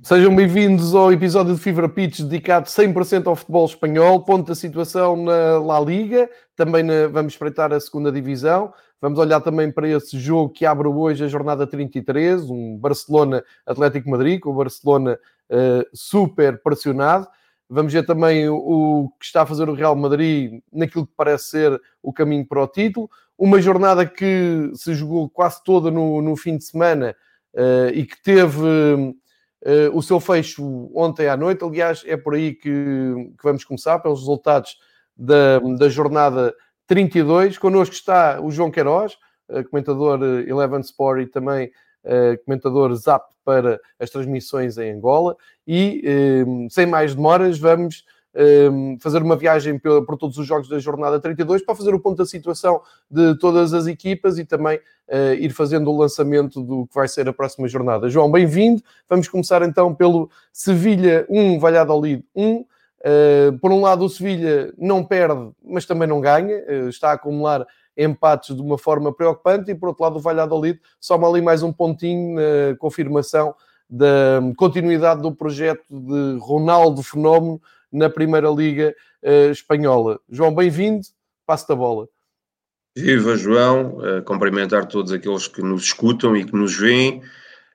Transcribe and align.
Sejam 0.00 0.34
bem-vindos 0.34 0.94
ao 0.94 1.12
episódio 1.12 1.54
de 1.54 1.60
Fever 1.60 1.88
Pitch 1.88 2.20
dedicado 2.20 2.68
100% 2.68 3.26
ao 3.26 3.34
futebol 3.34 3.66
espanhol. 3.66 4.24
Ponto 4.24 4.46
da 4.46 4.54
situação 4.54 5.16
na 5.16 5.58
La 5.58 5.80
Liga, 5.80 6.30
também 6.54 6.84
na, 6.84 7.08
vamos 7.08 7.32
espreitar 7.32 7.72
a 7.72 7.80
segunda 7.80 8.12
divisão. 8.12 8.72
Vamos 9.00 9.18
olhar 9.18 9.40
também 9.40 9.72
para 9.72 9.88
esse 9.88 10.16
jogo 10.16 10.52
que 10.52 10.64
abre 10.64 10.86
hoje 10.86 11.24
a 11.24 11.28
jornada 11.28 11.66
33, 11.66 12.48
um 12.48 12.78
Barcelona-Atlético 12.78 14.08
Madrid, 14.08 14.38
com 14.38 14.50
o 14.50 14.54
Barcelona 14.54 15.18
uh, 15.50 15.84
super 15.92 16.62
pressionado. 16.62 17.26
Vamos 17.68 17.92
ver 17.92 18.06
também 18.06 18.48
o, 18.48 19.12
que 19.18 19.26
está 19.26 19.42
a 19.42 19.46
fazer 19.46 19.68
o 19.68 19.74
Real 19.74 19.96
Madrid 19.96 20.62
naquilo 20.72 21.08
que 21.08 21.12
parece 21.16 21.50
ser 21.50 21.82
o 22.00 22.12
caminho 22.12 22.46
para 22.46 22.62
o 22.62 22.68
título. 22.68 23.10
Uma 23.36 23.60
jornada 23.60 24.06
que 24.06 24.70
se 24.74 24.94
jogou 24.94 25.28
quase 25.28 25.62
toda 25.64 25.90
no, 25.90 26.22
no 26.22 26.36
fim 26.36 26.56
de 26.56 26.64
semana 26.64 27.16
uh, 27.52 27.90
e 27.92 28.06
que 28.06 28.22
teve 28.22 28.64
uh, 29.64 29.96
o 29.96 30.02
seu 30.02 30.20
fecho 30.20 30.90
ontem 30.94 31.28
à 31.28 31.36
noite. 31.36 31.64
Aliás, 31.64 32.02
é 32.06 32.16
por 32.16 32.34
aí 32.34 32.54
que, 32.54 32.70
que 32.70 33.42
vamos 33.42 33.64
começar, 33.64 33.98
pelos 33.98 34.20
resultados 34.20 34.76
da, 35.16 35.58
da 35.78 35.88
jornada 35.88 36.54
32. 36.86 37.58
Connosco 37.58 37.94
está 37.94 38.40
o 38.40 38.50
João 38.50 38.70
Queiroz, 38.70 39.14
uh, 39.48 39.64
comentador 39.68 40.22
Eleven 40.46 40.80
Sport 40.80 41.22
e 41.22 41.26
também 41.26 41.70
comentador 42.46 42.94
Zap 42.94 43.26
para 43.44 43.78
as 43.98 44.08
transmissões 44.08 44.78
em 44.78 44.92
Angola. 44.92 45.36
E 45.66 46.02
sem 46.70 46.86
mais 46.86 47.14
demoras, 47.14 47.58
vamos 47.58 48.04
fazer 49.00 49.22
uma 49.22 49.36
viagem 49.36 49.78
por 49.78 50.16
todos 50.16 50.38
os 50.38 50.46
jogos 50.46 50.68
da 50.68 50.78
jornada 50.78 51.18
32 51.18 51.62
para 51.64 51.74
fazer 51.74 51.94
o 51.94 52.00
ponto 52.00 52.18
da 52.18 52.26
situação 52.26 52.80
de 53.10 53.36
todas 53.38 53.72
as 53.72 53.86
equipas 53.86 54.38
e 54.38 54.44
também 54.44 54.78
uh, 55.08 55.34
ir 55.38 55.50
fazendo 55.50 55.90
o 55.90 55.96
lançamento 55.96 56.62
do 56.62 56.86
que 56.86 56.94
vai 56.94 57.08
ser 57.08 57.28
a 57.28 57.32
próxima 57.32 57.66
jornada. 57.68 58.08
João, 58.08 58.30
bem-vindo. 58.30 58.82
Vamos 59.08 59.28
começar 59.28 59.62
então 59.62 59.94
pelo 59.94 60.30
Sevilha 60.52 61.26
1, 61.28 61.58
Valladolid 61.58 62.24
1. 62.34 62.56
Uh, 62.56 63.58
por 63.60 63.72
um 63.72 63.80
lado, 63.80 64.04
o 64.04 64.08
Sevilha 64.08 64.72
não 64.76 65.04
perde, 65.04 65.50
mas 65.64 65.86
também 65.86 66.08
não 66.08 66.20
ganha, 66.20 66.58
uh, 66.68 66.88
está 66.88 67.10
a 67.10 67.14
acumular 67.14 67.66
empates 67.96 68.54
de 68.54 68.62
uma 68.62 68.78
forma 68.78 69.12
preocupante, 69.12 69.72
e 69.72 69.74
por 69.74 69.88
outro 69.88 70.04
lado, 70.04 70.16
o 70.16 70.20
Valladolid 70.20 70.80
soma 71.00 71.28
ali 71.28 71.40
mais 71.40 71.62
um 71.64 71.72
pontinho 71.72 72.36
na 72.36 72.76
confirmação 72.78 73.54
da 73.90 74.40
continuidade 74.56 75.22
do 75.22 75.34
projeto 75.34 75.82
de 75.90 76.38
Ronaldo 76.38 77.02
Fenómeno 77.02 77.60
na 77.92 78.08
Primeira 78.08 78.48
Liga 78.50 78.94
uh, 79.22 79.50
Espanhola. 79.50 80.20
João, 80.28 80.54
bem-vindo, 80.54 81.06
passo 81.46 81.66
da 81.68 81.74
bola. 81.74 82.08
Viva 82.96 83.36
João, 83.36 83.98
uh, 83.98 84.22
cumprimentar 84.24 84.86
todos 84.86 85.12
aqueles 85.12 85.46
que 85.46 85.62
nos 85.62 85.84
escutam 85.84 86.36
e 86.36 86.44
que 86.44 86.54
nos 86.54 86.76
veem. 86.76 87.22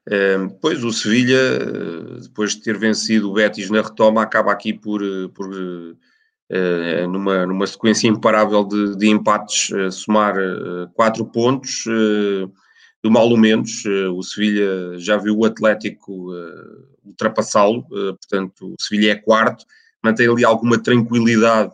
Uh, 0.07 0.49
pois 0.61 0.83
o 0.83 0.91
Sevilha, 0.91 1.37
depois 2.21 2.55
de 2.55 2.61
ter 2.61 2.77
vencido 2.77 3.29
o 3.29 3.33
Betis 3.33 3.69
na 3.69 3.81
retoma, 3.81 4.21
acaba 4.21 4.51
aqui 4.51 4.73
por, 4.73 5.01
por 5.33 5.49
numa, 7.09 7.47
numa 7.47 7.65
sequência 7.65 8.07
imparável 8.07 8.63
de, 8.63 8.95
de 8.95 9.07
empates, 9.07 9.69
somar 9.91 10.35
quatro 10.93 11.25
pontos, 11.25 11.85
do 13.01 13.09
mal 13.09 13.27
ou 13.27 13.37
menos. 13.37 13.83
o 14.13 14.21
Sevilha 14.21 14.99
já 14.99 15.17
viu 15.17 15.35
o 15.35 15.45
Atlético 15.45 16.31
ultrapassá-lo, 17.03 17.83
portanto, 17.87 18.73
o 18.73 18.75
Sevilha 18.79 19.13
é 19.13 19.15
quarto 19.15 19.65
mantém 20.03 20.27
ali 20.27 20.43
alguma 20.43 20.77
tranquilidade 20.77 21.71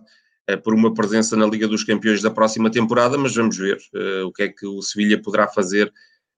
uh, 0.50 0.62
por 0.62 0.74
uma 0.74 0.94
presença 0.94 1.36
na 1.36 1.48
Liga 1.48 1.68
dos 1.68 1.84
Campeões 1.84 2.22
da 2.22 2.30
próxima 2.30 2.70
temporada, 2.70 3.18
mas 3.18 3.36
vamos 3.36 3.58
ver 3.58 3.78
uh, 3.94 4.28
o 4.28 4.32
que 4.32 4.44
é 4.44 4.48
que 4.50 4.66
o 4.66 4.82
Sevilha 4.82 5.22
poderá 5.22 5.48
fazer 5.48 5.88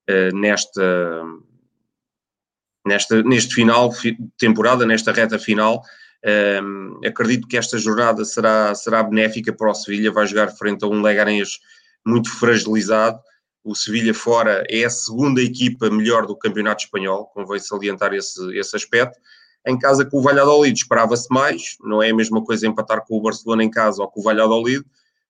uh, 0.09 0.36
nesta, 0.36 1.23
nesta, 2.88 3.22
neste 3.23 3.53
final 3.53 3.89
de 3.89 4.17
temporada, 4.38 4.86
nesta 4.86 5.12
reta 5.12 5.38
final. 5.38 5.84
acredito 7.06 7.47
que 7.47 7.58
esta 7.58 7.78
jornada 7.78 8.23
será, 8.23 8.73
será 8.75 9.03
benéfica 9.03 9.52
para 9.52 9.69
o 9.69 9.73
Sevilha, 9.73 10.12
vai 10.12 10.25
jogar 10.25 10.50
frente 10.50 10.84
a 10.85 10.88
um 10.88 11.02
Leganés 11.02 11.59
muito 12.06 12.29
fragilizado. 12.29 13.19
O 13.63 13.75
Sevilha 13.75 14.13
fora 14.13 14.63
é 14.69 14.84
a 14.85 14.90
segunda 14.90 15.41
equipa 15.41 15.90
melhor 15.90 16.25
do 16.25 16.35
campeonato 16.35 16.84
espanhol, 16.84 17.28
convém 17.28 17.59
salientar 17.59 18.13
esse, 18.13 18.58
esse 18.58 18.75
aspecto. 18.75 19.19
Em 19.67 19.77
casa 19.77 20.05
com 20.05 20.17
o 20.17 20.22
Valladolid 20.22 20.77
esperava-se 20.77 21.27
mais, 21.31 21.77
não 21.81 22.01
é 22.01 22.09
a 22.09 22.16
mesma 22.16 22.44
coisa 22.44 22.67
empatar 22.67 23.05
com 23.05 23.17
o 23.17 23.22
Barcelona 23.22 23.63
em 23.63 23.69
casa 23.69 24.01
ou 24.01 24.07
com 24.07 24.19
o 24.19 24.23
Valladolid. 24.23 24.83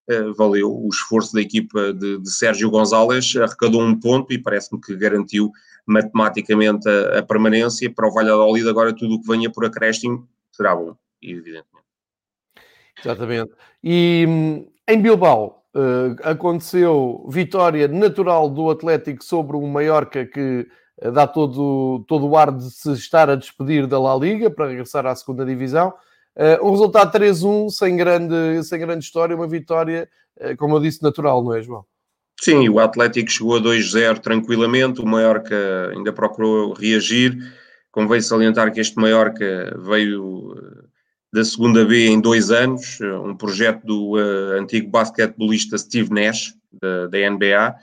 Uh, 0.10 0.34
valeu 0.34 0.72
o 0.72 0.90
esforço 0.90 1.34
da 1.34 1.42
equipa 1.42 1.94
de, 1.94 2.18
de 2.18 2.32
Sérgio 2.32 2.72
Gonzalez, 2.72 3.34
arrecadou 3.36 3.82
um 3.82 3.98
ponto 4.00 4.34
e 4.34 4.38
parece-me 4.38 4.82
que 4.82 4.96
garantiu 4.96 5.52
matematicamente 5.86 6.90
a, 6.90 7.20
a, 7.20 7.24
permanência. 7.24 7.92
Para 7.94 8.08
o 8.08 8.14
Valladolid, 8.14 8.68
agora 8.68 8.96
tudo 8.96 9.16
o 9.16 9.22
que 9.22 9.28
venha 9.28 9.52
por 9.52 9.66
acréscimo 9.66 10.28
será 10.52 10.76
bom, 10.76 10.96
evidentemente. 11.22 11.68
Exatamente. 13.00 13.52
E 13.84 14.26
hum, 14.28 14.68
em 14.88 15.02
Bilbao 15.02 15.64
uh, 15.76 16.16
aconteceu 16.24 17.26
vitória 17.30 17.88
natural 17.88 18.50
do 18.50 18.70
Atlético 18.70 19.24
sobre 19.24 19.56
o 19.56 19.68
Mallorca 19.68 20.26
que 20.26 20.68
dá 21.10 21.26
todo, 21.26 22.04
todo 22.08 22.28
o 22.28 22.38
ar 22.38 22.52
de 22.52 22.70
se 22.70 22.92
estar 22.94 23.30
a 23.30 23.36
despedir 23.36 23.88
da 23.88 24.00
La 24.00 24.16
Liga 24.16 24.52
para 24.52 24.68
regressar 24.68 25.06
à 25.06 25.16
segunda 25.16 25.46
divisão. 25.46 25.94
Uh, 26.36 26.66
um 26.66 26.72
resultado 26.72 27.12
3-1, 27.12 27.70
sem 27.70 27.98
grande, 27.98 28.64
sem 28.64 28.80
grande 28.80 29.04
história, 29.04 29.36
uma 29.36 29.48
vitória, 29.48 30.08
uh, 30.40 30.56
como 30.58 30.76
eu 30.76 30.80
disse, 30.80 31.02
natural, 31.04 31.44
não 31.44 31.54
é, 31.54 31.62
João? 31.62 31.86
Sim, 32.40 32.70
o 32.70 32.80
Atlético 32.80 33.30
chegou 33.30 33.58
a 33.58 33.62
2-0 33.62 34.20
tranquilamente, 34.20 35.02
o 35.02 35.06
Mallorca 35.06 35.92
ainda 35.94 36.14
procurou 36.14 36.74
reagir. 36.74 37.38
Convém 37.92 38.22
salientar 38.22 38.72
que 38.72 38.80
este 38.80 38.96
Mallorca 38.96 39.78
veio 39.80 40.56
eh, 40.58 40.84
da 41.34 41.44
segunda 41.44 41.86
B 41.86 42.08
em 42.08 42.20
dois 42.20 42.50
anos, 42.50 43.00
um 43.02 43.36
projeto 43.36 43.86
do 43.86 44.14
uh, 44.14 44.60
antigo 44.60 44.90
basquetebolista 44.90 45.78
Steve 45.78 46.10
Nash, 46.10 46.56
da, 46.82 47.08
da 47.08 47.30
NBA, 47.30 47.76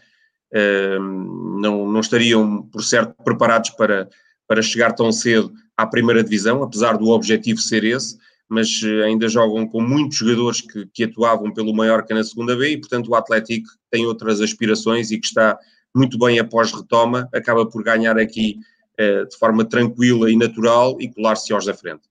não, 0.53 1.91
não 1.91 2.01
estariam, 2.01 2.63
por 2.63 2.83
certo, 2.83 3.15
preparados 3.23 3.71
para, 3.71 4.09
para 4.47 4.63
chegar 4.63 4.93
tão 4.93 5.13
cedo 5.13 5.53
à 5.77 5.87
primeira 5.87 6.25
divisão, 6.25 6.63
apesar 6.63 6.97
do 6.97 7.09
objetivo 7.09 7.61
ser 7.61 7.85
esse, 7.85 8.19
mas 8.49 8.81
eh, 8.83 9.05
ainda 9.05 9.29
jogam 9.29 9.69
com 9.69 9.81
muitos 9.81 10.17
jogadores 10.17 10.61
que, 10.63 10.87
que 10.87 11.05
atuavam 11.05 11.53
pelo 11.53 11.75
Mallorca 11.75 12.15
na 12.15 12.25
segunda 12.25 12.57
B 12.57 12.71
e, 12.71 12.79
portanto, 12.79 13.09
o 13.09 13.15
Atlético 13.15 13.69
tem 13.91 14.07
outras 14.07 14.41
aspirações 14.41 15.11
e 15.11 15.19
que 15.19 15.27
está 15.27 15.59
muito 15.95 16.19
bem 16.19 16.39
após 16.39 16.73
retoma, 16.73 17.29
acaba 17.33 17.67
por 17.67 17.83
ganhar 17.83 18.19
aqui 18.19 18.59
uh, 18.99 19.29
de 19.29 19.37
forma 19.37 19.65
tranquila 19.65 20.31
e 20.31 20.37
natural 20.37 20.97
e 21.01 21.13
colar-se 21.13 21.53
aos 21.53 21.67
da 21.67 21.75
frente. 21.75 22.03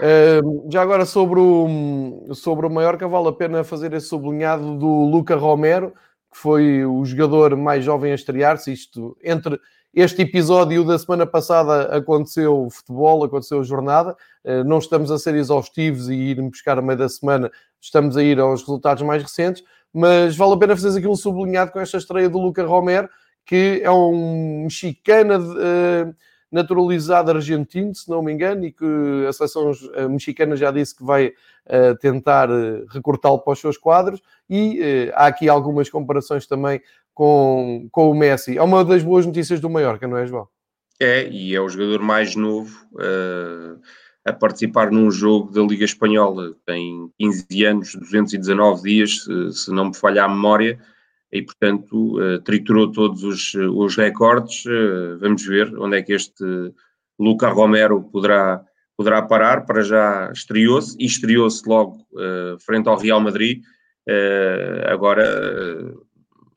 Uh, 0.00 0.68
já 0.70 0.82
agora 0.82 1.06
sobre 1.06 1.38
o, 1.38 2.34
sobre 2.34 2.66
o 2.66 2.70
Mallorca, 2.70 3.06
vale 3.06 3.28
a 3.28 3.32
pena 3.32 3.64
fazer 3.64 3.92
esse 3.92 4.08
sublinhado 4.08 4.76
do 4.76 5.04
Luca 5.04 5.36
Romero, 5.36 5.94
que 6.34 6.40
foi 6.40 6.84
o 6.84 7.04
jogador 7.04 7.56
mais 7.56 7.84
jovem 7.84 8.10
a 8.10 8.16
estrear-se. 8.16 8.72
Isto 8.72 9.16
entre 9.22 9.60
este 9.94 10.22
episódio 10.22 10.84
da 10.84 10.98
semana 10.98 11.24
passada 11.24 11.96
aconteceu 11.96 12.68
futebol, 12.72 13.22
aconteceu 13.22 13.62
jornada. 13.62 14.16
Eh, 14.42 14.64
não 14.64 14.78
estamos 14.78 15.12
a 15.12 15.18
ser 15.18 15.36
exaustivos 15.36 16.08
e 16.08 16.14
ir 16.14 16.42
buscar 16.42 16.76
a 16.76 16.82
meio 16.82 16.98
da 16.98 17.08
semana, 17.08 17.52
estamos 17.80 18.16
a 18.16 18.22
ir 18.24 18.40
aos 18.40 18.62
resultados 18.62 19.04
mais 19.04 19.22
recentes, 19.22 19.62
mas 19.92 20.36
vale 20.36 20.54
a 20.54 20.56
pena 20.56 20.74
fazer 20.76 20.98
aquilo 20.98 21.14
sublinhado 21.14 21.70
com 21.70 21.78
esta 21.78 21.98
estreia 21.98 22.28
do 22.28 22.40
Luca 22.40 22.66
Romero, 22.66 23.08
que 23.46 23.80
é 23.84 23.90
um 23.92 24.64
mexicana. 24.64 25.38
De, 25.38 25.46
uh, 25.46 26.14
naturalizado 26.54 27.32
argentino, 27.32 27.92
se 27.92 28.08
não 28.08 28.22
me 28.22 28.32
engano, 28.32 28.64
e 28.64 28.70
que 28.70 29.26
a 29.28 29.32
seleção 29.32 29.72
mexicana 30.08 30.54
já 30.54 30.70
disse 30.70 30.96
que 30.96 31.04
vai 31.04 31.26
uh, 31.26 31.96
tentar 32.00 32.48
uh, 32.48 32.86
recortá-lo 32.90 33.40
para 33.40 33.52
os 33.52 33.58
seus 33.58 33.76
quadros, 33.76 34.22
e 34.48 34.78
uh, 34.80 35.12
há 35.16 35.26
aqui 35.26 35.48
algumas 35.48 35.90
comparações 35.90 36.46
também 36.46 36.80
com, 37.12 37.88
com 37.90 38.08
o 38.08 38.14
Messi. 38.14 38.56
É 38.56 38.62
uma 38.62 38.84
das 38.84 39.02
boas 39.02 39.26
notícias 39.26 39.58
do 39.58 39.68
Mallorca, 39.68 40.06
não 40.06 40.16
é, 40.16 40.26
João? 40.26 40.46
É, 41.00 41.28
e 41.28 41.52
é 41.54 41.60
o 41.60 41.68
jogador 41.68 42.00
mais 42.00 42.36
novo 42.36 42.86
a 44.24 44.32
participar 44.32 44.92
num 44.92 45.10
jogo 45.10 45.52
da 45.52 45.60
Liga 45.60 45.84
Espanhola. 45.84 46.54
Tem 46.64 47.10
15 47.18 47.64
anos, 47.64 47.94
219 47.96 48.82
dias, 48.82 49.24
se, 49.24 49.52
se 49.52 49.70
não 49.72 49.86
me 49.86 49.96
falha 49.96 50.24
a 50.24 50.28
memória, 50.28 50.78
e, 51.34 51.42
portanto, 51.42 52.16
uh, 52.16 52.40
triturou 52.42 52.92
todos 52.92 53.24
os, 53.24 53.54
os 53.54 53.96
recordes. 53.96 54.64
Uh, 54.66 55.18
vamos 55.18 55.44
ver 55.44 55.76
onde 55.76 55.98
é 55.98 56.02
que 56.02 56.12
este 56.12 56.44
Luca 57.18 57.48
Romero 57.48 58.04
poderá, 58.04 58.62
poderá 58.96 59.20
parar. 59.20 59.66
Para 59.66 59.82
já 59.82 60.30
estreou-se 60.32 60.96
e 60.96 61.04
estreou-se 61.06 61.68
logo 61.68 62.06
uh, 62.12 62.56
frente 62.64 62.88
ao 62.88 62.96
Real 62.96 63.20
Madrid. 63.20 63.64
agora 64.86 65.24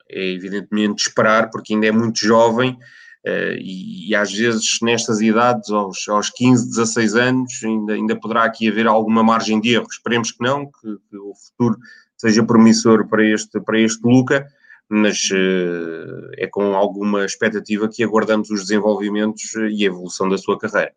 é 0.08 0.30
evidentemente 0.30 1.08
esperar, 1.08 1.50
porque 1.50 1.74
ainda 1.74 1.88
é 1.88 1.92
muito 1.92 2.24
jovem. 2.24 2.78
E, 3.60 4.10
e, 4.10 4.14
às 4.14 4.32
vezes 4.32 4.78
nestas 4.80 5.20
idades, 5.20 5.70
aos, 5.70 6.08
aos 6.08 6.30
15, 6.30 6.68
16 6.68 7.14
anos, 7.16 7.52
ainda, 7.64 7.92
ainda 7.94 8.16
poderá 8.16 8.44
aqui 8.44 8.68
haver 8.68 8.86
alguma 8.86 9.22
margem 9.24 9.60
de 9.60 9.74
erro. 9.74 9.86
Esperemos 9.90 10.30
que 10.30 10.42
não, 10.42 10.66
que, 10.66 10.96
que 11.10 11.16
o 11.16 11.34
futuro 11.34 11.76
seja 12.16 12.44
promissor 12.44 13.08
para 13.08 13.24
este, 13.24 13.60
para 13.60 13.78
este 13.80 14.00
Luca, 14.02 14.46
mas 14.88 15.28
uh, 15.30 16.30
é 16.36 16.46
com 16.46 16.74
alguma 16.74 17.24
expectativa 17.24 17.88
que 17.88 18.02
aguardamos 18.02 18.50
os 18.50 18.62
desenvolvimentos 18.62 19.54
e 19.54 19.84
a 19.84 19.86
evolução 19.86 20.28
da 20.28 20.38
sua 20.38 20.58
carreira. 20.58 20.94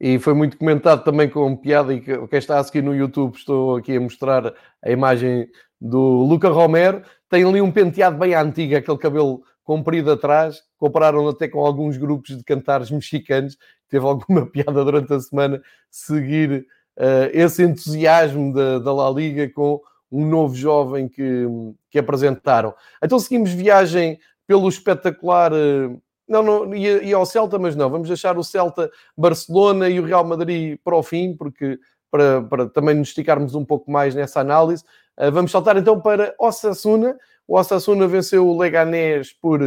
e 0.00 0.18
foi 0.18 0.34
muito 0.34 0.58
comentado 0.58 1.04
também 1.04 1.28
com 1.28 1.56
piada. 1.56 1.94
E 1.94 2.00
quem 2.00 2.38
está 2.38 2.58
a 2.58 2.64
seguir 2.64 2.82
no 2.82 2.94
YouTube, 2.94 3.36
estou 3.36 3.76
aqui 3.76 3.96
a 3.96 4.00
mostrar 4.00 4.52
a 4.82 4.90
imagem 4.90 5.48
do 5.80 6.24
Luca 6.24 6.48
Romero. 6.48 7.02
Tem 7.28 7.44
ali 7.44 7.60
um 7.60 7.70
penteado 7.70 8.18
bem 8.18 8.34
antigo, 8.34 8.76
aquele 8.76 8.98
cabelo 8.98 9.42
comprido 9.62 10.10
atrás. 10.10 10.62
Compararam 10.76 11.28
até 11.28 11.46
com 11.46 11.64
alguns 11.64 11.96
grupos 11.96 12.36
de 12.36 12.42
cantares 12.42 12.90
mexicanos. 12.90 13.56
Teve 13.88 14.04
alguma 14.04 14.44
piada 14.50 14.84
durante 14.84 15.12
a 15.12 15.20
semana 15.20 15.62
seguir 15.88 16.66
uh, 16.98 17.30
esse 17.32 17.62
entusiasmo 17.62 18.52
da, 18.52 18.80
da 18.80 18.92
La 18.92 19.08
Liga 19.08 19.48
com 19.50 19.80
um 20.10 20.26
novo 20.28 20.54
jovem 20.54 21.08
que, 21.08 21.46
que 21.92 21.98
apresentaram. 21.98 22.74
Então 23.04 23.18
seguimos 23.18 23.50
viagem 23.50 24.18
pelo 24.46 24.66
espetacular. 24.68 25.52
Uh, 25.52 26.00
não, 26.26 26.42
não 26.42 26.74
ia, 26.74 27.02
ia 27.02 27.16
ao 27.16 27.26
Celta, 27.26 27.58
mas 27.58 27.76
não, 27.76 27.90
vamos 27.90 28.08
deixar 28.08 28.38
o 28.38 28.42
Celta, 28.42 28.90
Barcelona 29.16 29.90
e 29.90 30.00
o 30.00 30.04
Real 30.04 30.24
Madrid 30.24 30.78
para 30.82 30.96
o 30.96 31.02
fim, 31.02 31.36
porque 31.36 31.78
para, 32.10 32.42
para 32.42 32.68
também 32.68 32.94
nos 32.94 33.08
esticarmos 33.08 33.54
um 33.54 33.64
pouco 33.64 33.90
mais 33.90 34.14
nessa 34.14 34.40
análise. 34.40 34.82
Uh, 35.18 35.30
vamos 35.30 35.50
saltar 35.50 35.76
então 35.76 36.00
para 36.00 36.34
Osasuna. 36.38 37.16
O 37.46 37.58
Osasuna 37.58 38.08
venceu 38.08 38.48
o 38.48 38.58
Leganés 38.58 39.32
por 39.32 39.60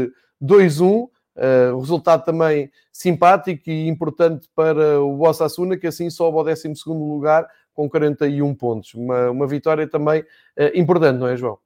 2-1. 0.44 1.08
Uh, 1.38 1.78
resultado 1.80 2.24
também 2.24 2.72
simpático 2.94 3.70
e 3.70 3.90
importante 3.90 4.48
para 4.56 5.02
o 5.02 5.22
Osasuna, 5.22 5.78
que 5.78 5.86
assim 5.86 6.10
sobe 6.10 6.38
ao 6.38 6.46
12 6.46 6.74
lugar 6.88 7.46
com 7.74 7.90
41 7.90 8.56
pontos. 8.56 8.94
Uma, 8.94 9.30
uma 9.30 9.46
vitória 9.46 9.86
também 9.86 10.22
uh, 10.22 10.72
importante, 10.74 11.20
não 11.20 11.28
é, 11.28 11.36
João? 11.36 11.60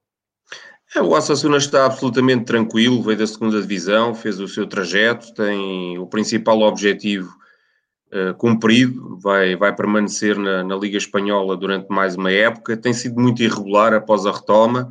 É, 0.96 1.02
o 1.02 1.12
Osasuna 1.12 1.58
está 1.58 1.86
absolutamente 1.86 2.46
tranquilo, 2.46 3.04
veio 3.04 3.18
da 3.18 3.28
segunda 3.28 3.62
divisão, 3.62 4.16
fez 4.16 4.40
o 4.40 4.48
seu 4.48 4.66
trajeto, 4.66 5.34
tem 5.34 6.00
o 6.00 6.08
principal 6.08 6.62
objetivo 6.62 7.32
uh, 8.12 8.34
cumprido, 8.36 9.18
vai, 9.20 9.56
vai 9.56 9.76
permanecer 9.76 10.38
na, 10.38 10.64
na 10.64 10.76
Liga 10.76 10.98
Espanhola 10.98 11.56
durante 11.56 11.90
mais 11.90 12.16
uma 12.16 12.32
época, 12.32 12.76
tem 12.76 12.92
sido 12.92 13.20
muito 13.22 13.44
irregular 13.44 13.94
após 13.94 14.26
a 14.26 14.32
retoma, 14.32 14.90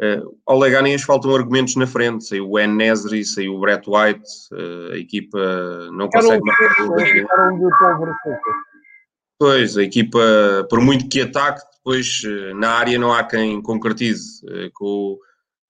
Uh, 0.00 0.38
ao 0.46 0.56
Leganés 0.56 1.02
faltam 1.02 1.34
argumentos 1.34 1.74
na 1.74 1.84
frente, 1.84 2.24
saiu 2.24 2.48
o 2.48 2.66
Nesri, 2.68 3.24
saiu 3.24 3.56
o 3.56 3.60
Brett 3.60 3.82
White, 3.90 4.22
uh, 4.52 4.92
a 4.92 4.96
equipa 4.96 5.90
não 5.90 6.08
consegue 6.08 6.40
marcar 6.44 6.76
Pois, 9.40 9.76
a 9.76 9.82
equipa, 9.82 10.20
por 10.70 10.80
muito 10.80 11.08
que 11.08 11.22
ataque, 11.22 11.60
depois 11.76 12.22
na 12.56 12.70
área 12.70 12.96
não 12.96 13.12
há 13.12 13.24
quem 13.24 13.60
concretize. 13.60 14.40
com, 14.72 15.18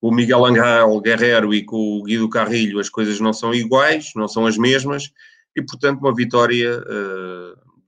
o 0.00 0.12
Miguel 0.12 0.44
Angel 0.46 1.00
Guerrero 1.00 1.52
e 1.52 1.64
com 1.64 1.98
o 1.98 2.02
Guido 2.02 2.28
Carrilho 2.28 2.78
as 2.78 2.88
coisas 2.88 3.20
não 3.20 3.32
são 3.32 3.52
iguais, 3.52 4.12
não 4.14 4.28
são 4.28 4.46
as 4.46 4.56
mesmas, 4.56 5.10
e 5.56 5.62
portanto 5.62 6.00
uma 6.00 6.14
vitória 6.14 6.80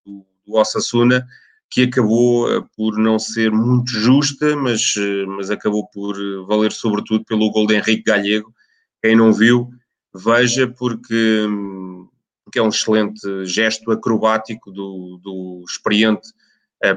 do, 0.05 0.27
do 0.47 0.55
Osasuna 0.55 1.27
que 1.71 1.85
acabou 1.85 2.53
eh, 2.53 2.63
por 2.77 2.99
não 2.99 3.19
ser 3.19 3.53
muito 3.53 3.93
justa, 3.93 4.57
mas, 4.57 4.95
eh, 4.99 5.25
mas 5.27 5.51
acabou 5.51 5.87
por 5.87 6.17
valer 6.47 6.73
sobretudo 6.73 7.25
pelo 7.25 7.51
gol 7.53 7.67
de 7.67 7.77
Henrique 7.77 8.03
Galego. 8.03 8.53
Quem 9.01 9.15
não 9.15 9.33
viu, 9.33 9.71
veja, 10.13 10.67
porque, 10.67 11.47
porque 12.45 12.59
é 12.59 12.63
um 12.63 12.69
excelente 12.69 13.47
gesto 13.47 13.93
acrobático 13.93 14.73
do, 14.73 15.21
do 15.23 15.65
experiente 15.67 16.29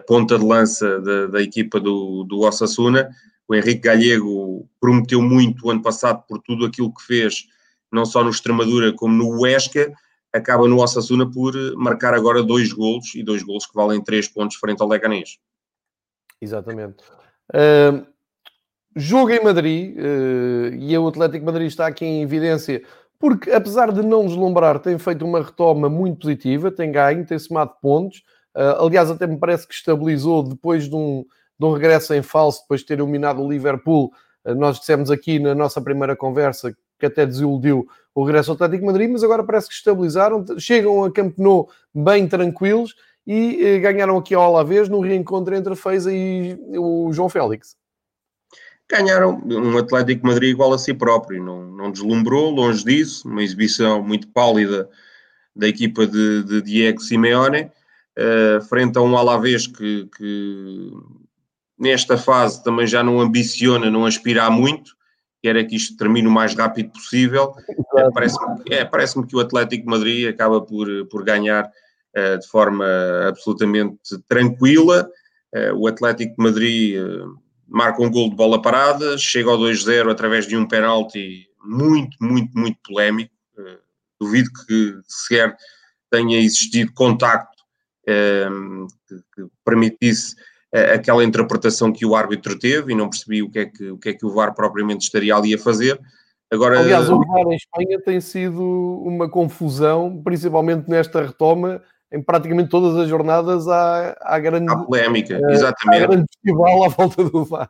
ponta 0.07 0.39
de 0.39 0.45
lança 0.45 0.99
da, 1.01 1.27
da 1.27 1.41
equipa 1.41 1.79
do, 1.79 2.23
do 2.23 2.39
Osasuna. 2.39 3.09
O 3.47 3.55
Henrique 3.55 3.81
Galego 3.81 4.67
prometeu 4.79 5.21
muito 5.21 5.65
o 5.65 5.71
ano 5.71 5.81
passado 5.81 6.23
por 6.27 6.39
tudo 6.41 6.65
aquilo 6.65 6.93
que 6.93 7.03
fez, 7.03 7.45
não 7.91 8.05
só 8.05 8.23
no 8.23 8.29
Extremadura 8.29 8.93
como 8.93 9.13
no 9.13 9.41
Huesca, 9.41 9.93
acaba 10.33 10.67
no 10.67 10.81
Osasuna 10.81 11.29
por 11.29 11.55
eh, 11.55 11.73
marcar 11.75 12.13
agora 12.13 12.41
dois 12.41 12.73
golos 12.73 13.13
e 13.13 13.23
dois 13.23 13.43
golos 13.43 13.67
que 13.67 13.75
valem 13.75 14.03
três 14.03 14.27
pontos 14.27 14.57
frente 14.57 14.81
ao 14.81 14.87
Leganés. 14.87 15.37
Exatamente. 16.41 17.03
Uh, 17.53 18.05
jogo 18.95 19.29
em 19.29 19.43
Madrid 19.43 19.95
uh, 19.95 20.73
e 20.73 20.97
o 20.97 21.07
Atlético 21.07 21.45
Madrid 21.45 21.67
está 21.67 21.85
aqui 21.85 22.03
em 22.03 22.23
evidência 22.23 22.81
porque, 23.19 23.51
apesar 23.51 23.91
de 23.91 24.01
não 24.01 24.25
deslumbrar, 24.25 24.79
tem 24.79 24.97
feito 24.97 25.23
uma 25.23 25.41
retoma 25.41 25.87
muito 25.87 26.19
positiva, 26.19 26.69
tem 26.69 26.91
ganho, 26.91 27.25
tem 27.25 27.39
somado 27.39 27.73
pontos. 27.81 28.21
Uh, 28.53 28.83
aliás, 28.85 29.09
até 29.09 29.25
me 29.25 29.37
parece 29.37 29.65
que 29.65 29.73
estabilizou 29.73 30.43
depois 30.43 30.89
de 30.89 30.95
um, 30.95 31.25
de 31.63 31.69
um 31.69 31.73
regresso 31.73 32.13
em 32.13 32.21
falso, 32.21 32.61
depois 32.61 32.81
de 32.81 32.87
ter 32.87 32.99
eliminado 32.99 33.41
o 33.41 33.49
Liverpool. 33.49 34.11
nós 34.45 34.79
dissemos 34.79 35.09
aqui 35.09 35.39
na 35.39 35.55
nossa 35.55 35.81
primeira 35.81 36.15
conversa 36.15 36.75
que 36.99 37.05
até 37.05 37.25
desiludiu 37.25 37.87
o 38.13 38.23
regresso 38.23 38.51
ao 38.51 38.55
Atlético 38.55 38.85
Madrid, 38.85 39.09
mas 39.09 39.23
agora 39.23 39.43
parece 39.43 39.69
que 39.69 39.73
estabilizaram, 39.73 40.45
chegam 40.59 41.03
a 41.03 41.11
Camp 41.11 41.37
Nou 41.37 41.69
bem 41.93 42.27
tranquilos 42.27 42.95
e 43.25 43.63
eh, 43.63 43.79
ganharam 43.79 44.17
aqui 44.17 44.35
ao 44.35 44.43
Alavés 44.43 44.89
no 44.89 44.99
reencontro 44.99 45.55
entre 45.55 45.73
a 45.73 46.11
e 46.11 46.59
o 46.77 47.11
João 47.13 47.29
Félix. 47.29 47.77
Ganharam 48.91 49.41
um 49.45 49.77
Atlético 49.77 50.27
Madrid 50.27 50.51
igual 50.51 50.73
a 50.73 50.77
si 50.77 50.93
próprio, 50.93 51.43
não, 51.43 51.63
não 51.71 51.89
deslumbrou, 51.89 52.51
longe 52.51 52.83
disso, 52.83 53.27
uma 53.27 53.41
exibição 53.41 54.03
muito 54.03 54.27
pálida 54.27 54.89
da 55.55 55.67
equipa 55.67 56.05
de, 56.05 56.43
de 56.43 56.61
Diego 56.61 56.99
Simeone, 56.99 57.71
uh, 58.19 58.61
frente 58.65 58.97
a 58.97 59.01
um 59.01 59.17
Alavés 59.17 59.65
que, 59.65 60.09
que 60.17 60.91
nesta 61.77 62.17
fase 62.17 62.63
também 62.63 62.87
já 62.87 63.03
não 63.03 63.19
ambiciona, 63.19 63.89
não 63.89 64.05
aspira 64.05 64.45
a 64.45 64.49
muito, 64.49 64.91
quer 65.43 65.61
que 65.67 65.75
isto 65.75 65.97
termine 65.97 66.27
o 66.27 66.31
mais 66.31 66.55
rápido 66.55 66.91
possível. 66.91 67.53
É, 67.97 68.09
Parece-me 68.11 68.63
é, 68.69 68.85
parece 68.85 69.21
que 69.27 69.35
o 69.35 69.39
Atlético 69.41 69.83
de 69.83 69.89
Madrid 69.89 70.27
acaba 70.29 70.61
por, 70.61 70.87
por 71.07 71.23
ganhar 71.25 71.65
uh, 71.65 72.39
de 72.39 72.47
forma 72.47 72.85
absolutamente 73.27 73.99
tranquila. 74.27 75.09
Uh, 75.53 75.75
o 75.75 75.87
Atlético 75.87 76.35
de 76.37 76.43
Madrid 76.43 76.95
uh, 76.97 77.37
marca 77.67 78.01
um 78.01 78.09
gol 78.09 78.29
de 78.29 78.35
bola 78.37 78.61
parada, 78.61 79.17
chega 79.17 79.49
ao 79.49 79.57
2-0 79.57 80.09
através 80.09 80.47
de 80.47 80.55
um 80.55 80.65
penalti 80.65 81.45
muito, 81.61 82.15
muito, 82.21 82.57
muito 82.57 82.77
polémico. 82.87 83.33
duvido 84.19 84.49
que 84.65 84.99
sequer 85.07 85.55
tenha 86.09 86.39
existido 86.39 86.93
contacto 86.93 87.63
que, 88.05 89.15
que 89.33 89.49
permitisse 89.65 90.35
aquela 90.73 91.23
interpretação 91.23 91.91
que 91.91 92.05
o 92.05 92.15
árbitro 92.15 92.57
teve 92.57 92.91
e 92.91 92.95
não 92.95 93.09
percebi 93.09 93.43
o 93.43 93.49
que 93.49 93.59
é 93.59 93.65
que 93.65 93.91
o, 93.91 93.97
que 93.97 94.09
é 94.09 94.13
que 94.13 94.25
o 94.25 94.31
VAR 94.31 94.55
propriamente 94.55 95.05
estaria 95.05 95.35
ali 95.35 95.53
a 95.53 95.59
fazer. 95.59 95.99
Agora, 96.51 96.79
Aliás, 96.79 97.09
o 97.09 97.19
VAR 97.19 97.45
em 97.47 97.55
Espanha 97.55 97.99
tem 98.03 98.19
sido 98.19 98.61
uma 99.05 99.29
confusão, 99.29 100.21
principalmente 100.23 100.89
nesta 100.89 101.21
retoma, 101.21 101.81
em 102.11 102.21
praticamente 102.21 102.69
todas 102.69 102.95
as 102.97 103.07
jornadas 103.07 103.67
há, 103.67 104.15
há 104.21 104.39
grande 104.39 104.71
há 104.71 104.77
polémica, 104.77 105.39
uh, 105.39 105.49
exatamente. 105.51 106.03
Há 106.03 106.07
grande 106.07 106.25
festival 106.33 106.83
à 106.83 106.87
volta 106.89 107.23
do 107.23 107.45
VAR. 107.45 107.69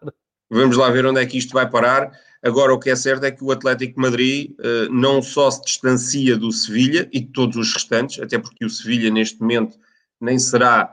Vamos 0.49 0.77
lá 0.77 0.89
ver 0.89 1.05
onde 1.05 1.19
é 1.19 1.25
que 1.25 1.37
isto 1.37 1.53
vai 1.53 1.69
parar. 1.69 2.11
Agora, 2.43 2.73
o 2.73 2.79
que 2.79 2.89
é 2.89 2.95
certo 2.95 3.23
é 3.23 3.31
que 3.31 3.43
o 3.43 3.51
Atlético 3.51 3.95
de 3.95 4.01
Madrid 4.01 4.51
uh, 4.59 4.93
não 4.93 5.21
só 5.21 5.49
se 5.49 5.61
distancia 5.63 6.37
do 6.37 6.51
Sevilha 6.51 7.07
e 7.11 7.21
de 7.21 7.27
todos 7.27 7.55
os 7.55 7.73
restantes, 7.73 8.21
até 8.21 8.37
porque 8.37 8.65
o 8.65 8.69
Sevilha 8.69 9.09
neste 9.09 9.39
momento 9.39 9.77
nem 10.19 10.37
será 10.37 10.91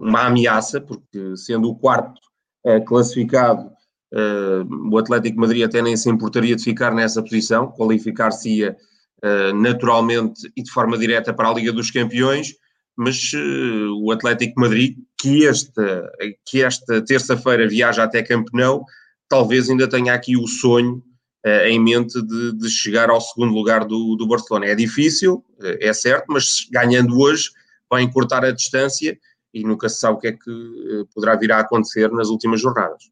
uma 0.00 0.26
ameaça, 0.26 0.80
porque 0.80 1.36
sendo 1.36 1.70
o 1.70 1.76
quarto 1.76 2.20
uh, 2.66 2.84
classificado, 2.84 3.70
uh, 4.14 4.90
o 4.90 4.98
Atlético 4.98 5.40
Madrid 5.40 5.64
até 5.64 5.80
nem 5.80 5.96
se 5.96 6.08
importaria 6.10 6.56
de 6.56 6.62
ficar 6.62 6.94
nessa 6.94 7.22
posição, 7.22 7.72
qualificar-se-ia 7.72 8.76
naturalmente 9.52 10.48
e 10.56 10.62
de 10.62 10.70
forma 10.70 10.96
direta 10.96 11.34
para 11.34 11.48
a 11.48 11.52
Liga 11.52 11.72
dos 11.72 11.90
Campeões, 11.90 12.54
mas 12.96 13.32
o 14.00 14.12
Atlético 14.12 14.60
Madrid, 14.60 14.96
que 15.20 15.44
esta, 15.44 16.08
que 16.46 16.62
esta 16.62 17.04
terça-feira 17.04 17.68
viaja 17.68 18.04
até 18.04 18.22
Campeonato, 18.22 18.84
talvez 19.28 19.68
ainda 19.68 19.88
tenha 19.88 20.14
aqui 20.14 20.36
o 20.36 20.46
sonho 20.46 21.02
em 21.66 21.80
mente 21.80 22.22
de, 22.22 22.58
de, 22.58 22.70
chegar 22.70 23.10
ao 23.10 23.20
segundo 23.20 23.52
lugar 23.52 23.84
do, 23.84 24.14
do 24.14 24.24
Barcelona. 24.24 24.66
É 24.66 24.76
difícil, 24.76 25.44
é 25.60 25.92
certo, 25.92 26.26
mas 26.28 26.68
ganhando 26.70 27.18
hoje 27.18 27.50
vai 27.90 28.02
encurtar 28.02 28.44
a 28.44 28.52
distância 28.52 29.18
e 29.52 29.64
nunca 29.64 29.88
se 29.88 29.98
sabe 29.98 30.18
o 30.18 30.20
que 30.20 30.28
é 30.28 30.32
que 30.32 30.50
eh, 30.50 31.04
poderá 31.14 31.36
vir 31.36 31.52
a 31.52 31.60
acontecer 31.60 32.10
nas 32.12 32.28
últimas 32.28 32.60
jornadas. 32.60 33.10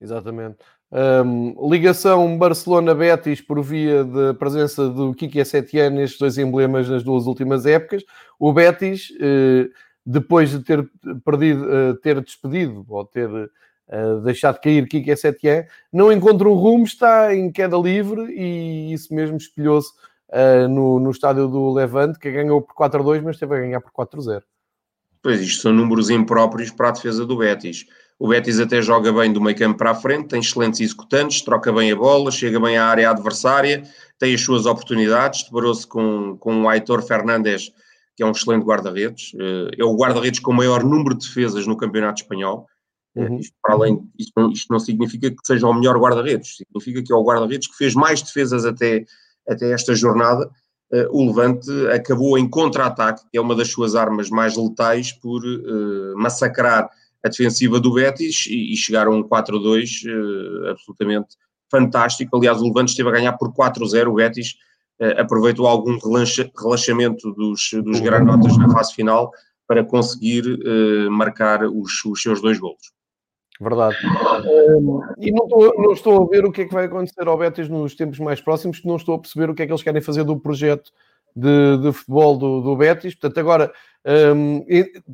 Exatamente. 0.00 0.56
Um, 0.92 1.70
ligação 1.70 2.36
Barcelona-Betis 2.36 3.40
por 3.40 3.62
via 3.62 4.02
da 4.02 4.34
presença 4.34 4.88
do 4.88 5.14
Kiki 5.14 5.44
Setien 5.44 5.90
nestes 5.90 6.18
dois 6.18 6.36
emblemas 6.36 6.88
nas 6.88 7.04
duas 7.04 7.26
últimas 7.26 7.64
épocas. 7.64 8.02
O 8.38 8.52
Betis, 8.52 9.12
eh, 9.20 9.68
depois 10.04 10.50
de 10.50 10.64
ter 10.64 10.88
perdido, 11.24 11.72
eh, 11.72 11.94
ter 12.02 12.20
despedido 12.20 12.84
ou 12.88 13.04
ter 13.04 13.28
deixado 14.22 14.60
cair 14.60 14.86
Kiki 14.86 15.16
Setien, 15.16 15.66
não 15.92 16.12
encontra 16.12 16.48
um 16.48 16.54
rumo, 16.54 16.84
está 16.84 17.34
em 17.34 17.50
queda 17.50 17.76
livre 17.76 18.22
e 18.32 18.92
isso 18.92 19.12
mesmo 19.12 19.36
espelhou-se 19.36 19.90
uh, 20.32 20.68
no, 20.68 20.98
no 20.98 21.10
estádio 21.10 21.48
do 21.48 21.72
Levante, 21.72 22.18
que 22.18 22.30
ganhou 22.30 22.62
por 22.62 22.74
4-2, 22.74 23.22
mas 23.22 23.38
teve 23.38 23.56
a 23.56 23.60
ganhar 23.60 23.80
por 23.80 23.92
4-0. 23.92 24.42
Pois, 25.22 25.40
isto 25.40 25.62
são 25.62 25.72
números 25.72 26.08
impróprios 26.08 26.70
para 26.70 26.88
a 26.88 26.92
defesa 26.92 27.26
do 27.26 27.36
Betis. 27.36 27.86
O 28.18 28.28
Betis 28.28 28.58
até 28.58 28.80
joga 28.80 29.12
bem 29.12 29.32
do 29.32 29.40
meio 29.40 29.56
campo 29.56 29.78
para 29.78 29.90
a 29.90 29.94
frente, 29.94 30.28
tem 30.28 30.40
excelentes 30.40 30.80
executantes, 30.80 31.42
troca 31.42 31.72
bem 31.72 31.90
a 31.90 31.96
bola, 31.96 32.30
chega 32.30 32.60
bem 32.60 32.76
à 32.76 32.86
área 32.86 33.10
adversária, 33.10 33.82
tem 34.18 34.34
as 34.34 34.40
suas 34.42 34.66
oportunidades, 34.66 35.44
deparou-se 35.44 35.86
com, 35.86 36.36
com 36.38 36.62
o 36.62 36.68
Aitor 36.68 37.02
Fernandes, 37.02 37.72
que 38.16 38.22
é 38.22 38.26
um 38.26 38.32
excelente 38.32 38.64
guarda-redes, 38.64 39.32
é 39.78 39.82
o 39.82 39.96
guarda-redes 39.96 40.40
com 40.40 40.50
o 40.50 40.54
maior 40.54 40.84
número 40.84 41.16
de 41.16 41.26
defesas 41.26 41.66
no 41.66 41.76
campeonato 41.76 42.20
espanhol. 42.20 42.66
Uhum. 43.16 43.38
Isto, 43.38 43.56
para 43.62 43.74
além, 43.74 43.98
isto 44.18 44.32
não, 44.36 44.52
isto, 44.52 44.66
não, 44.70 44.78
significa 44.78 45.30
que 45.30 45.36
seja 45.42 45.66
o 45.66 45.72
melhor 45.72 45.98
guarda-redes, 45.98 46.58
significa 46.58 47.02
que 47.02 47.12
é 47.12 47.16
o 47.16 47.24
guarda-redes 47.24 47.68
que 47.68 47.76
fez 47.76 47.94
mais 47.94 48.22
defesas 48.22 48.66
até, 48.66 49.04
até 49.48 49.72
esta 49.72 49.94
jornada. 49.94 50.48
Uh, 50.92 51.06
o 51.10 51.26
Levante 51.26 51.70
acabou 51.88 52.36
em 52.36 52.48
contra-ataque, 52.48 53.22
que 53.30 53.38
é 53.38 53.40
uma 53.40 53.54
das 53.54 53.68
suas 53.68 53.94
armas 53.94 54.28
mais 54.28 54.56
letais, 54.56 55.12
por 55.12 55.40
uh, 55.44 56.16
massacrar 56.16 56.90
a 57.24 57.28
defensiva 57.28 57.78
do 57.78 57.94
Betis 57.94 58.46
e, 58.48 58.74
chegar 58.76 59.06
a 59.06 59.10
um 59.10 59.22
4-2 59.22 60.04
uh, 60.06 60.70
absolutamente 60.70 61.36
fantástico. 61.70 62.36
Aliás, 62.36 62.60
o 62.60 62.64
Levante 62.64 62.90
esteve 62.90 63.08
a 63.08 63.12
ganhar 63.12 63.32
por 63.34 63.52
4-0, 63.52 64.08
o 64.08 64.14
Betis 64.14 64.56
aproveitou 65.16 65.66
algum 65.66 65.96
relaxa, 65.98 66.50
relaxamento 66.60 67.32
dos, 67.32 67.70
dos 67.72 67.98
uhum. 67.98 68.04
granotas 68.04 68.54
na 68.58 68.70
fase 68.70 68.92
final 68.92 69.30
para 69.66 69.82
conseguir 69.82 70.42
marcar 71.10 71.64
os, 71.64 72.04
os 72.04 72.20
seus 72.20 72.42
dois 72.42 72.58
golos. 72.58 72.92
Verdade. 73.60 73.96
Um, 74.46 75.02
e 75.18 75.30
não 75.30 75.44
estou, 75.44 75.74
não 75.76 75.92
estou, 75.92 76.22
a 76.22 76.26
ver 76.26 76.46
o 76.46 76.50
que 76.50 76.62
é 76.62 76.64
que 76.64 76.72
vai 76.72 76.86
acontecer 76.86 77.28
ao 77.28 77.36
Betis 77.36 77.68
nos 77.68 77.94
tempos 77.94 78.18
mais 78.18 78.40
próximos, 78.40 78.80
que 78.80 78.88
não 78.88 78.96
estou 78.96 79.16
a 79.16 79.18
perceber 79.18 79.50
o 79.50 79.54
que 79.54 79.62
é 79.62 79.66
que 79.66 79.72
eles 79.72 79.82
querem 79.82 80.00
fazer 80.00 80.24
do 80.24 80.40
projeto 80.40 80.90
de, 81.36 81.76
de 81.76 81.92
futebol 81.92 82.38
do, 82.38 82.62
do, 82.62 82.74
Betis. 82.74 83.14
Portanto, 83.14 83.38
agora, 83.38 83.72
um, 84.34 84.64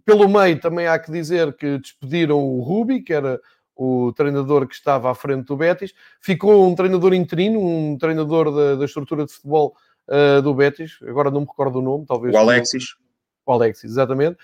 pelo 0.05 0.29
meio, 0.29 0.61
também 0.61 0.87
há 0.87 0.97
que 0.97 1.11
dizer 1.11 1.57
que 1.57 1.79
despediram 1.79 2.39
o 2.39 2.61
Rubi, 2.61 3.03
que 3.03 3.13
era 3.13 3.41
o 3.75 4.13
treinador 4.13 4.67
que 4.69 4.75
estava 4.75 5.11
à 5.11 5.15
frente 5.15 5.47
do 5.47 5.57
Betis. 5.57 5.93
Ficou 6.21 6.69
um 6.69 6.75
treinador 6.77 7.15
interino, 7.15 7.61
um 7.61 7.99
treinador 7.99 8.55
da, 8.55 8.77
da 8.77 8.85
estrutura 8.85 9.27
de 9.27 9.33
futebol 9.33 9.75
uh, 10.09 10.41
do 10.41 10.55
Betis. 10.55 10.99
Agora 11.03 11.33
não 11.33 11.41
me 11.41 11.47
recordo 11.47 11.81
o 11.81 11.83
nome, 11.83 12.07
talvez. 12.07 12.33
O 12.33 12.39
Alexis. 12.39 12.95
O 13.45 13.53
Alexis, 13.53 13.91
exatamente. 13.91 14.39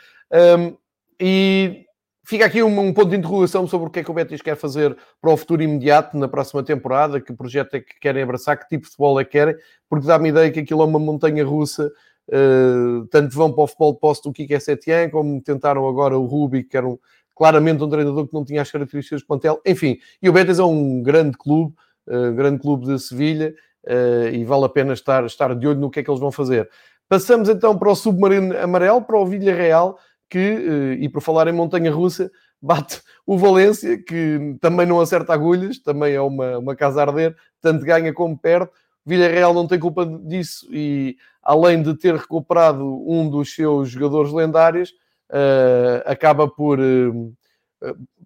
Um, 0.58 0.76
e 1.20 1.86
Fica 2.24 2.46
aqui 2.46 2.62
um, 2.62 2.78
um, 2.78 2.92
ponto 2.92 3.10
de 3.10 3.16
interrogação 3.16 3.66
sobre 3.66 3.88
o 3.88 3.90
que 3.90 3.98
é 3.98 4.04
que 4.04 4.10
o 4.10 4.14
Betis 4.14 4.40
quer 4.40 4.56
fazer 4.56 4.96
para 5.20 5.30
o 5.32 5.36
futuro 5.36 5.60
imediato, 5.60 6.16
na 6.16 6.28
próxima 6.28 6.62
temporada, 6.62 7.20
que 7.20 7.32
projeto 7.32 7.74
é 7.74 7.80
que 7.80 7.98
querem 7.98 8.22
abraçar, 8.22 8.56
que 8.56 8.68
tipo 8.68 8.84
de 8.84 8.90
futebol 8.90 9.18
é 9.18 9.24
que 9.24 9.32
querem, 9.32 9.56
porque 9.88 10.06
dá-me 10.06 10.28
ideia 10.28 10.50
que 10.52 10.60
aquilo 10.60 10.82
é 10.82 10.86
uma 10.86 11.00
montanha 11.00 11.44
russa, 11.44 11.90
uh, 12.28 13.06
tanto 13.10 13.34
vão 13.34 13.52
para 13.52 13.64
o 13.64 13.66
futebol 13.66 13.92
de 13.94 13.98
posse 13.98 14.22
do 14.22 14.32
Kike 14.32 14.60
Setien, 14.60 15.10
como 15.10 15.42
tentaram 15.42 15.86
agora 15.88 16.16
o 16.16 16.24
Rubi, 16.24 16.62
que 16.62 16.76
era 16.76 16.86
um, 16.86 16.96
claramente 17.34 17.82
um 17.82 17.88
treinador 17.88 18.28
que 18.28 18.34
não 18.34 18.44
tinha 18.44 18.62
as 18.62 18.70
características 18.70 19.22
do 19.22 19.26
plantel, 19.26 19.60
enfim, 19.66 19.98
e 20.22 20.28
o 20.28 20.32
Betis 20.32 20.60
é 20.60 20.64
um 20.64 21.02
grande 21.02 21.36
clube, 21.36 21.74
uh, 22.06 22.32
grande 22.34 22.60
clube 22.60 22.86
de 22.86 23.00
Sevilha, 23.00 23.52
uh, 23.84 24.28
e 24.32 24.44
vale 24.44 24.64
a 24.64 24.68
pena 24.68 24.92
estar, 24.92 25.24
estar 25.26 25.56
de 25.56 25.66
olho 25.66 25.80
no 25.80 25.90
que 25.90 25.98
é 25.98 26.02
que 26.04 26.10
eles 26.10 26.20
vão 26.20 26.30
fazer. 26.30 26.70
Passamos 27.08 27.48
então 27.48 27.76
para 27.76 27.90
o 27.90 27.96
Submarino 27.96 28.56
Amarelo, 28.56 29.02
para 29.02 29.18
o 29.18 29.26
Villarreal, 29.26 29.58
Real 29.58 29.98
que, 30.32 30.38
eh, 30.38 30.94
e 30.98 31.10
por 31.10 31.20
falar 31.20 31.46
em 31.46 31.52
montanha 31.52 31.92
russa, 31.92 32.32
bate 32.60 33.02
o 33.26 33.36
Valência, 33.36 34.02
que 34.02 34.56
também 34.62 34.86
não 34.86 34.98
acerta 34.98 35.34
agulhas, 35.34 35.78
também 35.78 36.14
é 36.14 36.20
uma, 36.22 36.56
uma 36.56 36.74
casa 36.74 37.00
a 37.00 37.06
arder, 37.06 37.36
tanto 37.60 37.84
ganha 37.84 38.14
como 38.14 38.38
perde. 38.38 38.70
Villarreal 39.04 39.52
não 39.52 39.66
tem 39.66 39.78
culpa 39.78 40.06
disso 40.06 40.66
e, 40.72 41.18
além 41.42 41.82
de 41.82 41.94
ter 41.94 42.14
recuperado 42.14 42.82
um 43.06 43.28
dos 43.28 43.54
seus 43.54 43.90
jogadores 43.90 44.32
lendários, 44.32 44.90
uh, 45.28 46.00
acaba 46.06 46.48
por. 46.48 46.80
Uh, 46.80 47.34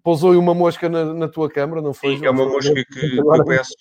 pousou 0.01 0.31
uma 0.39 0.53
mosca 0.53 0.87
na, 0.87 1.13
na, 1.13 1.27
tua 1.27 1.49
câmara, 1.49 1.81
não 1.81 1.93
foi? 1.93 2.15
Sim, 2.15 2.25
é 2.25 2.29
uma 2.29 2.45
mosca 2.45 2.73
que, 2.73 2.83
que 2.85 3.17
eu 3.17 3.43
peço, 3.43 3.73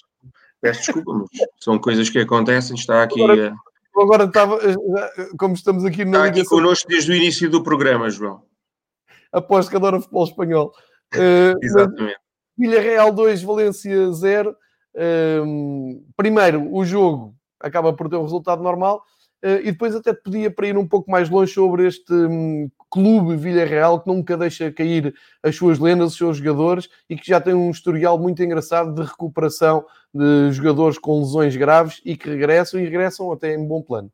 peço 0.61 0.80
desculpa, 0.80 1.12
mas 1.12 1.28
são 1.61 1.78
coisas 1.78 2.11
que 2.11 2.18
acontecem. 2.18 2.75
Está 2.75 3.04
aqui. 3.04 3.23
Agora, 3.23 3.54
agora 4.02 4.24
estava, 4.24 4.58
eh, 4.62 5.28
como 5.38 5.54
estamos 5.54 5.84
aqui 5.84 6.04
na 6.04 6.18
Está 6.18 6.24
aqui 6.24 6.38
ligação... 6.38 6.58
connosco 6.58 6.88
desde 6.88 7.12
o 7.12 7.14
início 7.14 7.50
do 7.50 7.62
programa, 7.62 8.10
João. 8.10 8.42
Após 9.32 9.68
que 9.68 9.76
adora 9.76 10.00
futebol 10.00 10.24
espanhol. 10.24 10.72
Uh, 11.14 11.54
Exatamente. 11.62 12.18
Villarreal 12.58 13.12
2, 13.12 13.40
Valência 13.44 14.10
0. 14.10 14.50
Uh, 14.50 14.54
ehm, 14.96 16.04
primeiro, 16.16 16.68
o 16.74 16.84
jogo 16.84 17.32
acaba 17.60 17.92
por 17.92 18.08
ter 18.08 18.16
um 18.16 18.24
resultado 18.24 18.60
normal. 18.60 19.04
Uh, 19.44 19.60
e 19.60 19.70
depois 19.70 19.94
até 19.94 20.12
podia 20.12 20.50
para 20.50 20.66
ir 20.66 20.76
um 20.76 20.86
pouco 20.86 21.08
mais 21.08 21.30
longe 21.30 21.52
sobre 21.52 21.86
este 21.86 22.12
um, 22.12 22.68
clube 22.96 23.36
Villarreal 23.36 24.00
que 24.00 24.08
nunca 24.08 24.38
deixa 24.38 24.72
cair 24.72 25.14
as 25.42 25.54
suas 25.54 25.78
lendas, 25.78 26.12
os 26.12 26.16
seus 26.16 26.38
jogadores 26.38 26.88
e 27.10 27.14
que 27.14 27.28
já 27.28 27.38
tem 27.38 27.52
um 27.52 27.70
historial 27.70 28.18
muito 28.18 28.42
engraçado 28.42 28.94
de 28.94 29.06
recuperação 29.06 29.84
de 30.14 30.50
jogadores 30.52 30.96
com 30.96 31.20
lesões 31.20 31.54
graves 31.54 32.00
e 32.06 32.16
que 32.16 32.30
regressam 32.30 32.80
e 32.80 32.84
regressam 32.84 33.30
até 33.30 33.54
em 33.54 33.68
bom 33.68 33.82
plano. 33.82 34.10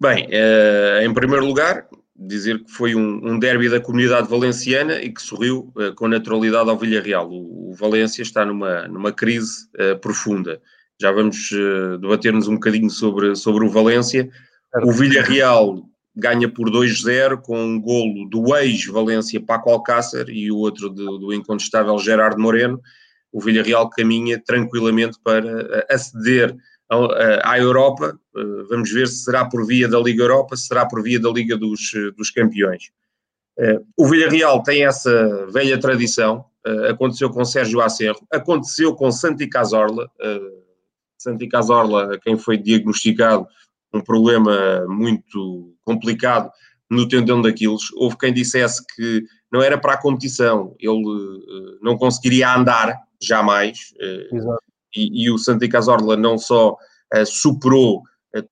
Bem, 0.00 0.28
uh, 0.28 1.04
em 1.04 1.12
primeiro 1.12 1.44
lugar, 1.44 1.86
dizer 2.16 2.64
que 2.64 2.70
foi 2.70 2.94
um, 2.94 3.20
um 3.22 3.38
derby 3.38 3.68
da 3.68 3.80
comunidade 3.80 4.26
valenciana 4.26 4.94
e 5.02 5.12
que 5.12 5.20
sorriu 5.20 5.70
uh, 5.76 5.94
com 5.94 6.08
naturalidade 6.08 6.70
ao 6.70 6.78
Villarreal. 6.78 7.30
O, 7.30 7.72
o 7.72 7.74
Valência 7.74 8.22
está 8.22 8.46
numa, 8.46 8.88
numa 8.88 9.12
crise 9.12 9.66
uh, 9.78 9.98
profunda. 9.98 10.58
Já 10.98 11.12
vamos 11.12 11.48
debater-nos 11.98 12.46
um 12.46 12.54
bocadinho 12.54 12.90
sobre, 12.90 13.34
sobre 13.34 13.64
o 13.64 13.70
Valência. 13.70 14.28
O 14.84 14.92
Villarreal 14.92 15.82
ganha 16.20 16.48
por 16.48 16.70
2-0 16.70 17.40
com 17.40 17.58
um 17.58 17.80
golo 17.80 18.28
do 18.28 18.54
ex-Valência 18.56 19.40
Paco 19.40 19.70
Alcácer 19.70 20.28
e 20.28 20.52
o 20.52 20.58
outro 20.58 20.88
do, 20.88 21.18
do 21.18 21.34
incontestável 21.34 21.98
Gerardo 21.98 22.40
Moreno 22.40 22.80
o 23.32 23.40
Villarreal 23.40 23.88
caminha 23.90 24.40
tranquilamente 24.44 25.18
para 25.22 25.48
eh, 25.48 25.86
aceder 25.90 26.56
à 27.44 27.58
Europa. 27.58 28.18
Eh, 28.36 28.64
vamos 28.68 28.90
ver 28.90 29.06
se 29.06 29.24
será 29.24 29.44
por 29.44 29.64
via 29.66 29.88
da 29.88 29.98
Liga 30.00 30.24
Europa, 30.24 30.56
se 30.56 30.66
será 30.66 30.86
por 30.86 31.02
via 31.02 31.20
da 31.20 31.30
Liga 31.30 31.56
dos, 31.56 31.92
eh, 31.94 32.10
dos 32.16 32.30
Campeões. 32.30 32.90
O 33.94 34.06
Villarreal 34.06 34.62
tem 34.62 34.86
essa 34.86 35.46
velha 35.52 35.78
tradição, 35.78 36.46
aconteceu 36.88 37.28
com 37.28 37.44
Sérgio 37.44 37.82
Acerro, 37.82 38.26
aconteceu 38.32 38.94
com 38.94 39.12
Santi 39.12 39.46
Cazorla, 39.46 40.10
Santi 41.18 41.46
Cazorla, 41.46 42.18
quem 42.22 42.38
foi 42.38 42.56
diagnosticado 42.56 43.46
um 43.92 44.00
problema 44.00 44.84
muito 44.88 45.74
complicado 45.84 46.50
no 46.90 47.08
tendão 47.08 47.40
daqueles. 47.40 47.92
Houve 47.94 48.18
quem 48.18 48.32
dissesse 48.32 48.84
que 48.94 49.24
não 49.52 49.62
era 49.62 49.78
para 49.78 49.94
a 49.94 50.00
competição, 50.00 50.74
ele 50.78 51.02
não 51.82 51.96
conseguiria 51.96 52.54
andar 52.54 52.96
jamais. 53.22 53.92
Eh, 54.00 54.28
e, 54.96 55.24
e, 55.24 55.30
o 55.30 55.38
Santa 55.38 55.68
Cazorla 55.68 56.16
não 56.16 56.36
só 56.36 56.72
uh, 56.72 57.26
superou 57.26 58.02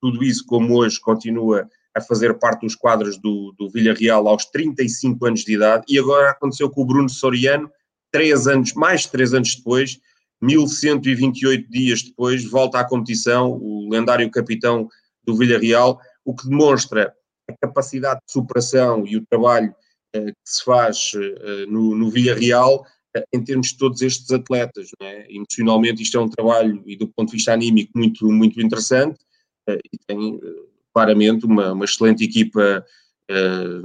tudo 0.01 0.23
isso, 0.23 0.45
como 0.45 0.75
hoje 0.75 0.99
continua 0.99 1.67
a 1.95 2.01
fazer 2.01 2.37
parte 2.37 2.61
dos 2.61 2.75
quadros 2.75 3.17
do, 3.17 3.53
do 3.57 3.69
Villarreal 3.69 4.27
aos 4.27 4.45
35 4.45 5.25
anos 5.25 5.41
de 5.41 5.55
idade, 5.55 5.85
e 5.87 5.97
agora 5.97 6.31
aconteceu 6.31 6.69
com 6.69 6.81
o 6.81 6.85
Bruno 6.85 7.09
Soriano, 7.09 7.69
três 8.11 8.47
anos, 8.47 8.73
mais 8.73 9.01
de 9.01 9.11
três 9.11 9.33
anos 9.33 9.55
depois, 9.55 9.99
1128 10.41 11.69
dias 11.69 12.03
depois, 12.03 12.45
volta 12.45 12.79
à 12.79 12.85
competição, 12.85 13.51
o 13.51 13.89
lendário 13.89 14.29
capitão 14.31 14.87
do 15.31 15.37
Villarreal, 15.37 15.99
o 16.25 16.35
que 16.35 16.47
demonstra 16.47 17.13
a 17.49 17.53
capacidade 17.67 18.19
de 18.25 18.31
superação 18.31 19.05
e 19.05 19.17
o 19.17 19.25
trabalho 19.25 19.73
uh, 20.15 20.25
que 20.25 20.33
se 20.45 20.63
faz 20.63 21.11
uh, 21.13 21.71
no, 21.71 21.95
no 21.95 22.09
Villarreal, 22.09 22.85
em 23.33 23.43
termos 23.43 23.69
de 23.69 23.77
todos 23.77 24.01
estes 24.01 24.31
atletas. 24.31 24.89
É? 25.01 25.33
Emocionalmente, 25.33 26.03
isto 26.03 26.17
é 26.17 26.21
um 26.21 26.29
trabalho, 26.29 26.81
e 26.85 26.95
do 26.95 27.07
ponto 27.07 27.29
de 27.29 27.37
vista 27.37 27.53
anímico, 27.53 27.91
muito, 27.95 28.27
muito 28.27 28.61
interessante, 28.61 29.19
eh, 29.67 29.79
e 29.93 29.97
tem 30.07 30.35
eh, 30.35 30.63
claramente 30.93 31.45
uma, 31.45 31.73
uma 31.73 31.85
excelente 31.85 32.23
equipa. 32.23 32.85
Eh, 33.29 33.81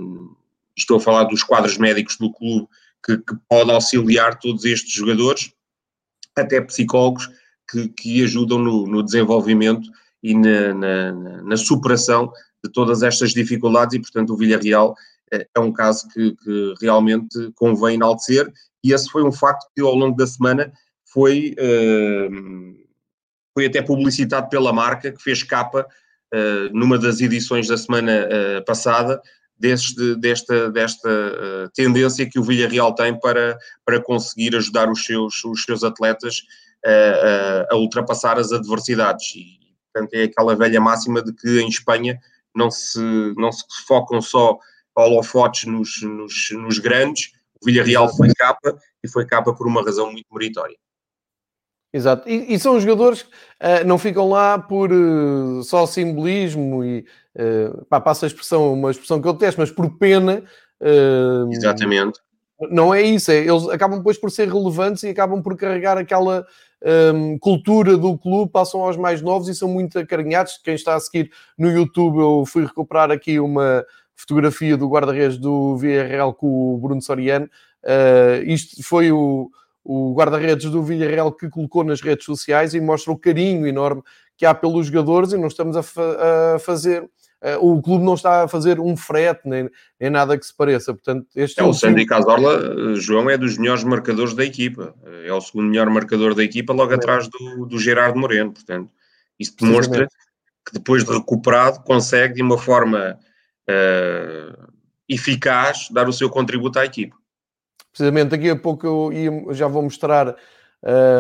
estou 0.77 0.97
a 0.97 1.01
falar 1.01 1.25
dos 1.25 1.43
quadros 1.43 1.79
médicos 1.79 2.17
do 2.17 2.33
clube 2.33 2.69
que, 3.05 3.19
que 3.19 3.35
pode 3.49 3.71
auxiliar 3.71 4.39
todos 4.39 4.65
estes 4.65 4.93
jogadores, 4.93 5.53
até 6.37 6.61
psicólogos 6.61 7.31
que, 7.71 7.89
que 7.89 8.25
ajudam 8.25 8.59
no, 8.59 8.87
no 8.87 9.03
desenvolvimento 9.03 9.89
e 10.25 10.35
na, 10.35 10.73
na, 10.73 11.13
na, 11.43 11.57
superação 11.57 12.33
de 12.65 12.73
todas 12.73 13.03
estas 13.03 13.33
dificuldades, 13.33 13.95
e 13.95 14.01
portanto 14.01 14.31
o 14.31 14.37
Villarreal 14.37 14.97
é 15.31 15.61
um 15.61 15.71
caso 15.71 16.09
que, 16.09 16.35
que 16.37 16.75
realmente 16.81 17.53
convém 17.55 17.97
enaltecer 17.97 18.51
e 18.83 18.93
esse 18.93 19.09
foi 19.11 19.23
um 19.23 19.33
facto 19.33 19.67
que 19.75 19.83
ao 19.83 19.95
longo 19.95 20.17
da 20.17 20.27
semana 20.27 20.73
foi, 21.07 21.55
uh, 21.59 22.75
foi 23.55 23.67
até 23.67 23.81
publicitado 23.81 24.49
pela 24.49 24.73
marca, 24.73 25.13
que 25.13 25.23
fez 25.23 25.43
capa 25.43 25.87
uh, 26.35 26.77
numa 26.77 26.99
das 26.99 27.21
edições 27.21 27.67
da 27.67 27.79
semana 27.79 28.29
passada, 28.67 29.21
deste, 29.59 30.17
desta, 30.17 30.71
desta 30.71 31.71
tendência 31.75 32.29
que 32.29 32.39
o 32.39 32.43
Villarreal 32.43 32.95
tem 32.95 33.19
para, 33.19 33.57
para 33.85 34.03
conseguir 34.03 34.57
ajudar 34.57 34.91
os 34.91 35.05
seus, 35.05 35.43
os 35.45 35.63
seus 35.63 35.85
atletas 35.85 36.43
a 37.71 37.77
ultrapassar 37.77 38.39
as 38.39 38.53
adversidades. 38.53 39.35
E, 39.37 39.64
portanto, 39.95 40.15
é 40.15 40.25
aquela 40.25 40.57
velha 40.57 40.81
máxima 40.81 41.23
de 41.23 41.33
que 41.33 41.61
em 41.61 41.69
Espanha 41.69 42.19
não 42.55 42.71
se, 42.71 43.01
não 43.37 43.53
se 43.53 43.65
focam 43.87 44.21
só 44.21 44.59
holofotes 44.97 45.65
nos, 45.65 46.03
nos, 46.03 46.51
nos 46.53 46.79
grandes, 46.79 47.33
o 47.61 47.65
Villarreal 47.65 48.15
foi 48.15 48.33
capa 48.35 48.77
e 49.03 49.09
foi 49.09 49.25
capa 49.25 49.55
por 49.55 49.67
uma 49.67 49.83
razão 49.83 50.11
muito 50.11 50.27
meritória. 50.33 50.77
Exato. 51.93 52.29
E, 52.29 52.53
e 52.53 52.59
são 52.59 52.81
jogadores 52.81 53.23
que 53.23 53.29
uh, 53.29 53.87
não 53.87 53.99
ficam 53.99 54.29
lá 54.29 54.59
por 54.59 54.93
uh, 54.93 55.63
só 55.63 55.87
simbolismo 55.87 56.85
e 56.85 57.07
uh, 57.37 57.85
pá, 57.87 58.01
passa 58.01 58.27
a 58.27 58.29
expressão, 58.29 58.73
uma 58.73 58.91
expressão 58.91 59.23
que 59.23 59.29
eu 59.29 59.33
detesto, 59.33 59.61
mas 59.61 59.71
por 59.71 59.97
pena. 59.97 60.43
Exatamente. 61.51 62.19
Não 62.71 62.93
é 62.93 63.03
isso, 63.03 63.31
é, 63.31 63.39
eles 63.39 63.69
acabam 63.69 63.99
depois 63.99 64.19
por 64.19 64.31
ser 64.31 64.49
relevantes 64.49 65.03
e 65.03 65.09
acabam 65.09 65.43
por 65.43 65.57
carregar 65.57 65.99
aquela 65.99 66.47
um, 66.85 67.39
cultura 67.39 67.97
do 67.97 68.17
clube, 68.19 68.53
passam 68.53 68.83
aos 68.83 68.97
mais 68.97 69.23
novos 69.23 69.49
e 69.49 69.55
são 69.55 69.69
muito 69.69 69.99
acarinhados. 69.99 70.61
Quem 70.63 70.75
está 70.75 70.95
a 70.95 71.01
seguir 71.01 71.31
no 71.59 71.71
YouTube, 71.71 72.19
eu 72.19 72.45
fui 72.47 72.65
recuperar 72.65 73.11
aqui 73.11 73.41
uma 73.41 73.85
fotografia 74.15 74.77
do 74.77 74.89
guarda-redes 74.89 75.39
do 75.39 75.77
Villarreal 75.77 76.35
com 76.35 76.75
o 76.75 76.79
Bruno 76.79 77.03
Soriano. 77.03 77.49
isto 78.47 78.83
foi 78.83 79.11
o, 79.11 79.51
o 79.83 80.15
guarda-redes 80.15 80.71
do 80.71 80.83
Villarreal 80.83 81.33
que 81.33 81.49
colocou 81.49 81.83
nas 81.83 82.01
redes 82.01 82.25
sociais 82.25 82.75
e 82.75 82.81
mostra 82.81 83.13
o 83.13 83.19
carinho 83.19 83.67
enorme 83.67 84.03
que 84.37 84.47
há 84.47 84.55
pelos 84.55 84.87
jogadores 84.87 85.33
e 85.33 85.37
não 85.37 85.47
estamos 85.47 85.77
a, 85.77 85.83
fa 85.83 86.55
a 86.55 86.59
fazer 86.59 87.03
uh, 87.03 87.09
o 87.61 87.81
clube 87.83 88.05
não 88.05 88.15
está 88.15 88.45
a 88.45 88.49
fazer 88.49 88.81
um 88.81 88.97
frete 88.97 89.43
nem, 89.45 89.69
nem 90.01 90.11
nada 90.11 90.39
que 90.39 90.47
se 90.47 90.55
pareça. 90.55 90.95
Portanto, 90.95 91.27
este 91.35 91.61
é, 91.61 91.65
o 91.65 91.73
Sandy 91.73 92.07
Cazorla, 92.07 92.95
João, 92.97 93.29
é 93.29 93.37
dos 93.37 93.59
melhores 93.59 93.85
marcadores 93.85 94.35
da 94.35 94.45
equipa. 94.45 94.95
É 95.25 95.33
o 95.33 95.41
segundo 95.41 95.69
melhor 95.69 95.89
marcador 95.91 96.35
da 96.35 96.43
equipa, 96.43 96.73
logo 96.73 96.93
é. 96.93 96.95
atrás 96.95 97.29
do, 97.29 97.67
do 97.67 97.79
Gerardo 97.79 98.19
Moreno. 98.19 98.53
Portanto, 98.53 98.91
isso 99.39 99.55
demonstra 99.61 100.09
que 100.67 100.73
depois 100.73 101.05
de 101.05 101.13
recuperado 101.13 101.81
consegue 101.81 102.35
de 102.35 102.43
uma 102.43 102.57
forma 102.57 103.19
uh, 103.69 104.73
eficaz 105.09 105.89
dar 105.91 106.09
o 106.09 106.13
seu 106.13 106.31
contributo 106.31 106.79
à 106.79 106.85
equipa 106.85 107.17
precisamente 107.95 108.31
daqui 108.31 108.51
a 108.51 108.57
pouco 108.57 109.13
eu 109.13 109.55
já 109.55 109.69
vou 109.69 109.83
mostrar 109.83 110.35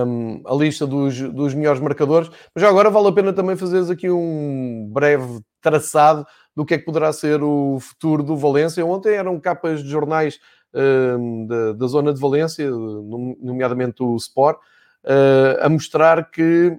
um, 0.06 0.42
a 0.44 0.54
lista 0.54 0.86
dos, 0.86 1.18
dos 1.20 1.54
melhores 1.54 1.80
marcadores, 1.80 2.28
mas 2.54 2.62
já 2.62 2.68
agora 2.68 2.90
vale 2.90 3.08
a 3.08 3.12
pena 3.12 3.32
também 3.32 3.56
fazeres 3.56 3.88
aqui 3.88 4.10
um 4.10 4.90
breve 4.92 5.40
traçado 5.64 6.26
do 6.54 6.64
que 6.64 6.74
é 6.74 6.78
que 6.78 6.84
poderá 6.84 7.12
ser 7.12 7.42
o 7.42 7.78
futuro 7.80 8.22
do 8.22 8.36
Valência. 8.36 8.84
Ontem 8.84 9.14
eram 9.14 9.40
capas 9.40 9.82
de 9.82 9.88
jornais 9.88 10.38
um, 10.74 11.46
da, 11.46 11.72
da, 11.72 11.86
zona 11.86 12.12
de 12.12 12.20
Valência, 12.20 12.70
nomeadamente 12.70 14.02
o 14.02 14.14
Sport, 14.16 14.58
uh, 15.04 15.64
a 15.64 15.68
mostrar 15.68 16.30
que 16.30 16.78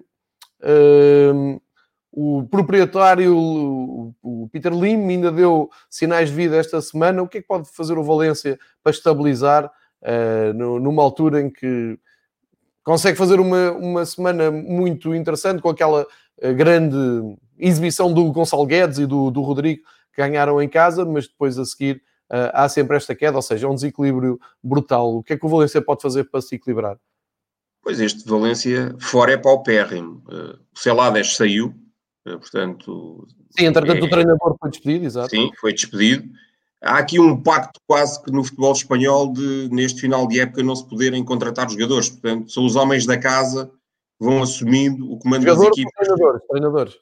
um, 1.34 1.60
o 2.12 2.48
proprietário, 2.50 3.36
o 3.36 4.50
Peter 4.52 4.72
Lim, 4.72 5.10
ainda 5.10 5.32
deu 5.32 5.70
sinais 5.90 6.30
de 6.30 6.36
vida 6.36 6.56
esta 6.56 6.80
semana. 6.80 7.22
O 7.22 7.28
que 7.28 7.40
é 7.40 7.42
que 7.42 7.48
pode 7.48 7.68
fazer 7.70 7.98
o 7.98 8.04
Valência 8.04 8.58
para 8.84 8.92
estabilizar 8.92 9.66
uh, 9.66 10.54
numa 10.54 11.04
altura 11.04 11.42
em 11.42 11.50
que 11.50 11.98
consegue 12.86 13.18
fazer 13.18 13.40
uma, 13.42 13.72
uma 13.72 14.06
semana 14.06 14.50
muito 14.50 15.14
interessante 15.14 15.62
com 15.62 15.70
aquela 15.70 16.04
uh, 16.04 16.54
grande 16.54 16.96
exibição 17.58 18.14
do 18.14 18.32
Gonçalo 18.32 18.66
Guedes 18.66 19.00
e 19.00 19.06
do, 19.06 19.32
do 19.32 19.42
Rodrigo 19.42 19.82
que 20.14 20.22
ganharam 20.22 20.62
em 20.62 20.70
casa, 20.70 21.04
mas 21.04 21.28
depois 21.28 21.58
a 21.58 21.66
seguir 21.66 21.98
uh, 22.32 22.54
há 22.54 22.70
sempre 22.70 22.96
esta 22.96 23.14
queda, 23.14 23.36
ou 23.36 23.42
seja, 23.42 23.66
é 23.66 23.70
um 23.70 23.76
desequilíbrio 23.76 24.40
brutal. 24.64 25.18
O 25.18 25.24
que 25.24 25.34
é 25.34 25.38
que 25.38 25.46
o 25.46 25.50
Valência 25.50 25.82
pode 25.82 26.02
fazer 26.02 26.26
para 26.26 26.40
se 26.42 26.56
equilibrar? 26.56 26.98
Pois 27.82 28.00
este 28.00 28.28
Valência 28.28 28.96
fora 29.00 29.34
é 29.34 29.38
paupérrimo. 29.38 30.24
Uh, 30.28 30.60
o 30.74 30.80
Celades 30.80 31.36
saiu, 31.36 31.74
uh, 32.28 32.40
portanto... 32.40 33.28
Sim, 33.58 33.66
entretanto 33.66 34.04
é, 34.04 34.06
o 34.06 34.10
treinador 34.10 34.56
foi 34.60 34.70
despedido, 34.70 35.06
exato. 35.06 35.30
Sim, 35.30 35.50
foi 35.60 35.74
despedido 35.74 36.30
há 36.84 36.98
aqui 36.98 37.20
um 37.20 37.42
pacto 37.42 37.80
quase 37.88 38.22
que 38.24 38.32
no 38.32 38.44
futebol 38.44 38.74
espanhol 38.74 39.34
de, 39.34 39.70
neste 39.72 40.02
final 40.02 40.28
de 40.28 40.40
época, 40.40 40.64
não 40.64 40.76
se 40.76 40.88
poderem 40.88 41.24
contratar 41.24 41.70
jogadores. 41.70 42.10
Portanto, 42.10 42.52
são 42.52 42.66
os 42.66 42.76
homens 42.76 43.06
da 43.06 43.18
casa 43.18 43.72
que 44.20 44.26
vão 44.26 44.42
assumindo 44.42 45.12
o 45.12 45.18
comando 45.18 45.46
das 45.46 45.60
equipas. 45.60 45.92
Treinadores, 45.96 46.42
treinadores. 46.48 46.94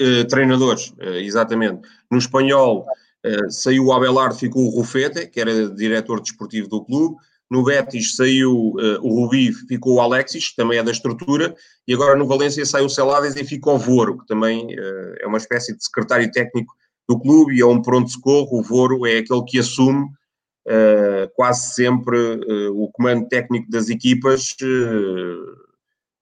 Uh, 0.00 0.24
treinadores, 0.28 0.88
uh, 0.98 1.18
exatamente. 1.18 1.82
No 2.10 2.18
espanhol 2.18 2.86
uh, 3.24 3.50
saiu 3.50 3.86
o 3.86 3.92
Abelardo, 3.92 4.34
ficou 4.34 4.64
o 4.64 4.70
Rufete, 4.70 5.26
que 5.28 5.40
era 5.40 5.68
diretor 5.70 6.20
desportivo 6.20 6.68
do 6.68 6.84
clube. 6.84 7.16
No 7.50 7.62
Betis 7.62 8.16
saiu 8.16 8.72
o 9.02 9.08
Rubi, 9.08 9.52
ficou 9.52 9.96
o 9.96 10.00
Alexis, 10.00 10.48
que 10.48 10.56
também 10.56 10.78
é 10.78 10.82
da 10.82 10.90
estrutura. 10.90 11.54
E 11.86 11.92
agora 11.92 12.16
no 12.16 12.26
Valência 12.26 12.64
saiu 12.64 12.86
o 12.86 12.88
Celades 12.88 13.36
e 13.36 13.44
ficou 13.44 13.74
o 13.74 13.78
Voro, 13.78 14.16
que 14.16 14.26
também 14.26 14.74
é 15.20 15.26
uma 15.26 15.36
espécie 15.36 15.76
de 15.76 15.84
secretário 15.84 16.32
técnico 16.32 16.74
do 17.08 17.18
clube 17.18 17.54
e 17.54 17.60
é 17.60 17.66
um 17.66 17.82
pronto-socorro. 17.82 18.58
O 18.58 18.62
Voro 18.62 19.06
é 19.06 19.18
aquele 19.18 19.44
que 19.44 19.58
assume 19.58 20.04
uh, 20.04 21.28
quase 21.34 21.74
sempre 21.74 22.16
uh, 22.16 22.82
o 22.82 22.90
comando 22.90 23.28
técnico 23.28 23.70
das 23.70 23.88
equipas 23.88 24.50
uh, 24.62 25.72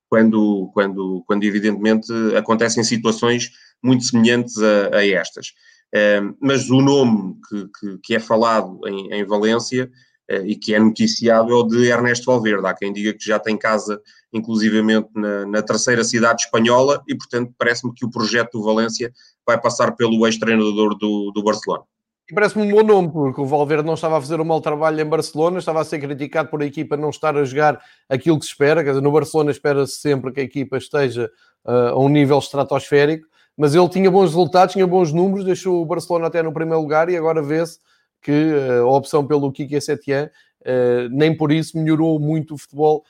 quando, 0.09 0.71
quando, 0.75 1.23
quando, 1.27 1.45
evidentemente, 1.45 2.13
acontecem 2.37 2.83
situações 2.83 3.51
muito 3.83 4.05
semelhantes 4.05 4.57
a, 4.59 4.97
a 4.97 5.07
estas. 5.07 5.53
mas 6.41 6.69
o 6.69 6.81
nome 6.81 7.37
que, 7.49 7.69
que, 7.79 7.99
que 8.03 8.15
é 8.17 8.21
falado 8.21 8.81
em, 8.87 9.13
em 9.13 9.25
Valência 9.25 9.89
e 10.39 10.57
que 10.57 10.75
é 10.75 10.79
noticiado 10.79 11.53
é 11.53 11.55
o 11.55 11.63
de 11.63 11.87
Ernesto 11.87 12.27
Valverde. 12.27 12.67
Há 12.67 12.75
quem 12.75 12.93
diga 12.93 13.13
que 13.13 13.25
já 13.25 13.39
tem 13.39 13.57
casa, 13.57 14.01
inclusivamente, 14.33 15.09
na, 15.15 15.47
na 15.47 15.63
terceira 15.63 16.05
cidade 16.05 16.43
espanhola 16.43 17.03
e, 17.09 17.15
portanto, 17.15 17.53
parece-me 17.59 17.93
que 17.93 18.05
o 18.05 18.11
projeto 18.11 18.53
do 18.59 18.65
Valência 18.65 19.13
vai 19.47 19.61
passar 19.61 19.93
pelo 19.97 20.27
ex-treinador 20.27 20.97
do, 20.97 21.33
do 21.33 21.43
Barcelona. 21.43 21.85
E 22.31 22.35
parece-me 22.35 22.65
um 22.65 22.71
bom 22.71 22.85
nome, 22.85 23.11
porque 23.11 23.41
o 23.41 23.45
Valverde 23.45 23.85
não 23.85 23.95
estava 23.95 24.17
a 24.17 24.21
fazer 24.21 24.41
um 24.41 24.45
mau 24.45 24.61
trabalho 24.61 25.01
em 25.01 25.05
Barcelona, 25.05 25.59
estava 25.59 25.81
a 25.81 25.85
ser 25.85 25.99
criticado 25.99 26.49
por 26.49 26.63
a 26.63 26.65
equipa 26.65 26.97
não 26.97 27.11
estar 27.11 27.37
a 27.37 27.43
jogar 27.43 27.81
aquilo 28.09 28.39
que 28.39 28.45
se 28.45 28.53
espera. 28.53 28.85
Quer 28.85 28.91
dizer, 28.91 29.03
no 29.03 29.11
Barcelona 29.11 29.51
espera-se 29.51 29.95
sempre 29.95 30.31
que 30.31 30.39
a 30.39 30.45
equipa 30.45 30.79
esteja 30.79 31.29
uh, 31.65 31.89
a 31.89 31.99
um 31.99 32.09
nível 32.09 32.39
estratosférico, 32.39 33.27
mas 33.57 33.75
ele 33.75 33.89
tinha 33.89 34.09
bons 34.09 34.27
resultados, 34.27 34.75
tinha 34.75 34.87
bons 34.87 35.13
números, 35.13 35.45
deixou 35.45 35.83
o 35.83 35.85
Barcelona 35.85 36.29
até 36.29 36.41
no 36.41 36.53
primeiro 36.53 36.81
lugar 36.81 37.11
e 37.11 37.17
agora 37.17 37.43
vê-se 37.43 37.81
que 38.21 38.53
uh, 38.53 38.83
a 38.83 38.97
opção 38.97 39.27
pelo 39.27 39.51
Kiki 39.53 39.81
Setien 39.81 40.25
uh, 40.25 41.09
nem 41.11 41.37
por 41.37 41.53
isso 41.53 41.79
melhorou 41.79 42.19
muito 42.19 42.55
o 42.55 42.59
futebol 42.59 43.05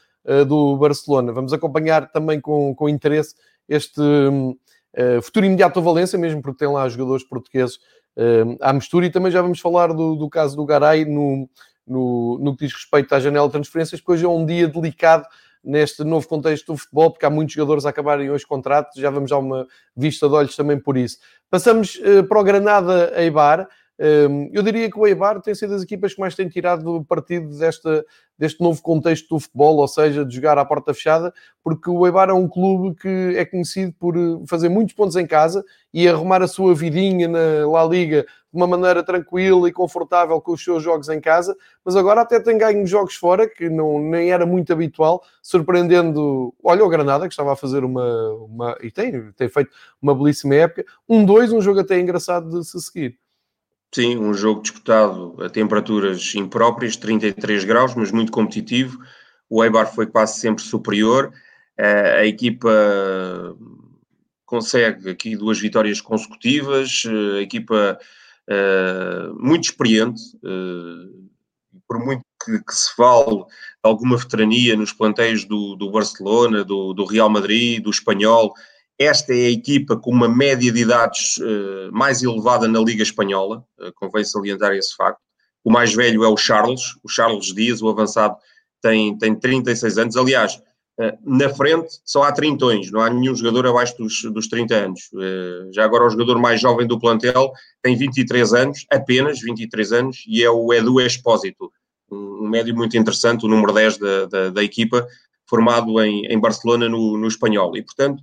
do 0.47 0.77
Barcelona. 0.77 1.33
Vamos 1.33 1.51
acompanhar 1.51 2.13
também 2.13 2.39
com, 2.41 2.75
com 2.75 2.89
interesse 2.89 3.35
este. 3.69 4.01
Um, 4.01 4.57
Uh, 4.93 5.23
futuro 5.23 5.47
imediato 5.47 5.79
do 5.79 5.85
Valência, 5.85 6.19
mesmo 6.19 6.43
porque 6.43 6.65
tem 6.65 6.75
lá 6.75 6.89
jogadores 6.89 7.23
portugueses 7.23 7.79
à 8.61 8.73
mistura, 8.73 9.07
e 9.07 9.11
também 9.11 9.31
já 9.31 9.41
vamos 9.41 9.61
falar 9.61 9.93
do, 9.93 10.17
do 10.17 10.29
caso 10.29 10.57
do 10.57 10.67
Garay 10.67 11.05
no, 11.05 11.49
no, 11.87 12.41
no, 12.41 12.57
que 12.57 12.67
diz 12.67 12.75
respeito 12.75 13.15
à 13.15 13.21
janela 13.21 13.47
de 13.47 13.53
transferências, 13.53 14.01
que 14.01 14.11
hoje 14.11 14.25
é 14.25 14.29
um 14.29 14.45
dia 14.45 14.67
delicado 14.67 15.25
neste 15.63 16.03
novo 16.03 16.27
contexto 16.27 16.73
do 16.73 16.77
futebol, 16.77 17.13
porque 17.13 17.25
há 17.25 17.31
muitos 17.31 17.55
jogadores 17.55 17.87
a 17.87 17.91
acabarem 17.91 18.33
hoje 18.33 18.45
contratos, 18.45 19.01
já 19.01 19.11
vamos 19.11 19.31
dar 19.31 19.39
uma 19.39 19.65
vista 19.97 20.29
de 20.29 20.35
olhos 20.35 20.57
também 20.57 20.77
por 20.77 20.97
isso. 20.97 21.19
Passamos 21.49 21.97
para 22.29 22.41
o 22.41 22.43
Granada 22.43 23.13
Eibar, 23.15 23.69
eu 24.53 24.63
diria 24.63 24.91
que 24.91 24.99
o 24.99 25.07
Eibar 25.07 25.43
tem 25.43 25.55
sido 25.55 25.75
das 25.75 25.83
equipas 25.83 26.15
que 26.15 26.21
mais 26.21 26.35
têm 26.35 26.49
tirado 26.49 27.05
partido 27.05 27.59
desta, 27.59 28.03
deste 28.39 28.63
novo 28.63 28.81
contexto 28.81 29.29
do 29.29 29.39
futebol, 29.39 29.77
ou 29.77 29.87
seja, 29.87 30.25
de 30.25 30.35
jogar 30.35 30.57
à 30.57 30.65
porta 30.65 30.95
fechada, 30.95 31.35
porque 31.63 31.91
o 31.91 32.07
Eibar 32.07 32.31
é 32.31 32.33
um 32.33 32.49
clube 32.49 32.97
que 32.99 33.35
é 33.37 33.45
conhecido 33.45 33.93
por 33.99 34.17
eh, 34.17 34.41
fazer 34.49 34.71
muitos 34.71 34.95
pontos 34.95 35.17
em 35.17 35.27
casa 35.27 35.63
e 35.93 36.09
arrumar 36.09 36.41
a 36.41 36.49
sua 36.49 36.75
vidinha 36.75 37.29
na 37.29 37.69
La 37.71 37.85
Liga 37.85 38.23
de 38.23 38.57
uma 38.57 38.67
maneira 38.67 39.03
tranquila 39.03 39.69
e 39.69 39.73
confortável 39.73 40.41
com 40.41 40.53
os 40.53 40.65
seus 40.65 40.83
jogos 40.83 41.11
em 41.11 41.21
casa, 41.21 41.55
mas 41.85 41.95
agora 41.95 42.23
até 42.23 42.41
tem 42.41 42.57
ganho 42.57 42.87
jogos 42.87 43.17
fora, 43.17 43.47
que 43.47 43.69
não, 43.69 44.01
nem 44.01 44.33
era 44.33 44.47
muito 44.47 44.73
habitual, 44.73 45.23
surpreendendo, 45.43 46.55
olha 46.65 46.83
o 46.83 46.89
Granada, 46.89 47.29
que 47.29 47.35
estava 47.35 47.53
a 47.53 47.57
fazer 47.57 47.85
uma, 47.85 48.33
uma 48.33 48.79
e 48.81 48.91
tem, 48.91 49.31
tem 49.33 49.49
feito 49.51 49.71
uma 50.01 50.15
belíssima 50.15 50.55
época, 50.55 50.87
um 51.07 51.23
dois, 51.23 51.53
um 51.53 51.61
jogo 51.61 51.81
até 51.81 52.01
engraçado 52.01 52.49
de 52.49 52.65
se 52.65 52.81
seguir. 52.81 53.19
Sim, 53.93 54.17
um 54.19 54.33
jogo 54.33 54.63
disputado 54.63 55.37
a 55.43 55.51
temperaturas 55.51 56.35
impróprias, 56.37 56.97
33 56.97 57.65
graus, 57.65 57.95
mas 57.95 58.13
muito 58.13 58.31
competitivo. 58.31 58.99
O 59.49 59.65
Eibar 59.65 59.93
foi 59.93 60.07
quase 60.07 60.39
sempre 60.39 60.63
superior. 60.63 61.33
Eh, 61.77 62.21
a 62.21 62.27
equipa 62.27 62.71
consegue 64.47 65.11
aqui 65.11 65.37
duas 65.37 65.59
vitórias 65.59 66.01
consecutivas. 66.01 67.03
Eh, 67.05 67.39
a 67.39 67.43
equipa 67.43 67.99
uh, 68.49 69.35
muito 69.45 69.65
experiente, 69.65 70.21
uh, 70.37 71.31
por 71.87 71.99
muito 72.05 72.23
que, 72.45 72.75
se 72.75 72.95
fale 72.95 73.45
alguma 73.83 74.17
veterania 74.17 74.77
nos 74.77 74.93
planteios 74.93 75.45
do, 75.45 75.77
do 75.77 75.91
Barcelona, 75.91 76.65
do, 76.65 76.93
do 76.93 77.05
Real 77.05 77.29
Madrid, 77.29 77.83
do 77.83 77.91
Espanhol, 77.91 78.55
esta 79.01 79.33
é 79.33 79.47
a 79.47 79.51
equipa 79.51 79.97
com 79.97 80.11
uma 80.11 80.29
média 80.29 80.71
de 80.71 80.79
idades 80.79 81.39
uh, 81.39 81.91
mais 81.91 82.23
elevada 82.23 82.69
na 82.69 82.79
Liga 82.81 83.03
Espanhola, 83.03 83.65
uh, 83.81 83.91
convém 83.95 84.23
salientar 84.23 84.73
esse 84.75 84.95
facto. 84.95 85.19
O 85.65 85.73
mais 85.73 85.95
velho 85.95 86.23
é 86.23 86.29
o 86.29 86.37
Charles, 86.37 86.83
o 87.03 87.09
Charles 87.09 87.47
Dias, 87.47 87.81
o 87.81 87.89
avançado, 87.89 88.37
tem, 88.83 89.17
tem 89.17 89.35
36 89.35 89.97
anos. 89.97 90.17
Aliás, 90.19 90.57
uh, 91.01 91.17
na 91.25 91.49
frente 91.49 91.99
só 92.05 92.25
há 92.25 92.33
trintões, 92.33 92.91
não 92.91 93.01
há 93.01 93.09
nenhum 93.09 93.35
jogador 93.35 93.69
abaixo 93.69 93.97
dos, 93.97 94.23
dos 94.35 94.49
30 94.49 94.75
anos. 94.75 95.01
Já 95.73 95.87
agora 95.87 96.07
o 96.07 96.11
jogador 96.11 96.39
mais 96.39 96.61
jovem 96.61 96.87
do 96.87 97.01
plantel 97.01 97.53
tem 97.83 97.97
23 97.97 98.53
anos, 98.53 98.85
apenas 98.93 99.41
23 99.41 99.93
anos, 99.93 100.25
e 100.29 100.45
é 100.45 100.51
o 100.51 100.75
Edu 100.75 101.01
Expósito, 101.01 101.73
um, 102.11 102.45
um 102.45 102.49
médio 102.51 102.77
muito 102.77 102.99
interessante, 102.99 103.47
o 103.47 103.49
número 103.49 103.73
10 103.73 103.97
da, 103.97 104.27
da, 104.27 104.51
da 104.51 104.63
equipa, 104.63 105.07
formado 105.49 105.99
em, 106.03 106.27
em 106.27 106.39
Barcelona, 106.39 106.87
no, 106.87 107.17
no 107.17 107.27
espanhol. 107.27 107.75
E, 107.75 107.83
portanto, 107.83 108.23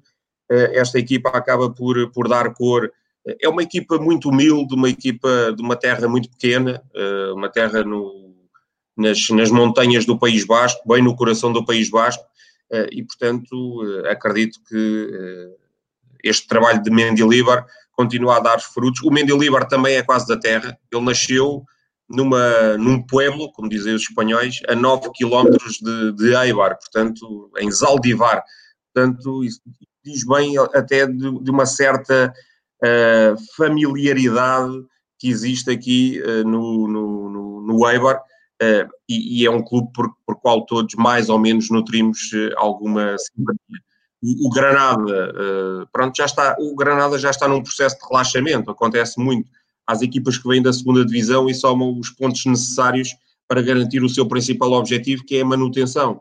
esta 0.49 0.97
equipa 0.97 1.29
acaba 1.29 1.69
por, 1.69 2.11
por 2.11 2.27
dar 2.27 2.53
cor. 2.53 2.91
É 3.41 3.49
uma 3.49 3.63
equipa 3.63 3.97
muito 3.97 4.29
humilde, 4.29 4.73
uma 4.73 4.89
equipa 4.89 5.53
de 5.55 5.61
uma 5.61 5.75
terra 5.75 6.07
muito 6.07 6.29
pequena, 6.29 6.81
uma 7.33 7.49
terra 7.49 7.83
no, 7.83 8.33
nas, 8.95 9.29
nas 9.29 9.51
montanhas 9.51 10.05
do 10.05 10.17
País 10.17 10.45
Basco, 10.45 10.87
bem 10.87 11.03
no 11.03 11.15
coração 11.15 11.51
do 11.51 11.65
País 11.65 11.89
Basco, 11.89 12.23
e, 12.91 13.03
portanto, 13.03 13.81
acredito 14.09 14.59
que 14.67 15.51
este 16.23 16.47
trabalho 16.47 16.81
de 16.81 16.89
Mendilibar 16.89 17.65
continua 17.91 18.37
a 18.37 18.39
dar 18.39 18.59
frutos. 18.59 19.01
O 19.03 19.11
Mendilibar 19.11 19.67
também 19.67 19.95
é 19.95 20.03
quase 20.03 20.27
da 20.27 20.37
terra, 20.37 20.77
ele 20.91 21.03
nasceu 21.03 21.65
numa, 22.09 22.77
num 22.77 23.01
pueblo, 23.01 23.51
como 23.51 23.67
dizem 23.67 23.93
os 23.93 24.03
espanhóis, 24.03 24.61
a 24.67 24.75
9 24.75 25.11
quilómetros 25.13 25.77
de, 25.79 26.13
de 26.13 26.33
Eibar, 26.35 26.77
portanto, 26.77 27.51
em 27.57 27.69
Zaldivar. 27.69 28.43
Portanto, 28.93 29.43
isso 29.43 29.61
diz 30.11 30.23
bem 30.23 30.57
até 30.57 31.05
de, 31.05 31.43
de 31.43 31.51
uma 31.51 31.65
certa 31.65 32.33
uh, 32.83 33.35
familiaridade 33.55 34.73
que 35.19 35.29
existe 35.29 35.69
aqui 35.69 36.21
uh, 36.21 36.47
no, 36.47 36.87
no, 36.87 37.29
no, 37.29 37.61
no 37.61 37.89
Eibar, 37.89 38.17
uh, 38.17 38.89
e, 39.09 39.41
e, 39.41 39.45
é 39.45 39.51
um 39.51 39.63
clube 39.63 39.91
por, 39.93 40.09
por 40.25 40.39
qual 40.39 40.65
todos 40.65 40.95
mais 40.95 41.29
ou 41.29 41.39
menos 41.39 41.69
nutrimos 41.69 42.19
alguma 42.55 43.15
simpatia. 43.17 43.79
O, 44.21 44.47
o 44.47 44.49
Granada, 44.49 45.87
pronto, 45.91 46.17
já 46.17 46.25
está, 46.25 46.55
o 46.59 46.75
Granada 46.75 47.19
já 47.19 47.29
está 47.29 47.47
num 47.47 47.61
processo 47.61 47.97
de 47.99 48.05
relaxamento, 48.09 48.71
acontece 48.71 49.19
muito 49.19 49.47
às 49.85 50.01
equipas 50.01 50.37
que 50.37 50.47
vêm 50.47 50.61
da 50.61 50.73
segunda 50.73 51.05
divisão 51.05 51.47
e 51.47 51.53
somam 51.53 51.97
os 51.99 52.09
pontos 52.09 52.43
necessários 52.45 53.15
para 53.47 53.61
garantir 53.61 54.03
o 54.03 54.09
seu 54.09 54.27
principal 54.27 54.71
objetivo, 54.73 55.23
que 55.23 55.37
é 55.37 55.41
a 55.41 55.45
manutenção. 55.45 56.19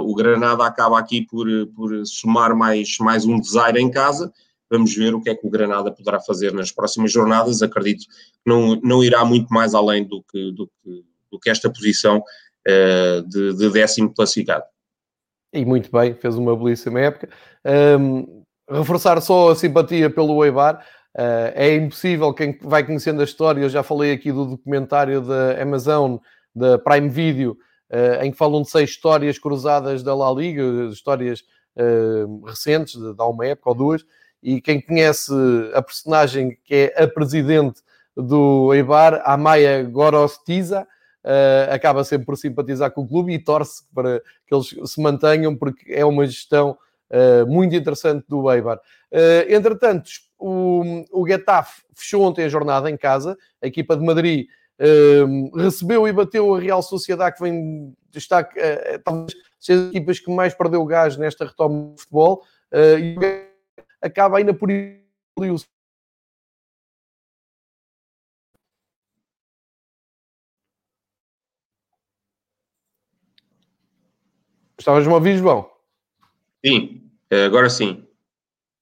O 0.00 0.14
Granada 0.14 0.64
acaba 0.64 0.98
aqui 0.98 1.22
por, 1.22 1.46
por 1.74 2.06
somar 2.06 2.54
mais, 2.54 2.96
mais 2.98 3.24
um 3.24 3.38
desaire 3.38 3.80
em 3.80 3.90
casa. 3.90 4.32
Vamos 4.70 4.94
ver 4.94 5.14
o 5.14 5.20
que 5.20 5.30
é 5.30 5.34
que 5.34 5.46
o 5.46 5.50
Granada 5.50 5.92
poderá 5.92 6.20
fazer 6.20 6.52
nas 6.52 6.72
próximas 6.72 7.12
jornadas. 7.12 7.62
Acredito 7.62 8.06
que 8.06 8.10
não, 8.46 8.76
não 8.82 9.04
irá 9.04 9.24
muito 9.24 9.52
mais 9.52 9.74
além 9.74 10.04
do 10.04 10.22
que, 10.22 10.52
do 10.52 10.66
que, 10.66 11.04
do 11.30 11.38
que 11.38 11.50
esta 11.50 11.70
posição 11.70 12.18
uh, 12.18 13.22
de, 13.28 13.54
de, 13.54 13.70
décimo 13.70 14.12
classificado. 14.12 14.64
E 15.52 15.64
muito 15.64 15.90
bem, 15.92 16.14
fez 16.14 16.36
uma 16.36 16.56
belíssima 16.56 17.00
época. 17.00 17.28
Um, 18.00 18.42
reforçar 18.68 19.20
só 19.20 19.50
a 19.50 19.56
simpatia 19.56 20.10
pelo 20.10 20.44
Eibar. 20.44 20.84
Uh, 21.16 21.52
é 21.54 21.76
impossível, 21.76 22.34
quem 22.34 22.58
vai 22.60 22.84
conhecendo 22.84 23.20
a 23.20 23.24
história, 23.24 23.60
eu 23.60 23.68
já 23.68 23.84
falei 23.84 24.12
aqui 24.12 24.32
do 24.32 24.46
documentário 24.46 25.20
da 25.20 25.62
Amazon, 25.62 26.16
da 26.52 26.76
Prime 26.76 27.08
Video, 27.08 27.56
em 28.22 28.30
que 28.30 28.36
falam 28.36 28.62
de 28.62 28.70
seis 28.70 28.90
histórias 28.90 29.38
cruzadas 29.38 30.02
da 30.02 30.14
La 30.14 30.30
Liga, 30.32 30.62
histórias 30.90 31.44
uh, 31.76 32.44
recentes, 32.44 32.94
de, 32.94 33.14
de 33.14 33.20
há 33.20 33.26
uma 33.26 33.46
época 33.46 33.70
ou 33.70 33.74
duas, 33.74 34.04
e 34.42 34.60
quem 34.60 34.80
conhece 34.80 35.32
a 35.74 35.80
personagem 35.80 36.56
que 36.64 36.92
é 36.96 37.04
a 37.04 37.08
presidente 37.08 37.80
do 38.16 38.72
Eibar, 38.74 39.22
Amaya 39.24 39.82
Gorostiza, 39.82 40.86
acaba 41.70 42.04
sempre 42.04 42.26
por 42.26 42.36
simpatizar 42.36 42.90
com 42.90 43.00
o 43.00 43.08
clube 43.08 43.32
e 43.32 43.38
torce 43.38 43.82
para 43.94 44.20
que 44.46 44.54
eles 44.54 44.74
se 44.84 45.00
mantenham, 45.00 45.56
porque 45.56 45.90
é 45.90 46.04
uma 46.04 46.26
gestão 46.26 46.76
muito 47.48 47.74
interessante 47.74 48.26
do 48.28 48.52
Eibar. 48.52 48.78
entretanto, 49.48 50.10
o, 50.38 51.04
o 51.10 51.26
Getafe 51.26 51.82
fechou 51.94 52.22
ontem 52.22 52.44
a 52.44 52.48
jornada 52.50 52.90
em 52.90 52.96
casa, 52.98 53.34
a 53.62 53.66
equipa 53.66 53.96
de 53.96 54.04
Madrid 54.04 54.46
recebeu 55.54 56.06
e 56.06 56.12
bateu 56.12 56.54
a 56.54 56.60
Real 56.60 56.82
Sociedade, 56.82 57.36
que 57.36 57.42
vem 57.42 57.94
está 58.14 58.40
uh, 58.42 58.98
talvez 59.04 59.34
seja 59.60 59.82
as 59.82 59.88
equipas 59.88 60.20
que 60.20 60.30
mais 60.30 60.54
perdeu 60.54 60.84
gás 60.84 61.16
nesta 61.16 61.44
retoma 61.44 61.94
de 61.94 62.00
futebol, 62.00 62.42
uh, 62.72 62.98
e 62.98 63.16
acaba 64.00 64.38
ainda 64.38 64.52
por 64.54 64.70
ir 64.70 65.02
Estavas-me 74.78 75.12
a 75.12 75.16
ouvir, 75.16 75.38
João? 75.38 75.70
Sim, 76.64 77.10
agora 77.46 77.70
sim. 77.70 78.06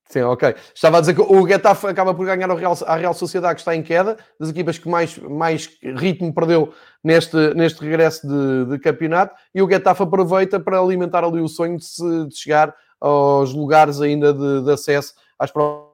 Sim, 0.09 0.23
ok. 0.23 0.55
Estava 0.75 0.99
a 0.99 1.01
dizer 1.01 1.15
que 1.15 1.23
o 1.23 1.49
Getafe 1.49 1.87
acaba 1.87 2.13
por 2.15 2.27
ganhar 2.27 2.51
a 2.51 2.55
Real, 2.55 2.77
a 2.87 2.97
Real 2.97 3.15
Sociedade, 3.15 3.55
que 3.55 3.61
está 3.63 3.75
em 3.75 3.83
queda, 3.83 4.19
das 4.39 4.51
equipas 4.51 4.77
que 4.77 4.89
mais, 4.89 5.17
mais 5.17 5.71
ritmo 5.83 6.35
perdeu 6.35 6.75
neste, 7.03 7.55
neste 7.55 7.81
regresso 7.81 8.27
de, 8.27 8.67
de 8.73 8.79
campeonato, 8.79 9.35
e 9.55 9.63
o 9.63 9.71
Getafe 9.71 10.03
aproveita 10.03 10.61
para 10.61 10.79
alimentar 10.79 11.25
ali 11.25 11.41
o 11.41 11.49
sonho 11.49 11.79
de, 11.79 11.85
se, 11.85 12.27
de 12.27 12.37
chegar 12.37 12.75
aos 13.01 13.55
lugares 13.55 14.01
ainda 14.01 14.35
de, 14.35 14.65
de 14.65 14.73
acesso 14.73 15.15
às 15.39 15.51
provas. 15.51 15.93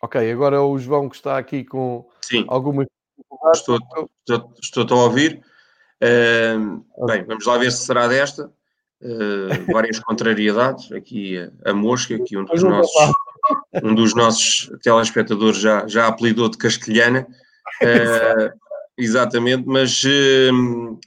Ok, 0.00 0.32
agora 0.32 0.56
é 0.56 0.60
o 0.60 0.76
João 0.78 1.08
que 1.08 1.16
está 1.16 1.38
aqui 1.38 1.64
com 1.64 2.06
Sim. 2.20 2.44
alguma. 2.48 2.86
Estou, 3.54 3.78
estou, 4.26 4.52
estou 4.60 5.00
a 5.00 5.04
ouvir. 5.04 5.42
Uh, 6.04 7.06
bem, 7.06 7.24
vamos 7.24 7.46
lá 7.46 7.56
ver 7.56 7.72
se 7.72 7.86
será 7.86 8.06
desta. 8.06 8.52
Uh, 9.00 9.48
várias 9.72 9.98
contrariedades. 9.98 10.92
Aqui 10.92 11.38
a, 11.38 11.70
a 11.70 11.74
Mosca, 11.74 12.18
que 12.18 12.36
um 12.36 12.44
dos 12.44 12.62
nossos, 12.62 13.12
um 13.82 13.94
dos 13.94 14.14
nossos 14.14 14.70
telespectadores 14.82 15.58
já, 15.58 15.86
já 15.86 16.06
apelidou 16.06 16.48
de 16.48 16.58
castelhana. 16.58 17.26
Uh, 17.82 18.52
exatamente, 18.98 19.64
mas 19.66 20.04
uh, 20.04 20.98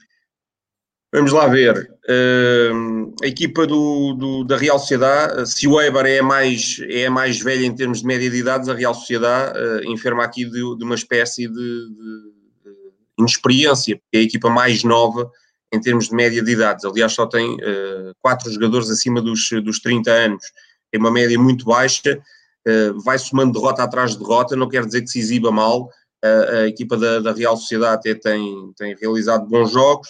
vamos 1.12 1.32
lá 1.32 1.46
ver. 1.46 1.90
a 3.22 3.26
equipa 3.26 3.66
do, 3.66 4.14
do, 4.14 4.44
da 4.44 4.56
Real 4.56 4.78
Sociedade, 4.78 5.48
se 5.48 5.68
o 5.68 5.80
Eibar 5.80 6.06
é 6.06 6.18
a, 6.18 6.22
mais, 6.22 6.80
é 6.88 7.06
a 7.06 7.10
mais 7.10 7.40
velha 7.40 7.64
em 7.64 7.74
termos 7.74 8.00
de 8.00 8.06
média 8.06 8.28
de 8.28 8.36
idades, 8.36 8.68
a 8.68 8.74
Real 8.74 8.94
Sociedade 8.94 9.86
enferma 9.86 10.24
aqui 10.24 10.44
de, 10.44 10.76
de 10.76 10.84
uma 10.84 10.94
espécie 10.94 11.46
de, 11.46 11.54
de 11.54 12.37
inexperiência, 13.18 13.96
porque 13.96 14.16
é 14.16 14.20
a 14.20 14.22
equipa 14.22 14.48
mais 14.48 14.84
nova 14.84 15.30
em 15.72 15.80
termos 15.80 16.08
de 16.08 16.14
média 16.14 16.42
de 16.42 16.52
idades. 16.52 16.84
Aliás, 16.84 17.12
só 17.12 17.26
tem 17.26 17.54
uh, 17.54 18.12
quatro 18.20 18.50
jogadores 18.50 18.90
acima 18.90 19.20
dos, 19.20 19.48
dos 19.62 19.80
30 19.80 20.10
anos. 20.10 20.44
Tem 20.90 21.00
uma 21.00 21.10
média 21.10 21.38
muito 21.38 21.64
baixa, 21.64 22.18
uh, 22.66 23.00
vai 23.02 23.18
somando 23.18 23.52
derrota 23.52 23.82
atrás 23.82 24.12
de 24.12 24.18
derrota, 24.18 24.56
não 24.56 24.68
quer 24.68 24.84
dizer 24.86 25.02
que 25.02 25.08
se 25.08 25.18
exiba 25.18 25.50
mal. 25.50 25.90
Uh, 26.24 26.56
a 26.62 26.68
equipa 26.68 26.96
da, 26.96 27.20
da, 27.20 27.32
Real 27.32 27.56
Sociedade 27.56 27.96
até 27.96 28.14
tem, 28.14 28.72
tem 28.76 28.96
realizado 28.98 29.46
bons 29.46 29.70
jogos. 29.70 30.08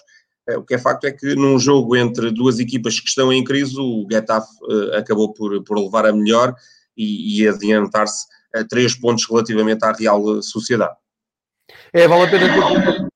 o 0.57 0.62
que 0.62 0.75
é 0.75 0.79
facto 0.79 1.05
é 1.05 1.11
que 1.11 1.35
num 1.35 1.59
jogo 1.59 1.97
entre 1.97 2.31
duas 2.31 2.59
equipas 2.59 3.01
que 3.01 3.09
estão 3.09 3.33
em 3.33 3.44
crise, 3.44 3.79
o 3.79 4.07
Getafe 4.11 4.49
acabou 4.97 5.33
por, 5.35 5.62
por 5.64 5.79
levar 5.79 6.07
a 6.07 6.12
melhor 6.12 6.55
e, 6.97 7.42
e 7.42 7.49
adiantar-se 7.49 8.27
a 8.55 8.64
três 8.64 8.94
pontos 8.94 9.29
relativamente 9.29 9.85
à 9.85 9.92
Real 9.92 10.40
Sociedade. 10.42 10.97
É, 11.92 12.09
vale 12.09 12.22
a 12.22 12.31
pena 12.31 12.48
dizer 12.48 13.09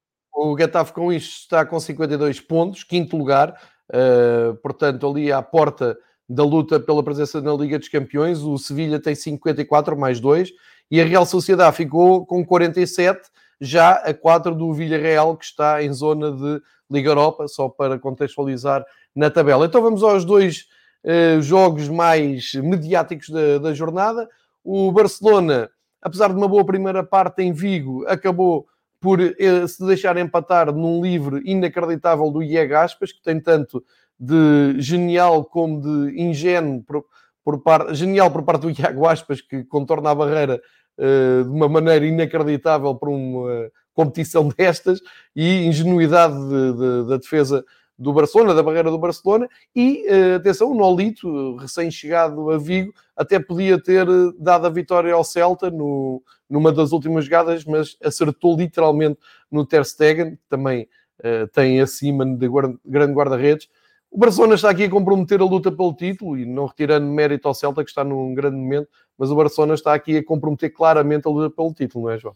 o 0.43 0.59
Getafe 0.59 0.93
com 0.93 1.13
isto 1.13 1.43
está 1.43 1.65
com 1.65 1.79
52 1.79 2.41
pontos, 2.41 2.83
quinto 2.83 3.17
lugar, 3.17 3.57
uh, 3.91 4.55
portanto, 4.57 5.09
ali 5.09 5.31
à 5.31 5.41
porta 5.41 5.97
da 6.29 6.43
luta 6.43 6.81
pela 6.81 7.03
presença 7.03 7.41
na 7.41 7.53
Liga 7.53 7.79
dos 7.79 7.89
Campeões. 7.89 8.41
O 8.41 8.59
Sevilha 8.59 9.01
tem 9.01 9.15
54 9.15 9.97
mais 9.97 10.19
2 10.19 10.51
e 10.91 11.01
a 11.01 11.05
Real 11.05 11.25
Sociedade 11.27 11.77
ficou 11.77 12.27
com 12.27 12.45
47, 12.45 13.21
já 13.61 13.93
a 13.93 14.13
4 14.13 14.55
do 14.55 14.73
Villarreal, 14.73 15.37
que 15.37 15.45
está 15.45 15.83
em 15.83 15.93
zona 15.93 16.33
de 16.33 16.61
Liga 16.91 17.11
Europa, 17.11 17.47
só 17.47 17.69
para 17.69 17.99
contextualizar 17.99 18.85
na 19.15 19.31
tabela. 19.31 19.67
Então 19.67 19.81
vamos 19.81 20.03
aos 20.03 20.25
dois 20.25 20.67
uh, 21.05 21.41
jogos 21.41 21.89
mais 21.89 22.53
mediáticos 22.55 23.29
da, 23.29 23.59
da 23.59 23.75
jornada. 23.75 24.29
O 24.65 24.91
Barcelona 24.91 25.71
apesar 26.03 26.29
de 26.29 26.35
uma 26.35 26.49
boa 26.49 26.65
primeira 26.67 27.05
parte 27.05 27.43
em 27.43 27.53
Vigo, 27.53 28.05
acabou 28.07 28.67
por 29.01 29.21
eh, 29.21 29.67
se 29.67 29.85
deixar 29.87 30.17
empatar 30.17 30.73
num 30.73 31.03
livre 31.03 31.41
inacreditável 31.45 32.31
do 32.31 32.43
Ieg 32.43 32.75
Aspas, 32.75 33.13
que 33.13 33.23
tem 33.23 33.41
tanto 33.41 33.83
de 34.19 34.81
genial 34.81 35.45
como 35.45 35.81
de 35.81 36.21
ingênuo 36.21 36.83
por, 36.83 37.05
por 37.45 37.63
par, 37.63 37.95
genial 37.95 38.31
por 38.31 38.45
parte 38.45 38.63
do 38.63 38.71
Iago 38.71 39.07
Aspas, 39.07 39.41
que 39.41 39.65
contorna 39.65 40.11
a 40.11 40.15
barreira 40.15 40.61
uh, 40.99 41.45
de 41.45 41.51
uma 41.51 41.69
maneira 41.69 42.07
inacreditável 42.07 42.95
para 42.95 43.11
uma 43.11 43.71
competição 43.93 44.49
destas, 44.57 45.01
e 45.35 45.67
ingenuidade 45.67 46.35
da 46.35 46.73
de, 46.73 47.05
de, 47.09 47.19
defesa 47.19 47.65
do 48.03 48.13
Barcelona, 48.13 48.53
da 48.53 48.63
barreira 48.63 48.91
do 48.91 48.99
Barcelona, 48.99 49.49
e 49.75 50.05
uh, 50.09 50.37
atenção, 50.37 50.73
o 50.73 50.75
Nolito, 50.75 51.57
recém-chegado 51.57 52.51
a 52.51 52.59
Vigo, 52.59 52.93
até 53.17 53.39
podia 53.39 53.81
ter 53.81 54.09
eh, 54.09 54.33
dado 54.39 54.67
a 54.67 54.71
vitória 54.71 55.15
ao 55.15 55.23
Celta 55.23 55.71
no, 55.71 56.21
numa 56.51 56.73
das 56.73 56.91
últimas 56.91 57.27
jogadas, 57.27 57.65
mas 57.65 57.97
acertou 58.03 58.57
literalmente 58.57 59.21
no 59.51 59.65
Ter 59.65 59.85
Stegen, 59.85 60.33
que 60.33 60.43
também 60.49 60.89
uh, 61.21 61.47
tem 61.53 61.81
acima 61.81 62.27
de 62.27 62.49
guarda, 62.49 62.77
grande 62.85 63.13
guarda-redes. 63.13 63.69
O 64.11 64.19
Barcelona 64.19 64.57
está 64.57 64.71
aqui 64.71 64.85
a 64.85 64.91
comprometer 64.91 65.41
a 65.41 65.45
luta 65.45 65.71
pelo 65.71 65.95
título 65.95 66.37
e 66.37 66.45
não 66.45 66.67
retirando 66.67 67.07
mérito 67.07 67.47
ao 67.47 67.55
Celta, 67.55 67.85
que 67.85 67.91
está 67.91 68.03
num 68.03 68.35
grande 68.35 68.57
momento, 68.57 68.89
mas 69.17 69.31
o 69.31 69.37
Barcelona 69.37 69.75
está 69.75 69.95
aqui 69.95 70.17
a 70.17 70.25
comprometer 70.25 70.71
claramente 70.71 71.29
a 71.29 71.31
luta 71.31 71.55
pelo 71.55 71.73
título, 71.73 72.07
não 72.07 72.13
é, 72.13 72.19
João? 72.19 72.35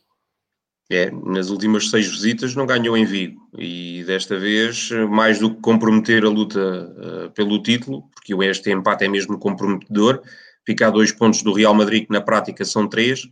É, 0.88 1.10
nas 1.10 1.50
últimas 1.50 1.90
seis 1.90 2.06
visitas 2.06 2.54
não 2.54 2.64
ganhou 2.64 2.96
em 2.96 3.04
Vigo 3.04 3.40
e 3.58 4.04
desta 4.04 4.38
vez, 4.38 4.90
mais 5.10 5.40
do 5.40 5.52
que 5.52 5.60
comprometer 5.60 6.24
a 6.24 6.28
luta 6.28 6.60
uh, 6.60 7.30
pelo 7.32 7.60
título, 7.60 8.04
porque 8.14 8.32
este 8.44 8.70
empate 8.70 9.04
é 9.04 9.08
mesmo 9.08 9.36
comprometedor, 9.36 10.22
fica 10.64 10.86
a 10.86 10.90
dois 10.90 11.10
pontos 11.10 11.42
do 11.42 11.52
Real 11.52 11.74
Madrid, 11.74 12.06
que 12.06 12.12
na 12.12 12.20
prática 12.20 12.64
são 12.64 12.88
três. 12.88 13.24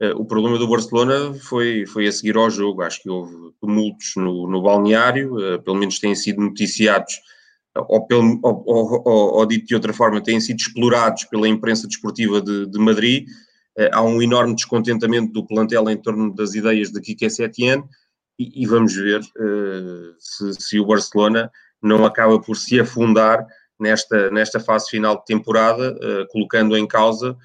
Uh, 0.00 0.14
o 0.16 0.24
problema 0.24 0.56
do 0.58 0.68
Barcelona 0.68 1.34
foi, 1.34 1.86
foi 1.86 2.06
a 2.06 2.12
seguir 2.12 2.36
ao 2.36 2.48
jogo. 2.48 2.82
Acho 2.82 3.02
que 3.02 3.10
houve 3.10 3.52
tumultos 3.60 4.12
no, 4.14 4.48
no 4.48 4.62
balneário, 4.62 5.34
uh, 5.34 5.60
pelo 5.60 5.78
menos 5.78 5.98
têm 5.98 6.14
sido 6.14 6.40
noticiados, 6.40 7.14
ou, 7.74 8.06
pelo, 8.06 8.38
ou, 8.44 8.62
ou, 8.64 9.34
ou, 9.38 9.46
dito 9.46 9.66
de 9.66 9.74
outra 9.74 9.92
forma, 9.92 10.22
têm 10.22 10.40
sido 10.40 10.60
explorados 10.60 11.24
pela 11.24 11.48
imprensa 11.48 11.88
desportiva 11.88 12.40
de, 12.40 12.66
de 12.66 12.78
Madrid 12.78 13.26
há 13.92 14.02
um 14.02 14.20
enorme 14.20 14.54
descontentamento 14.54 15.32
do 15.32 15.46
plantel 15.46 15.88
em 15.88 15.96
torno 15.96 16.34
das 16.34 16.54
ideias 16.54 16.90
de 16.90 17.00
Kike 17.00 17.30
Setien 17.30 17.82
e, 18.38 18.62
e 18.62 18.66
vamos 18.66 18.94
ver 18.94 19.20
uh, 19.20 20.14
se, 20.18 20.54
se, 20.54 20.80
o 20.80 20.86
Barcelona 20.86 21.50
não 21.80 22.04
acaba 22.04 22.40
por 22.40 22.56
se 22.56 22.80
afundar 22.80 23.46
nesta, 23.78 24.30
nesta 24.30 24.60
fase 24.60 24.90
final 24.90 25.18
de 25.18 25.24
temporada, 25.24 25.92
uh, 25.94 26.26
colocando 26.28 26.76
em 26.76 26.86
causa 26.86 27.36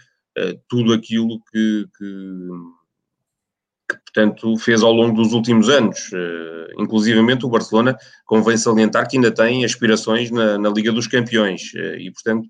tudo 0.70 0.94
aquilo 0.94 1.40
que, 1.52 1.88
que, 1.98 2.48
que, 3.90 3.98
portanto, 4.06 4.56
fez 4.60 4.84
ao 4.84 4.94
longo 4.94 5.16
dos 5.16 5.34
últimos 5.34 5.68
anos. 5.68 6.12
Uh, 6.12 6.80
inclusivamente 6.80 7.44
o 7.44 7.50
Barcelona 7.50 7.98
convém 8.24 8.56
salientar 8.56 9.10
que 9.10 9.18
ainda 9.18 9.32
tem 9.32 9.66
aspirações 9.66 10.30
na, 10.30 10.60
na 10.60 10.70
Liga 10.70 10.92
dos 10.92 11.08
Campeões 11.08 11.74
e, 11.74 12.12
portanto, 12.12 12.48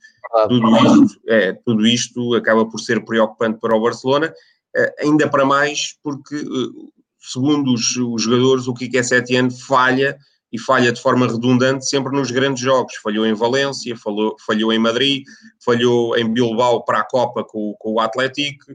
tudo 0.47 0.77
isto, 0.77 1.21
é, 1.27 1.53
tudo 1.53 1.87
isto 1.87 2.35
acaba 2.35 2.65
por 2.65 2.79
ser 2.79 3.03
preocupante 3.05 3.59
para 3.59 3.75
o 3.75 3.81
Barcelona, 3.81 4.33
eh, 4.75 4.95
ainda 4.99 5.29
para 5.29 5.45
mais 5.45 5.97
porque, 6.03 6.35
eh, 6.35 6.89
segundo 7.19 7.73
os, 7.73 7.95
os 7.95 8.21
jogadores, 8.21 8.67
o 8.67 8.73
Kike 8.73 9.03
Setien 9.03 9.49
falha 9.49 10.17
e 10.51 10.59
falha 10.59 10.91
de 10.91 11.01
forma 11.01 11.27
redundante 11.27 11.87
sempre 11.87 12.15
nos 12.15 12.31
grandes 12.31 12.61
jogos. 12.61 12.95
Falhou 13.03 13.25
em 13.25 13.33
Valência, 13.33 13.95
falhou, 13.97 14.35
falhou 14.45 14.71
em 14.71 14.79
Madrid, 14.79 15.23
falhou 15.63 16.15
em 16.17 16.31
Bilbao 16.31 16.83
para 16.83 16.99
a 16.99 17.03
Copa 17.03 17.43
com, 17.43 17.75
com 17.79 17.93
o 17.93 17.99
Atlético, 17.99 18.71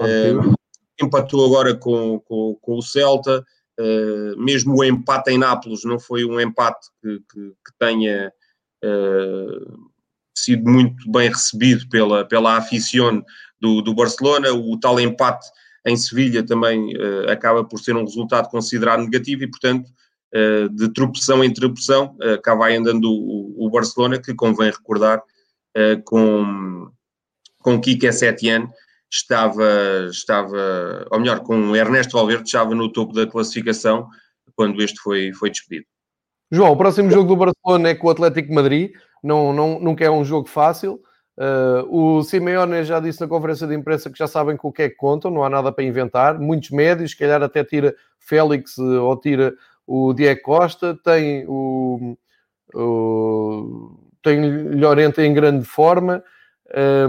uh, 0.00 0.54
empatou 1.02 1.44
agora 1.44 1.74
com, 1.74 2.20
com, 2.20 2.56
com 2.60 2.76
o 2.76 2.82
Celta. 2.82 3.44
Uh, 3.78 4.38
mesmo 4.38 4.76
o 4.76 4.84
empate 4.84 5.32
em 5.32 5.38
Nápoles 5.38 5.84
não 5.84 5.98
foi 5.98 6.24
um 6.24 6.40
empate 6.40 6.86
que, 7.02 7.18
que, 7.30 7.50
que 7.50 7.78
tenha 7.78 8.32
uh, 8.84 9.90
sido 10.38 10.68
muito 10.68 11.10
bem 11.10 11.28
recebido 11.28 11.88
pela, 11.88 12.24
pela 12.24 12.56
aficione 12.56 13.22
do, 13.60 13.80
do 13.80 13.94
Barcelona. 13.94 14.52
O 14.52 14.78
tal 14.78 15.00
empate 15.00 15.46
em 15.86 15.96
Sevilha 15.96 16.44
também 16.44 16.94
uh, 16.96 17.30
acaba 17.30 17.64
por 17.64 17.78
ser 17.78 17.96
um 17.96 18.04
resultado 18.04 18.48
considerado 18.48 19.00
negativo 19.00 19.44
e, 19.44 19.50
portanto, 19.50 19.88
uh, 20.34 20.68
de 20.68 20.92
tropeção 20.92 21.42
em 21.42 21.52
tropeção, 21.52 22.16
uh, 22.22 22.40
cá 22.42 22.54
vai 22.54 22.76
andando 22.76 23.10
o, 23.10 23.66
o 23.66 23.70
Barcelona, 23.70 24.20
que 24.20 24.34
convém 24.34 24.70
recordar, 24.70 25.18
uh, 25.18 26.02
com, 26.04 26.90
com 27.58 27.80
Kike 27.80 28.12
Setien, 28.12 28.68
estava, 29.10 30.08
estava, 30.10 31.06
ou 31.10 31.20
melhor, 31.20 31.40
com 31.40 31.74
Ernesto 31.74 32.16
Valverde, 32.16 32.44
estava 32.44 32.74
no 32.74 32.92
topo 32.92 33.12
da 33.12 33.26
classificação 33.26 34.08
quando 34.54 34.82
este 34.82 34.98
foi, 35.00 35.32
foi 35.32 35.50
despedido. 35.50 35.86
João, 36.50 36.72
o 36.72 36.76
próximo 36.76 37.10
jogo 37.10 37.28
do 37.28 37.36
Barcelona 37.36 37.90
é 37.90 37.94
com 37.94 38.06
o 38.06 38.10
Atlético 38.10 38.54
Madrid 38.54 38.92
não, 39.22 39.52
não, 39.52 39.80
nunca 39.80 40.04
é 40.04 40.10
um 40.10 40.24
jogo 40.24 40.48
fácil. 40.48 41.00
Uh, 41.36 42.18
o 42.18 42.22
Simeone 42.22 42.84
já 42.84 42.98
disse 43.00 43.20
na 43.20 43.26
conferência 43.26 43.66
de 43.66 43.74
imprensa 43.74 44.08
que 44.10 44.18
já 44.18 44.26
sabem 44.26 44.56
com 44.56 44.68
o 44.68 44.72
que 44.72 44.82
é 44.82 44.88
que 44.88 44.94
contam, 44.94 45.30
não 45.30 45.44
há 45.44 45.50
nada 45.50 45.72
para 45.72 45.84
inventar. 45.84 46.38
Muitos 46.38 46.70
médios, 46.70 47.10
se 47.10 47.18
calhar 47.18 47.42
até 47.42 47.64
tira 47.64 47.94
Félix 48.18 48.78
uh, 48.78 49.02
ou 49.02 49.16
tira 49.16 49.52
o 49.86 50.12
Diego 50.14 50.40
Costa, 50.42 50.98
tem 51.04 51.44
o, 51.46 52.16
o 52.74 53.98
tem 54.22 54.40
Llorente 54.78 55.20
em 55.20 55.34
grande 55.34 55.64
forma. 55.64 56.22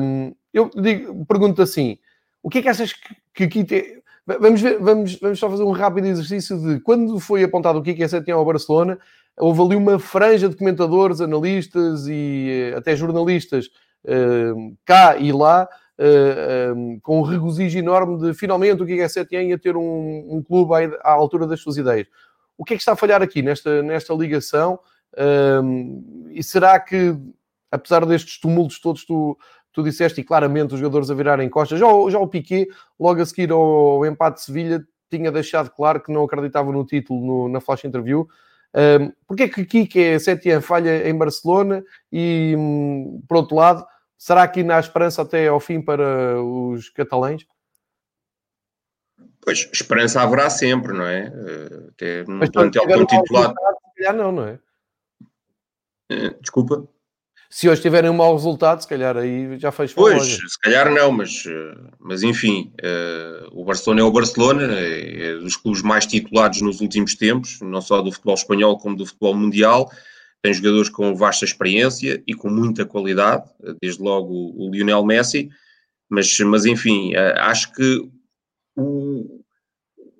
Um, 0.01 0.33
eu 0.53 0.69
digo, 0.75 1.25
pergunto 1.25 1.61
assim: 1.61 1.97
o 2.43 2.49
que 2.49 2.59
é 2.59 2.61
que 2.63 2.69
achas 2.69 2.93
que 3.33 3.43
aqui 3.43 3.63
tem. 3.63 3.97
Vamos, 4.25 4.59
ver, 4.59 4.77
vamos, 4.79 5.15
vamos 5.15 5.39
só 5.39 5.49
fazer 5.49 5.63
um 5.63 5.71
rápido 5.71 6.05
exercício 6.05 6.59
de 6.59 6.81
quando 6.81 7.17
foi 7.17 7.43
apontado 7.43 7.79
o 7.79 7.81
que 7.81 7.91
é 7.91 7.93
que 7.93 8.21
tinha 8.21 8.35
ao 8.35 8.43
Barcelona, 8.43 8.99
houve 9.37 9.61
ali 9.61 9.75
uma 9.75 9.99
franja 9.99 10.49
de 10.49 10.55
comentadores, 10.55 11.21
analistas 11.21 12.07
e 12.07 12.71
eh, 12.73 12.77
até 12.77 12.95
jornalistas 12.95 13.67
uh, 14.03 14.75
cá 14.83 15.17
e 15.17 15.31
lá, 15.31 15.67
um, 16.75 16.99
com 16.99 17.19
um 17.19 17.23
regozijo 17.23 17.77
enorme 17.77 18.19
de 18.19 18.33
finalmente 18.33 18.83
o 18.83 18.85
que 18.85 18.99
é 19.01 19.57
ter 19.57 19.75
um, 19.75 20.27
um 20.29 20.43
clube 20.43 20.73
à, 21.01 21.11
altura 21.11 21.47
das 21.47 21.59
suas 21.59 21.77
ideias. 21.77 22.07
O 22.57 22.63
que 22.63 22.73
é 22.73 22.77
que 22.77 22.81
está 22.81 22.93
a 22.93 22.95
falhar 22.95 23.21
aqui 23.21 23.41
nesta, 23.41 23.81
nesta 23.81 24.13
ligação? 24.13 24.79
E 26.31 26.43
será 26.43 26.79
que, 26.79 27.15
apesar 27.71 28.05
destes 28.05 28.39
tumultos 28.39 28.79
todos, 28.79 29.05
tu, 29.05 29.37
tu 29.73 29.83
disseste, 29.83 30.21
e 30.21 30.23
claramente 30.23 30.73
os 30.73 30.79
jogadores 30.79 31.09
a 31.09 31.15
virarem 31.15 31.49
costas, 31.49 31.79
já, 31.79 31.87
já 32.09 32.19
o 32.19 32.27
Piquet, 32.27 32.67
logo 32.99 33.21
a 33.21 33.25
seguir 33.25 33.51
ao 33.51 34.05
empate 34.05 34.37
de 34.37 34.45
Sevilha, 34.45 34.83
tinha 35.09 35.31
deixado 35.31 35.69
claro 35.71 36.01
que 36.01 36.11
não 36.11 36.23
acreditava 36.23 36.71
no 36.71 36.85
título 36.85 37.25
no, 37.25 37.49
na 37.49 37.59
flash 37.59 37.85
interview, 37.85 38.27
um, 38.75 39.11
Porquê 39.27 39.43
é 39.43 39.49
que 39.49 39.65
Kike 39.65 39.99
é 39.99 40.19
Setien 40.19 40.61
falha 40.61 41.07
em 41.07 41.17
Barcelona 41.17 41.83
e, 42.11 42.55
hum, 42.57 43.23
por 43.27 43.37
outro 43.37 43.55
lado, 43.55 43.85
será 44.17 44.47
que 44.47 44.63
na 44.63 44.79
esperança 44.79 45.21
até 45.21 45.47
ao 45.47 45.59
fim 45.59 45.81
para 45.81 46.41
os 46.41 46.89
catalães? 46.89 47.45
Pois, 49.41 49.69
esperança 49.71 50.21
haverá 50.21 50.49
sempre, 50.49 50.93
não 50.93 51.05
é? 51.05 51.31
Eh, 51.33 51.87
até 51.89 52.23
no 52.25 52.51
plantel 52.51 52.85
tão 52.85 53.05
titulado. 53.05 53.55
Se 53.95 54.03
calhar 54.03 54.15
não, 54.15 54.31
não 54.31 54.47
é? 54.47 54.59
Eh, 56.09 56.35
desculpa? 56.41 56.87
Se 57.49 57.69
hoje 57.69 57.81
tiverem 57.81 58.09
um 58.09 58.13
mau 58.13 58.33
resultado, 58.35 58.81
se 58.81 58.87
calhar 58.87 59.15
aí 59.15 59.57
já 59.57 59.71
fez 59.71 59.93
Pois, 59.93 60.35
se 60.35 60.59
calhar 60.61 60.91
não, 60.91 61.11
mas, 61.11 61.43
mas 61.99 62.23
enfim, 62.23 62.73
uh, 62.83 63.59
o 63.59 63.63
Barcelona 63.63 64.01
é 64.01 64.03
o 64.03 64.11
Barcelona, 64.11 64.79
é, 64.79 65.27
é 65.27 65.35
dos 65.35 65.55
clubes 65.55 65.81
mais 65.81 66.05
titulados 66.05 66.61
nos 66.61 66.81
últimos 66.81 67.15
tempos, 67.15 67.59
não 67.61 67.81
só 67.81 68.01
do 68.01 68.11
futebol 68.11 68.35
espanhol 68.35 68.77
como 68.77 68.97
do 68.97 69.05
futebol 69.05 69.33
mundial. 69.33 69.89
Tem 70.41 70.53
jogadores 70.53 70.89
com 70.89 71.15
vasta 71.15 71.45
experiência 71.45 72.21
e 72.27 72.33
com 72.33 72.49
muita 72.49 72.85
qualidade, 72.85 73.43
desde 73.81 74.01
logo 74.01 74.31
o, 74.31 74.67
o 74.67 74.71
Lionel 74.71 75.03
Messi, 75.03 75.49
mas, 76.09 76.37
mas 76.39 76.65
enfim, 76.65 77.15
uh, 77.15 77.39
acho 77.39 77.71
que 77.73 78.09
o, 78.75 79.41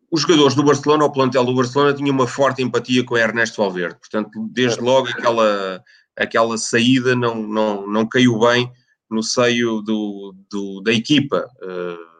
os 0.09 0.21
jogadores 0.21 0.55
do 0.55 0.63
Barcelona, 0.63 1.05
o 1.05 1.11
plantel 1.11 1.43
do 1.43 1.53
Barcelona, 1.53 1.93
tinha 1.93 2.11
uma 2.11 2.27
forte 2.27 2.63
empatia 2.63 3.03
com 3.03 3.17
Ernesto 3.17 3.61
Valverde, 3.61 3.99
portanto, 3.99 4.31
desde 4.51 4.81
logo 4.81 5.09
aquela 5.09 5.83
aquela 6.17 6.57
saída 6.57 7.15
não, 7.15 7.35
não, 7.35 7.87
não 7.87 8.07
caiu 8.07 8.39
bem 8.39 8.71
no 9.09 9.23
seio 9.23 9.81
do, 9.81 10.35
do 10.51 10.81
da 10.81 10.91
equipa. 10.91 11.49
Uh, 11.61 12.17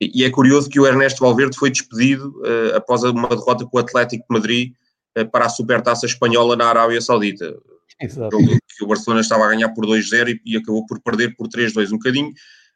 e 0.00 0.24
é 0.24 0.30
curioso 0.30 0.70
que 0.70 0.80
o 0.80 0.86
Ernesto 0.86 1.20
Valverde 1.20 1.58
foi 1.58 1.70
despedido 1.70 2.30
uh, 2.40 2.76
após 2.76 3.02
uma 3.02 3.28
derrota 3.28 3.66
com 3.66 3.76
o 3.76 3.80
Atlético 3.80 4.24
de 4.28 4.34
Madrid 4.34 4.72
uh, 5.18 5.28
para 5.30 5.46
a 5.46 5.50
Supertaça 5.50 6.06
Espanhola 6.06 6.56
na 6.56 6.66
Arábia 6.66 7.00
Saudita. 7.00 7.54
Exato. 8.00 8.38
Que 8.38 8.84
o 8.84 8.86
Barcelona 8.86 9.20
estava 9.20 9.44
a 9.44 9.48
ganhar 9.48 9.68
por 9.70 9.84
2-0 9.84 10.28
e, 10.30 10.54
e, 10.54 10.56
acabou 10.56 10.86
por 10.86 11.00
perder 11.02 11.36
por 11.36 11.48
3-2. 11.48 11.88
Um 11.88 11.98
bocadinho 11.98 12.32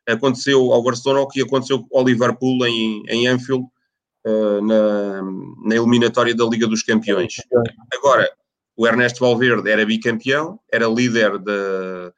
aconteceu 0.06 0.70
ao 0.70 0.82
Barcelona 0.82 1.20
o 1.20 1.28
que 1.28 1.40
aconteceu 1.40 1.86
ao 1.94 2.04
Liverpool 2.04 2.66
em, 2.66 3.02
em 3.08 3.26
Anfield 3.26 3.64
na, 4.62 5.22
na 5.66 5.76
eliminatória 5.76 6.34
da 6.34 6.44
Liga 6.44 6.66
dos 6.66 6.82
Campeões. 6.82 7.36
Agora, 7.92 8.30
o 8.76 8.86
Ernesto 8.86 9.20
Valverde 9.20 9.70
era 9.70 9.86
bicampeão, 9.86 10.58
era 10.72 10.86
líder 10.86 11.38
da, 11.38 12.12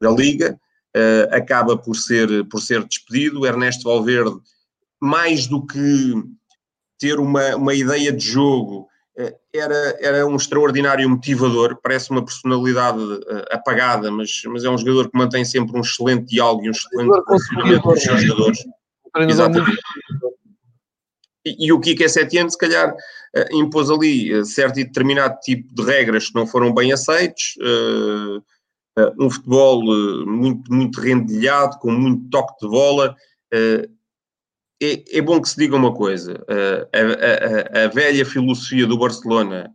da 0.00 0.10
Liga, 0.10 0.58
uh, 0.96 1.34
acaba 1.34 1.76
por 1.76 1.94
ser, 1.94 2.44
por 2.48 2.60
ser 2.60 2.84
despedido. 2.84 3.40
O 3.40 3.46
Ernesto 3.46 3.84
Valverde, 3.84 4.38
mais 5.00 5.46
do 5.46 5.64
que 5.66 6.14
ter 6.98 7.18
uma, 7.18 7.56
uma 7.56 7.74
ideia 7.74 8.12
de 8.12 8.24
jogo, 8.24 8.88
uh, 9.18 9.34
era, 9.54 9.96
era 10.00 10.26
um 10.26 10.36
extraordinário 10.36 11.08
motivador, 11.08 11.78
parece 11.82 12.10
uma 12.10 12.24
personalidade 12.24 12.98
uh, 12.98 13.44
apagada, 13.50 14.10
mas, 14.10 14.30
mas 14.46 14.64
é 14.64 14.70
um 14.70 14.78
jogador 14.78 15.10
que 15.10 15.18
mantém 15.18 15.44
sempre 15.44 15.76
um 15.76 15.82
excelente 15.82 16.26
diálogo 16.26 16.64
e 16.64 16.68
um 16.68 16.72
excelente 16.72 17.22
relacionamento 17.26 17.82
com 17.82 17.92
os 17.92 18.02
seus 18.02 18.22
jogadores. 18.22 18.58
Exatamente. 19.28 19.78
E, 21.48 21.66
e 21.66 21.72
o 21.72 21.80
Kike 21.80 22.08
Setien, 22.08 22.48
se 22.48 22.58
calhar, 22.58 22.92
uh, 22.92 23.56
impôs 23.56 23.90
ali 23.90 24.34
uh, 24.34 24.44
certo 24.44 24.78
e 24.78 24.84
determinado 24.84 25.38
tipo 25.40 25.74
de 25.74 25.82
regras 25.82 26.28
que 26.28 26.34
não 26.34 26.46
foram 26.46 26.72
bem 26.74 26.92
aceites, 26.92 27.54
uh, 27.56 28.42
um 29.18 29.30
futebol 29.30 29.80
muito, 30.26 30.72
muito 30.72 31.00
rendilhado, 31.00 31.78
com 31.78 31.92
muito 31.92 32.28
toque 32.30 32.54
de 32.60 32.68
bola. 32.68 33.14
É, 33.52 33.88
é, 34.80 35.22
bom 35.22 35.40
que 35.40 35.48
se 35.48 35.56
diga 35.56 35.76
uma 35.76 35.94
coisa: 35.94 36.44
a, 36.92 37.78
a, 37.78 37.84
a, 37.84 37.88
velha 37.88 38.26
filosofia 38.26 38.88
do 38.88 38.98
Barcelona, 38.98 39.72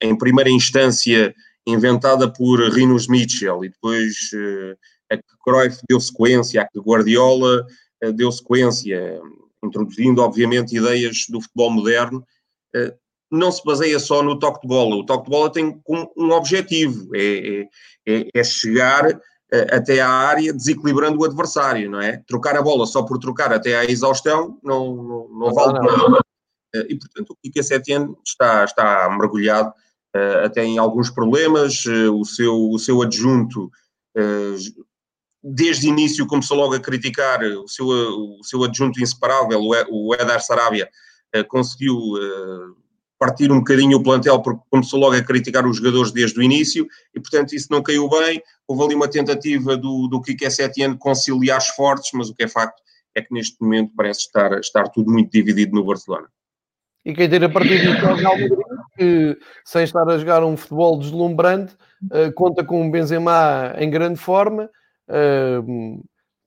em 0.00 0.16
primeira 0.16 0.48
instância 0.48 1.34
inventada 1.66 2.32
por 2.32 2.60
Rinos 2.70 3.06
Mitchell 3.08 3.62
e 3.62 3.68
depois 3.68 4.30
a 5.10 5.16
que 5.18 5.36
Cruyff 5.44 5.82
deu 5.86 6.00
sequência, 6.00 6.62
a 6.62 6.66
que 6.66 6.80
Guardiola 6.80 7.66
deu 8.14 8.32
sequência, 8.32 9.20
introduzindo, 9.62 10.22
obviamente, 10.22 10.76
ideias 10.76 11.26
do 11.28 11.40
futebol 11.40 11.70
moderno, 11.70 12.24
não 13.30 13.50
se 13.50 13.64
baseia 13.64 13.98
só 13.98 14.22
no 14.22 14.38
toque 14.38 14.60
de 14.62 14.68
bola. 14.68 14.96
O 14.96 15.06
toque 15.06 15.24
de 15.24 15.30
bola 15.30 15.52
tem 15.52 15.80
como 15.84 16.12
um 16.16 16.32
objetivo, 16.32 17.08
é, 17.14 17.66
é, 18.06 18.28
é 18.34 18.44
chegar 18.44 19.18
até 19.70 20.00
à 20.00 20.08
área 20.08 20.52
desequilibrando 20.52 21.20
o 21.20 21.24
adversário, 21.24 21.90
não 21.90 22.00
é? 22.00 22.22
Trocar 22.26 22.56
a 22.56 22.62
bola 22.62 22.86
só 22.86 23.02
por 23.02 23.18
trocar 23.18 23.52
até 23.52 23.76
à 23.76 23.84
exaustão 23.84 24.58
não, 24.62 24.96
não, 24.96 25.28
não 25.28 25.54
vale 25.54 25.78
nada. 25.78 26.20
E, 26.88 26.96
portanto, 26.96 27.30
o 27.30 27.36
Kika 27.36 27.62
Setien 27.62 28.14
está, 28.24 28.64
está 28.64 29.10
mergulhado 29.10 29.72
até 30.42 30.64
em 30.64 30.78
alguns 30.78 31.10
problemas. 31.10 31.84
O 31.86 32.24
seu, 32.24 32.70
o 32.70 32.78
seu 32.78 33.02
adjunto 33.02 33.70
desde 35.42 35.86
o 35.86 35.90
início 35.90 36.26
começou 36.26 36.56
logo 36.56 36.74
a 36.74 36.80
criticar 36.80 37.42
o 37.42 37.68
seu, 37.68 37.86
o 37.86 38.40
seu 38.42 38.62
adjunto 38.62 39.00
inseparável, 39.00 39.60
o 39.90 40.14
Eder 40.14 40.40
Sarabia, 40.40 40.88
eh, 41.34 41.42
conseguiu 41.42 41.96
eh, 42.16 42.82
partir 43.18 43.50
um 43.50 43.58
bocadinho 43.58 43.98
o 43.98 44.02
plantel 44.02 44.40
porque 44.40 44.62
começou 44.70 45.00
logo 45.00 45.16
a 45.16 45.22
criticar 45.22 45.66
os 45.66 45.76
jogadores 45.76 46.12
desde 46.12 46.38
o 46.38 46.42
início 46.42 46.86
e, 47.14 47.20
portanto, 47.20 47.54
isso 47.54 47.68
não 47.70 47.82
caiu 47.82 48.08
bem. 48.08 48.42
Houve 48.66 48.84
ali 48.84 48.94
uma 48.94 49.08
tentativa 49.08 49.76
do, 49.76 50.08
do 50.08 50.20
Kike 50.20 50.50
Setien 50.50 50.96
conciliar 50.96 51.58
esforços, 51.58 52.10
mas 52.14 52.28
o 52.28 52.34
que 52.34 52.44
é 52.44 52.48
facto 52.48 52.82
é 53.14 53.22
que 53.22 53.32
neste 53.32 53.56
momento 53.60 53.92
parece 53.96 54.20
estar, 54.20 54.58
estar 54.58 54.88
tudo 54.88 55.10
muito 55.10 55.30
dividido 55.30 55.74
no 55.74 55.84
Barcelona. 55.84 56.28
E 57.04 57.12
quem 57.12 57.28
ter 57.28 57.42
a 57.42 57.48
partir 57.48 57.80
de 57.80 57.90
Real 57.90 58.38
Madrid, 58.38 58.58
que 58.96 59.38
sem 59.64 59.82
estar 59.82 60.08
a 60.08 60.18
jogar 60.18 60.44
um 60.44 60.56
futebol 60.56 60.98
deslumbrante, 60.98 61.74
eh, 62.12 62.30
conta 62.30 62.64
com 62.64 62.80
um 62.80 62.90
Benzema 62.90 63.74
em 63.76 63.90
grande 63.90 64.18
forma, 64.18 64.70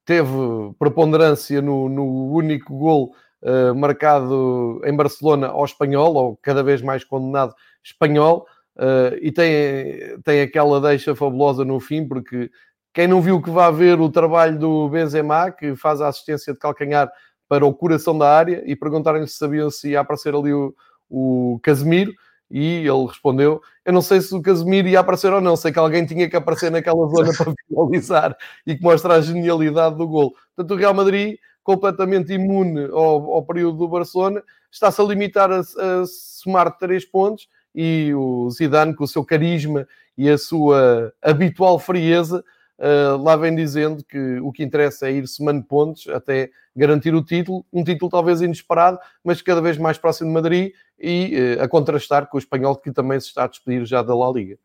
teve 0.06 0.30
preponderância 0.78 1.62
no, 1.62 1.90
no 1.90 2.32
único 2.32 2.78
gol 2.78 3.16
uh, 3.42 3.76
marcado 3.76 4.82
em 4.86 4.96
Barcelona 4.96 5.48
ao 5.48 5.66
espanhol, 5.66 6.14
ou 6.16 6.38
cada 6.42 6.64
vez 6.64 6.82
mais 6.82 7.04
condenado 7.04 7.54
espanhol, 7.84 8.46
uh, 8.78 9.16
e 9.22 9.32
tem, 9.32 10.22
tem 10.24 10.42
aquela 10.42 10.80
deixa 10.80 11.16
fabulosa 11.16 11.66
no 11.66 11.80
fim, 11.80 12.08
porque 12.08 12.52
quem 12.94 13.08
não 13.08 13.22
viu 13.22 13.42
que 13.42 13.50
vá 13.50 13.70
ver 13.72 14.00
o 14.00 14.10
trabalho 14.10 14.58
do 14.58 14.90
Benzema, 14.90 15.52
que 15.52 15.76
faz 15.76 16.00
a 16.00 16.08
assistência 16.08 16.54
de 16.54 16.60
calcanhar 16.60 17.12
para 17.48 17.66
o 17.66 17.74
coração 17.74 18.18
da 18.18 18.32
área, 18.32 18.64
e 18.66 18.76
perguntaram-lhe 18.76 19.28
se 19.28 19.38
sabiam 19.38 19.70
se 19.70 19.90
ia 19.90 20.00
aparecer 20.00 20.34
ali 20.34 20.54
o, 20.54 20.74
o 21.10 21.60
Casemiro, 21.62 22.14
e 22.50 22.88
ele 22.88 23.06
respondeu: 23.08 23.62
Eu 23.84 23.94
não 23.94 24.02
sei 24.02 24.22
se 24.22 24.34
o 24.36 24.42
Casemiro 24.42 24.88
ia 24.88 25.00
aparecer 25.00 25.32
ou 25.34 25.42
não, 25.42 25.56
sei 25.56 25.72
que 25.72 25.80
alguém 25.80 26.06
tinha 26.06 26.30
que 26.30 26.36
aparecer 26.36 26.72
naquela 26.72 27.08
zona 27.08 27.32
para 27.38 27.54
finalizar 27.68 28.38
e 28.66 28.76
que 28.76 28.84
mostra 28.84 29.16
a 29.16 29.22
genialidade 29.22 29.96
do 29.96 30.08
gol. 30.08 30.36
Portanto, 30.56 30.76
o 30.76 30.78
Real 30.78 30.94
Madrid, 30.94 31.38
completamente 31.64 32.34
imune 32.34 32.86
ao, 32.86 33.34
ao 33.34 33.44
período 33.44 33.78
do 33.78 33.88
Barcelona, 33.88 34.44
está-se 34.72 35.02
a 35.02 35.04
limitar 35.04 35.52
a, 35.52 35.60
a 35.60 36.06
somar 36.06 36.78
três 36.78 37.06
pontos 37.06 37.48
e 37.74 38.14
o 38.14 38.50
Zidane, 38.52 38.96
com 38.96 39.04
o 39.04 39.08
seu 39.08 39.26
carisma 39.26 39.88
e 40.18 40.30
a 40.30 40.38
sua 40.38 41.14
habitual 41.22 41.78
frieza, 41.78 42.44
uh, 42.80 43.22
lá 43.22 43.36
vem 43.36 43.56
dizendo 43.56 44.04
que 44.04 44.40
o 44.40 44.52
que 44.52 44.64
interessa 44.64 45.08
é 45.08 45.14
ir 45.14 45.28
somando 45.28 45.64
pontos 45.64 46.08
até 46.08 46.50
garantir 46.76 47.14
o 47.14 47.24
título, 47.24 47.66
um 47.72 47.84
título 47.84 48.10
talvez 48.10 48.42
inesperado, 48.42 49.00
mas 49.24 49.42
cada 49.42 49.62
vez 49.62 49.78
mais 49.78 49.98
próximo 49.98 50.30
de 50.30 50.34
Madrid 50.34 50.74
e 51.00 51.58
uh, 51.58 51.64
a 51.64 51.68
contrastar 51.68 52.28
com 52.28 52.38
o 52.38 52.40
espanhol 52.40 52.76
que 52.76 52.92
também 52.92 53.20
se 53.20 53.28
está 53.28 53.46
a 53.46 53.48
despedir 53.48 53.86
já 53.86 54.02
da 54.02 54.16
La 54.16 54.32
Liga. 54.32 54.58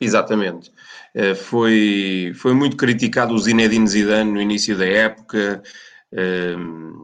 Exatamente. 0.00 0.70
Uh, 1.14 1.34
foi, 1.34 2.32
foi 2.34 2.54
muito 2.54 2.76
criticado 2.76 3.34
o 3.34 3.38
Zinedine 3.38 3.88
Zidane 3.88 4.30
no 4.30 4.40
início 4.40 4.76
da 4.76 4.86
época, 4.86 5.62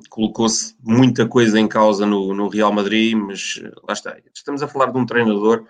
colocou-se 0.08 0.74
muita 0.82 1.28
coisa 1.28 1.60
em 1.60 1.68
causa 1.68 2.06
no, 2.06 2.32
no, 2.32 2.48
Real 2.48 2.72
Madrid, 2.72 3.14
mas 3.14 3.62
lá 3.86 3.92
está. 3.92 4.16
Estamos 4.32 4.62
a 4.62 4.68
falar 4.68 4.90
de 4.90 4.96
um 4.96 5.04
treinador 5.04 5.66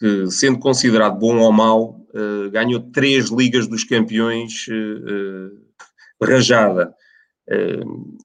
que, 0.00 0.30
sendo 0.30 0.58
considerado 0.58 1.18
bom 1.18 1.38
ou 1.38 1.52
mau, 1.52 2.00
uh, 2.14 2.50
ganhou 2.50 2.80
três 2.80 3.28
Ligas 3.28 3.68
dos 3.68 3.84
Campeões 3.84 4.66
uh, 4.68 6.24
rajada. 6.24 6.94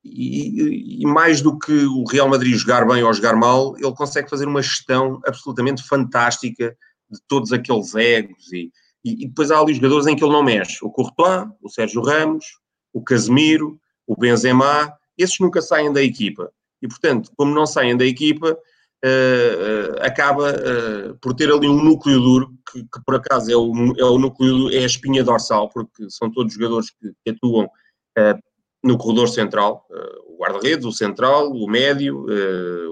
E, 0.03 1.01
e, 1.01 1.07
mais 1.07 1.41
do 1.41 1.57
que 1.57 1.73
o 1.73 2.03
Real 2.03 2.29
Madrid 2.29 2.53
jogar 2.53 2.88
bem 2.88 3.03
ou 3.03 3.11
jogar 3.11 3.35
mal, 3.35 3.75
ele 3.77 3.93
consegue 3.95 4.29
fazer 4.29 4.47
uma 4.47 4.61
gestão 4.61 5.19
absolutamente 5.25 5.81
fantástica 5.81 6.77
de 7.09 7.19
todos 7.27 7.51
aqueles 7.51 7.95
egos. 7.95 8.53
E, 8.53 8.71
e, 9.03 9.27
depois 9.27 9.49
há 9.49 9.59
ali 9.59 9.73
jogadores 9.73 10.05
em 10.05 10.15
que 10.15 10.23
ele 10.23 10.31
não 10.31 10.43
mexe: 10.43 10.77
o 10.83 10.91
Courtois, 10.91 11.47
o 11.59 11.69
Sérgio 11.69 12.03
Ramos, 12.03 12.45
o 12.93 13.03
Casemiro, 13.03 13.79
o 14.05 14.15
Benzema, 14.15 14.93
esses 15.17 15.39
nunca 15.39 15.61
saem 15.61 15.91
da 15.91 16.03
equipa. 16.03 16.51
E 16.81 16.88
portanto, 16.88 17.31
como 17.35 17.53
não 17.53 17.65
saem 17.65 17.97
da 17.97 18.05
equipa, 18.05 18.55
acaba 20.01 20.51
uh, 20.51 21.17
por 21.21 21.33
ter 21.33 21.51
ali 21.51 21.67
um 21.67 21.83
núcleo 21.83 22.19
duro, 22.19 22.49
que, 22.71 22.81
que, 22.81 23.03
por 23.05 23.15
acaso 23.15 23.51
é 23.51 23.55
o, 23.55 23.93
é 23.97 24.03
o 24.03 24.17
núcleo, 24.17 24.69
é 24.71 24.79
a 24.79 24.85
espinha 24.85 25.23
dorsal, 25.23 25.69
porque 25.69 26.09
são 26.09 26.31
todos 26.31 26.53
jogadores 26.53 26.89
que, 26.89 27.11
que 27.23 27.31
atuam 27.31 27.67
no 28.81 28.97
corredor 28.97 29.27
central, 29.27 29.85
o 30.25 30.37
guarda-redes, 30.37 30.85
o 30.85 30.91
central, 30.91 31.51
o 31.51 31.67
médio, 31.67 32.25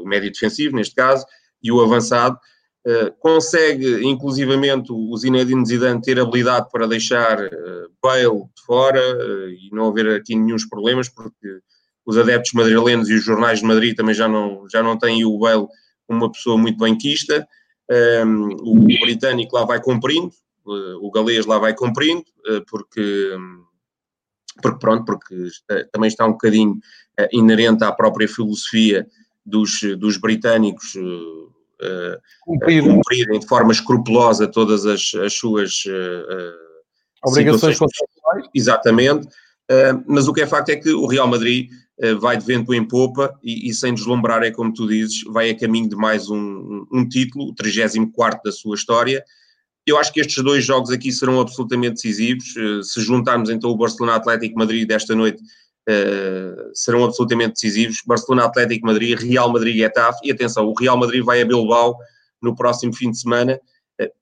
o 0.01 0.05
médio 0.05 0.29
defensivo, 0.31 0.75
neste 0.75 0.93
caso, 0.93 1.25
e 1.61 1.71
o 1.71 1.79
avançado. 1.79 2.37
Consegue, 3.19 4.05
inclusivamente, 4.05 4.91
o 4.91 5.15
Zinedine 5.15 5.65
Zidane 5.65 6.01
ter 6.01 6.19
habilidade 6.19 6.67
para 6.73 6.87
deixar 6.87 7.37
Bale 8.03 8.43
de 8.53 8.65
fora 8.65 9.01
e 9.49 9.69
não 9.71 9.87
haver 9.87 10.09
aqui 10.09 10.35
nenhum 10.35 10.57
problemas, 10.69 11.07
porque 11.07 11.59
os 12.05 12.17
adeptos 12.17 12.51
madrilenos 12.51 13.09
e 13.09 13.13
os 13.13 13.23
jornais 13.23 13.59
de 13.59 13.65
Madrid 13.65 13.95
também 13.95 14.13
já 14.13 14.27
não, 14.27 14.67
já 14.69 14.83
não 14.83 14.97
têm 14.97 15.23
o 15.23 15.37
Bale 15.39 15.67
uma 16.13 16.31
pessoa 16.31 16.57
muito 16.57 16.77
benquista, 16.77 17.47
um, 18.25 18.49
o 18.61 18.79
britânico 18.79 19.55
lá 19.55 19.65
vai 19.65 19.81
cumprindo, 19.81 20.31
o 20.65 21.11
galês 21.11 21.45
lá 21.45 21.59
vai 21.59 21.73
cumprindo, 21.73 22.23
eh, 22.47 22.61
porque, 22.69 23.37
porque 24.61 24.79
pronto, 24.79 25.05
porque 25.05 25.49
também 25.91 26.07
está 26.07 26.25
um 26.25 26.31
bocadinho 26.31 26.77
eh, 27.17 27.29
inerente 27.33 27.83
à 27.83 27.91
própria 27.91 28.27
filosofia 28.27 29.05
dos, 29.45 29.81
dos 29.97 30.15
britânicos 30.15 30.95
uh, 30.95 32.21
cumprirem 32.41 33.39
de 33.39 33.45
forma 33.45 33.73
escrupulosa 33.73 34.47
todas 34.47 34.85
as, 34.85 35.13
as 35.15 35.33
suas 35.33 35.83
obrigações 37.25 37.77
contratuais. 37.77 38.49
Exatamente. 38.55 39.27
Mas 40.07 40.29
o 40.29 40.33
que 40.33 40.41
é 40.41 40.47
facto 40.47 40.69
é 40.69 40.77
que 40.77 40.93
o 40.93 41.05
Real 41.07 41.27
Madrid 41.27 41.69
vai 42.19 42.37
de 42.37 42.45
vento 42.45 42.73
em 42.73 42.83
popa 42.83 43.33
e, 43.43 43.69
e, 43.69 43.73
sem 43.73 43.93
deslumbrar, 43.93 44.43
é 44.43 44.51
como 44.51 44.73
tu 44.73 44.87
dizes, 44.87 45.23
vai 45.25 45.49
a 45.49 45.57
caminho 45.57 45.87
de 45.87 45.95
mais 45.95 46.29
um, 46.29 46.85
um, 46.91 47.07
título, 47.07 47.49
o 47.49 47.53
34 47.55 48.41
da 48.43 48.51
sua 48.51 48.75
história. 48.75 49.23
Eu 49.85 49.97
acho 49.97 50.11
que 50.11 50.19
estes 50.19 50.43
dois 50.43 50.65
jogos 50.65 50.89
aqui 50.89 51.11
serão 51.11 51.39
absolutamente 51.39 51.95
decisivos. 51.95 52.55
Uh, 52.55 52.83
se 52.83 53.01
juntarmos 53.01 53.49
então 53.49 53.69
o 53.69 53.77
Barcelona 53.77 54.15
Atlético 54.15 54.57
Madrid 54.57 54.87
desta 54.87 55.15
noite, 55.15 55.41
serão 56.73 57.03
absolutamente 57.03 57.53
decisivos. 57.53 57.97
Barcelona 58.05 58.45
Atlético 58.45 58.87
Madrid, 58.87 59.19
Real 59.19 59.51
Madrid 59.51 59.75
e 59.75 59.79
Getafe. 59.79 60.19
E 60.23 60.31
atenção, 60.31 60.65
o 60.65 60.73
Real 60.73 60.97
Madrid 60.97 61.23
vai 61.23 61.41
a 61.41 61.45
Bilbao 61.45 61.97
no 62.41 62.55
próximo 62.55 62.93
fim 62.93 63.11
de 63.11 63.19
semana 63.19 63.53
eh, 63.53 63.59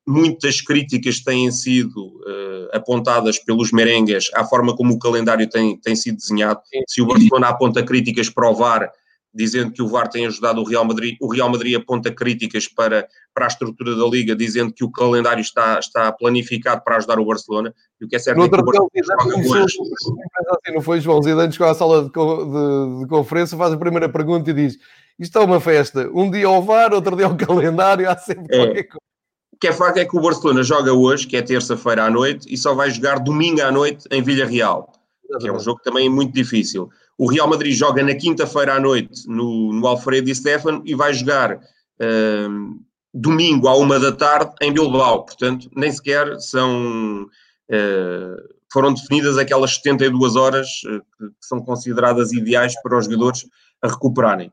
muitas 0.08 0.62
críticas 0.62 1.20
têm 1.20 1.52
sido 1.52 2.08
uh, 2.08 2.70
apontadas 2.74 3.40
pelos 3.40 3.72
merengues 3.72 4.30
à 4.34 4.44
forma 4.46 4.76
como 4.76 4.94
o 4.94 5.00
calendário 5.00 5.50
tem, 5.50 5.78
tem 5.78 5.96
sido 5.96 6.18
desenhado. 6.18 6.60
Se 6.88 7.02
o 7.02 7.08
Barcelona 7.08 7.50
aponta 7.50 7.84
críticas 7.84 8.30
para 8.30 8.50
o 8.50 8.56
VAR, 8.56 8.92
dizendo 9.34 9.72
que 9.72 9.82
o 9.82 9.88
VAR 9.88 10.10
tem 10.10 10.26
ajudado 10.26 10.62
o 10.62 10.66
Real 10.66 10.84
Madrid, 10.84 11.16
o 11.22 11.32
Real 11.32 11.50
Madrid 11.50 11.76
aponta 11.76 12.12
críticas 12.12 12.68
para, 12.68 13.08
para 13.34 13.46
a 13.46 13.48
estrutura 13.48 13.96
da 13.96 14.06
Liga, 14.06 14.36
dizendo 14.36 14.74
que 14.74 14.84
o 14.84 14.92
calendário 14.92 15.42
está, 15.42 15.80
está 15.80 16.12
planificado 16.12 16.84
para 16.84 16.98
ajudar 16.98 17.20
o 17.20 17.26
Barcelona. 17.26 17.74
E 18.00 18.06
o 18.06 18.08
que 18.08 18.16
é 18.16 18.20
certo 18.20 18.38
no 18.38 18.46
é 18.46 18.50
que 18.50 18.56
o 18.56 18.64
Barcelona 18.64 18.90
joga. 19.04 19.38
Assim, 19.64 20.74
não 20.74 20.82
foi, 20.82 21.00
João? 21.00 21.22
Zidane 21.22 21.52
chegou 21.52 21.68
à 21.68 21.74
sala 21.74 22.04
de, 22.04 22.10
de, 22.10 23.00
de 23.00 23.08
conferência, 23.08 23.58
faz 23.58 23.74
a 23.74 23.78
primeira 23.78 24.10
pergunta 24.10 24.50
e 24.50 24.54
diz 24.54 24.78
isto 25.22 25.38
é 25.38 25.42
uma 25.44 25.60
festa. 25.60 26.10
Um 26.14 26.32
dia 26.32 26.48
ao 26.48 26.64
VAR, 26.64 26.94
outro 26.94 27.16
dia 27.16 27.28
ao 27.28 27.38
calendário, 27.38 28.10
há 28.10 28.18
sempre 28.18 28.56
é. 28.56 28.66
qualquer 28.66 28.84
coisa 28.84 29.11
que 29.62 29.68
é 29.68 29.72
facto 29.72 29.98
é 29.98 30.06
que 30.06 30.18
o 30.18 30.20
Barcelona 30.20 30.64
joga 30.64 30.92
hoje, 30.92 31.28
que 31.28 31.38
é 31.38 31.42
terça-feira 31.42 32.06
à 32.06 32.10
noite, 32.10 32.52
e 32.52 32.58
só 32.58 32.74
vai 32.74 32.90
jogar 32.90 33.20
domingo 33.20 33.62
à 33.62 33.72
noite 33.72 34.08
em 34.10 34.20
Villarreal, 34.24 34.92
que 35.40 35.48
é 35.48 35.54
um 35.54 35.60
jogo 35.60 35.80
também 35.84 36.10
muito 36.10 36.34
difícil. 36.34 36.90
O 37.16 37.30
Real 37.30 37.48
Madrid 37.48 37.72
joga 37.72 38.02
na 38.02 38.16
quinta-feira 38.16 38.74
à 38.74 38.80
noite 38.80 39.28
no, 39.28 39.72
no 39.72 39.86
Alfredo 39.86 40.28
e 40.32 40.34
Stefano 40.34 40.82
e 40.84 40.96
vai 40.96 41.14
jogar 41.14 41.58
uh, 41.58 42.80
domingo 43.14 43.68
à 43.68 43.78
uma 43.78 44.00
da 44.00 44.12
tarde 44.12 44.52
em 44.62 44.74
Bilbao. 44.74 45.26
Portanto, 45.26 45.70
nem 45.76 45.92
sequer 45.92 46.40
são. 46.40 47.28
Uh, 47.70 48.62
foram 48.74 48.94
definidas 48.94 49.38
aquelas 49.38 49.76
72 49.76 50.36
horas 50.36 50.68
uh, 50.88 51.02
que 51.20 51.46
são 51.46 51.62
consideradas 51.62 52.32
ideais 52.32 52.74
para 52.82 52.98
os 52.98 53.06
jogadores 53.06 53.46
a 53.80 53.88
recuperarem 53.88 54.52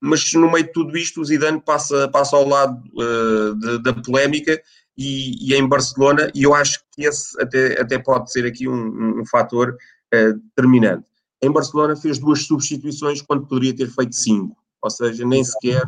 mas 0.00 0.32
no 0.34 0.50
meio 0.50 0.64
de 0.64 0.72
tudo 0.72 0.96
isto 0.96 1.20
o 1.20 1.24
Zidane 1.24 1.60
passa, 1.60 2.08
passa 2.08 2.36
ao 2.36 2.46
lado 2.46 2.82
uh, 2.94 3.54
de, 3.54 3.82
da 3.82 3.94
polémica 3.94 4.60
e, 4.96 5.50
e, 5.50 5.54
em 5.54 5.66
Barcelona, 5.66 6.30
e 6.34 6.42
eu 6.42 6.54
acho 6.54 6.80
que 6.92 7.04
esse 7.04 7.40
até, 7.40 7.80
até 7.80 7.98
pode 7.98 8.30
ser 8.32 8.46
aqui 8.46 8.68
um, 8.68 9.20
um, 9.20 9.26
fator 9.26 9.76
uh, 10.14 10.32
determinante. 10.48 11.06
em 11.42 11.50
Barcelona 11.50 11.96
fez 11.96 12.18
duas 12.18 12.44
substituições 12.44 13.22
quando 13.22 13.46
poderia 13.46 13.74
ter 13.74 13.88
feito 13.88 14.14
cinco, 14.14 14.56
ou 14.82 14.90
seja, 14.90 15.24
nem 15.24 15.44
sequer 15.44 15.84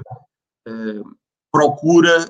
uh, 0.69 1.17
procura 1.51 2.27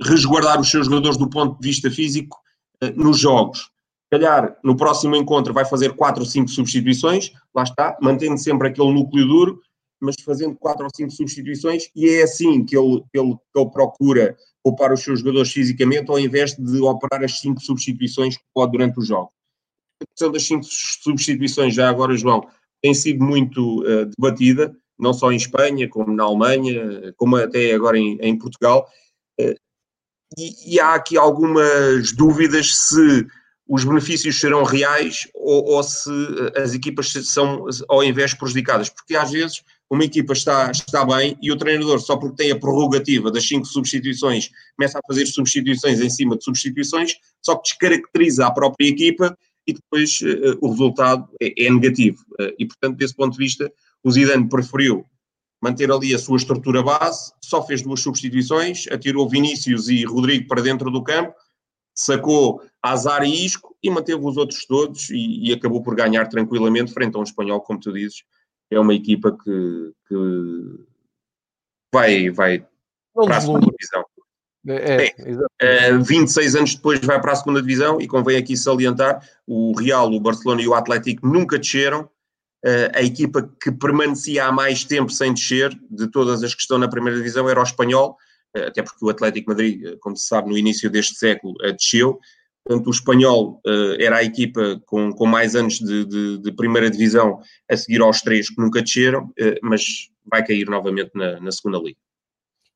resguardar 0.00 0.60
os 0.60 0.70
seus 0.70 0.86
jogadores 0.86 1.18
do 1.18 1.28
ponto 1.28 1.58
de 1.60 1.66
vista 1.66 1.90
físico 1.90 2.38
nos 2.94 3.18
jogos. 3.18 3.72
Calhar 4.08 4.56
no 4.62 4.76
próximo 4.76 5.16
encontro 5.16 5.52
vai 5.52 5.64
fazer 5.64 5.96
quatro 5.96 6.22
ou 6.22 6.28
cinco 6.28 6.48
substituições, 6.48 7.32
lá 7.52 7.64
está, 7.64 7.98
mantendo 8.00 8.38
sempre 8.38 8.68
aquele 8.68 8.92
núcleo 8.92 9.26
duro, 9.26 9.60
mas 10.04 10.16
fazendo 10.24 10.54
quatro 10.54 10.84
ou 10.84 10.90
cinco 10.94 11.10
substituições, 11.10 11.88
e 11.94 12.08
é 12.08 12.22
assim 12.22 12.64
que 12.64 12.76
ele, 12.76 13.04
ele, 13.12 13.34
que 13.34 13.58
ele 13.58 13.70
procura 13.70 14.36
poupar 14.62 14.92
os 14.92 15.00
seus 15.00 15.20
jogadores 15.20 15.52
fisicamente, 15.52 16.10
ao 16.10 16.18
invés 16.18 16.54
de 16.54 16.80
operar 16.80 17.24
as 17.24 17.38
cinco 17.38 17.60
substituições 17.60 18.36
que 18.36 18.44
pode 18.54 18.72
durante 18.72 18.98
o 18.98 19.02
jogo. 19.02 19.30
A 20.02 20.06
questão 20.06 20.32
das 20.32 20.42
cinco 20.42 20.64
substituições, 20.64 21.74
já 21.74 21.88
agora, 21.88 22.16
João, 22.16 22.46
tem 22.82 22.94
sido 22.94 23.24
muito 23.24 23.82
uh, 23.82 24.06
debatida, 24.06 24.76
não 24.98 25.12
só 25.12 25.32
em 25.32 25.36
Espanha, 25.36 25.88
como 25.88 26.14
na 26.14 26.24
Alemanha, 26.24 27.12
como 27.16 27.36
até 27.36 27.72
agora 27.72 27.98
em, 27.98 28.18
em 28.20 28.38
Portugal. 28.38 28.88
Uh, 29.40 29.54
e, 30.38 30.74
e, 30.74 30.80
há 30.80 30.94
aqui 30.94 31.16
algumas 31.16 32.12
dúvidas 32.12 32.74
se 32.74 33.26
os 33.66 33.84
benefícios 33.84 34.38
serão 34.38 34.62
reais 34.62 35.26
ou, 35.34 35.64
ou, 35.64 35.82
se 35.82 36.10
as 36.56 36.74
equipas 36.74 37.12
são, 37.24 37.66
ao 37.88 38.04
invés, 38.04 38.34
prejudicadas. 38.34 38.88
Porque 38.88 39.16
às 39.16 39.30
vezes 39.30 39.62
uma 39.90 40.04
equipa 40.04 40.32
está, 40.32 40.70
está 40.70 41.04
bem 41.04 41.36
e 41.40 41.50
o 41.50 41.56
treinador, 41.56 42.00
só 42.00 42.16
porque 42.16 42.36
tem 42.36 42.52
a 42.52 42.58
prerrogativa 42.58 43.30
das 43.30 43.46
cinco 43.46 43.66
substituições, 43.66 44.50
começa 44.76 44.98
a 44.98 45.02
fazer 45.06 45.26
substituições 45.26 46.00
em 46.00 46.10
cima 46.10 46.36
de 46.36 46.44
substituições, 46.44 47.16
só 47.42 47.56
que 47.56 47.70
descaracteriza 47.70 48.46
a 48.46 48.50
própria 48.50 48.88
equipa 48.88 49.36
e 49.66 49.72
depois 49.72 50.20
uh, 50.20 50.58
o 50.60 50.70
resultado 50.70 51.28
é, 51.40 51.66
é 51.66 51.70
negativo. 51.70 52.18
Uh, 52.40 52.52
e, 52.58 52.66
portanto, 52.66 52.96
desse 52.96 53.14
ponto 53.14 53.32
de 53.32 53.38
vista, 53.38 53.72
o 54.02 54.10
Zidane 54.10 54.48
preferiu 54.48 55.06
manter 55.62 55.90
ali 55.90 56.14
a 56.14 56.18
sua 56.18 56.36
estrutura 56.36 56.82
base, 56.82 57.32
só 57.42 57.64
fez 57.64 57.80
duas 57.80 58.00
substituições, 58.00 58.86
atirou 58.90 59.28
Vinícius 59.28 59.88
e 59.88 60.04
Rodrigo 60.04 60.46
para 60.46 60.60
dentro 60.60 60.90
do 60.90 61.02
campo, 61.02 61.34
sacou 61.94 62.62
Azar 62.82 63.22
e 63.22 63.44
Isco 63.44 63.76
e 63.82 63.88
manteve 63.88 64.20
os 64.22 64.36
outros 64.36 64.66
todos 64.66 65.08
e, 65.10 65.48
e, 65.48 65.52
acabou 65.52 65.82
por 65.82 65.94
ganhar 65.94 66.26
tranquilamente 66.28 66.92
frente 66.92 67.16
a 67.16 67.20
um 67.20 67.22
espanhol, 67.22 67.60
como 67.60 67.78
tu 67.78 67.92
dizes, 67.92 68.24
é 68.70 68.78
uma 68.78 68.94
equipa 68.94 69.30
que, 69.32 69.92
que 70.08 70.84
vai, 71.92 72.30
vai 72.30 72.66
para 73.14 73.36
a 73.36 73.40
segunda 73.40 73.66
divisão. 73.66 74.04
É, 74.66 75.06
é, 75.60 75.88
é, 75.88 75.98
26 75.98 76.56
anos 76.56 76.74
depois 76.74 76.98
vai 77.00 77.20
para 77.20 77.32
a 77.32 77.36
segunda 77.36 77.60
divisão 77.60 78.00
e 78.00 78.08
convém 78.08 78.38
aqui 78.38 78.56
salientar, 78.56 79.22
o 79.46 79.78
Real, 79.78 80.10
o 80.10 80.20
Barcelona 80.20 80.62
e 80.62 80.68
o 80.68 80.74
Atlético 80.74 81.26
nunca 81.26 81.58
desceram, 81.58 82.08
a 82.94 83.02
equipa 83.02 83.46
que 83.62 83.70
permanecia 83.70 84.46
há 84.46 84.50
mais 84.52 84.84
tempo 84.84 85.12
sem 85.12 85.34
descer, 85.34 85.78
de 85.90 86.06
todas 86.08 86.42
as 86.42 86.54
que 86.54 86.62
estão 86.62 86.78
na 86.78 86.88
primeira 86.88 87.18
divisão, 87.18 87.46
era 87.46 87.60
o 87.60 87.62
Espanhol, 87.62 88.16
até 88.56 88.82
porque 88.82 89.04
o 89.04 89.08
Atlético 89.08 89.50
Madrid, 89.50 89.98
como 90.00 90.16
se 90.16 90.26
sabe, 90.26 90.48
no 90.48 90.58
início 90.58 90.90
deste 90.90 91.16
século 91.16 91.54
desceu, 91.76 92.18
Portanto, 92.66 92.86
o 92.86 92.90
espanhol 92.90 93.60
era 94.00 94.16
a 94.16 94.24
equipa 94.24 94.80
com, 94.86 95.12
com 95.12 95.26
mais 95.26 95.54
anos 95.54 95.78
de, 95.78 96.06
de, 96.06 96.38
de, 96.38 96.52
primeira 96.52 96.90
divisão 96.90 97.38
a 97.70 97.76
seguir 97.76 98.00
aos 98.00 98.22
três 98.22 98.48
que 98.48 98.58
nunca 98.58 98.80
desceram, 98.80 99.30
mas 99.62 100.08
vai 100.24 100.42
cair 100.42 100.66
novamente 100.66 101.10
na, 101.14 101.38
na, 101.40 101.52
segunda 101.52 101.76
liga. 101.76 101.98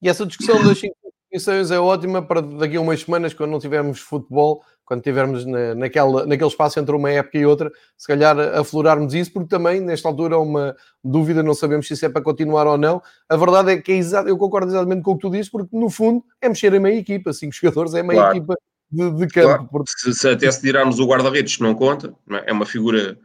E 0.03 0.09
essa 0.11 0.27
discussão 0.27 0.63
das 0.63 0.79
cinco 0.79 0.95
competições 1.01 1.71
é 1.71 1.79
ótima 1.79 2.21
para 2.21 2.43
daqui 2.43 2.77
a 2.77 2.83
umas 2.83 3.01
semanas, 3.01 3.33
quando 3.33 3.51
não 3.51 3.59
tivermos 3.59 3.99
futebol, 3.99 4.63
quando 4.89 5.03
tivermos 5.03 5.45
na, 5.45 5.75
naquela, 5.75 6.25
naquele 6.25 6.49
espaço 6.49 6.81
entre 6.81 6.97
uma 6.97 7.11
época 7.11 7.37
e 7.37 7.45
outra, 7.45 7.71
se 7.95 8.07
calhar 8.07 8.39
aflorarmos 8.59 9.13
isso, 9.13 9.31
porque 9.31 9.51
também, 9.51 9.83
nesta 9.83 10.09
altura, 10.09 10.37
há 10.37 10.39
uma 10.39 10.75
dúvida, 11.05 11.43
não 11.43 11.53
sabemos 11.53 11.87
se 11.87 11.93
isso 11.93 12.07
é 12.07 12.09
para 12.09 12.23
continuar 12.23 12.67
ou 12.67 12.79
não. 12.79 13.03
A 13.29 13.37
verdade 13.37 13.73
é 13.73 13.77
que 13.77 13.93
é 13.93 13.97
exato, 13.97 14.31
eu 14.31 14.39
concordo 14.39 14.71
exatamente 14.71 15.03
com 15.03 15.11
o 15.11 15.17
que 15.17 15.21
tu 15.21 15.31
dizes, 15.31 15.51
porque 15.51 15.77
no 15.77 15.91
fundo 15.91 16.25
é 16.41 16.49
mexer 16.49 16.73
em 16.73 16.81
meia 16.81 16.99
equipa, 16.99 17.35
cinco 17.35 17.53
jogadores 17.61 17.93
é 17.93 18.03
meia 18.03 18.21
claro. 18.21 18.37
equipa 18.39 18.55
de, 18.91 19.11
de 19.11 19.27
campo. 19.27 19.47
Claro, 19.47 19.69
porque... 19.71 19.93
se, 19.95 20.15
se, 20.15 20.29
até 20.31 20.51
se 20.51 20.63
tirarmos 20.63 20.99
o 20.99 21.07
guarda-redes, 21.07 21.59
não 21.59 21.75
conta, 21.75 22.15
não 22.27 22.39
é? 22.39 22.45
é 22.47 22.53
uma 22.53 22.65
figura 22.65 23.19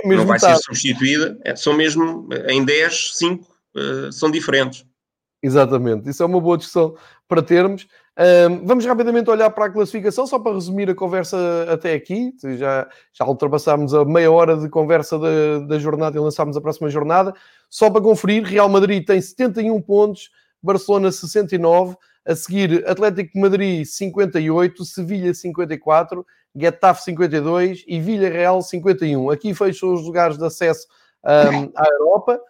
é 0.00 0.06
não 0.06 0.24
vai 0.24 0.38
ser 0.38 0.56
substituída, 0.58 1.36
é, 1.44 1.56
são 1.56 1.74
mesmo 1.74 2.28
em 2.46 2.64
10, 2.64 3.16
5 3.16 3.44
uh, 3.44 4.12
são 4.12 4.30
diferentes. 4.30 4.86
Exatamente, 5.42 6.08
isso 6.08 6.22
é 6.22 6.26
uma 6.26 6.40
boa 6.40 6.56
discussão 6.56 6.94
para 7.26 7.42
termos. 7.42 7.88
Vamos 8.64 8.84
rapidamente 8.84 9.30
olhar 9.30 9.48
para 9.50 9.66
a 9.66 9.70
classificação, 9.70 10.26
só 10.26 10.38
para 10.38 10.54
resumir 10.54 10.90
a 10.90 10.94
conversa 10.94 11.36
até 11.70 11.94
aqui. 11.94 12.34
Já, 12.56 12.88
já 13.12 13.24
ultrapassámos 13.24 13.94
a 13.94 14.04
meia 14.04 14.30
hora 14.30 14.56
de 14.56 14.68
conversa 14.68 15.18
da, 15.18 15.60
da 15.60 15.78
jornada 15.78 16.16
e 16.16 16.20
lançámos 16.20 16.56
a 16.56 16.60
próxima 16.60 16.90
jornada. 16.90 17.32
Só 17.70 17.88
para 17.90 18.02
conferir, 18.02 18.42
Real 18.44 18.68
Madrid 18.68 19.06
tem 19.06 19.20
71 19.20 19.80
pontos, 19.82 20.30
Barcelona 20.60 21.12
69, 21.12 21.96
a 22.26 22.34
seguir, 22.34 22.84
Atlético 22.88 23.32
de 23.32 23.40
Madrid 23.40 23.86
58, 23.86 24.84
Sevilha 24.84 25.32
54, 25.32 26.26
Getafe 26.54 27.04
52 27.04 27.84
e 27.86 28.00
Villarreal 28.00 28.60
51. 28.60 29.30
Aqui 29.30 29.54
fecham 29.54 29.94
os 29.94 30.04
lugares 30.04 30.36
de 30.36 30.44
acesso 30.44 30.86
um, 31.24 31.70
à 31.76 31.86
Europa, 31.88 32.40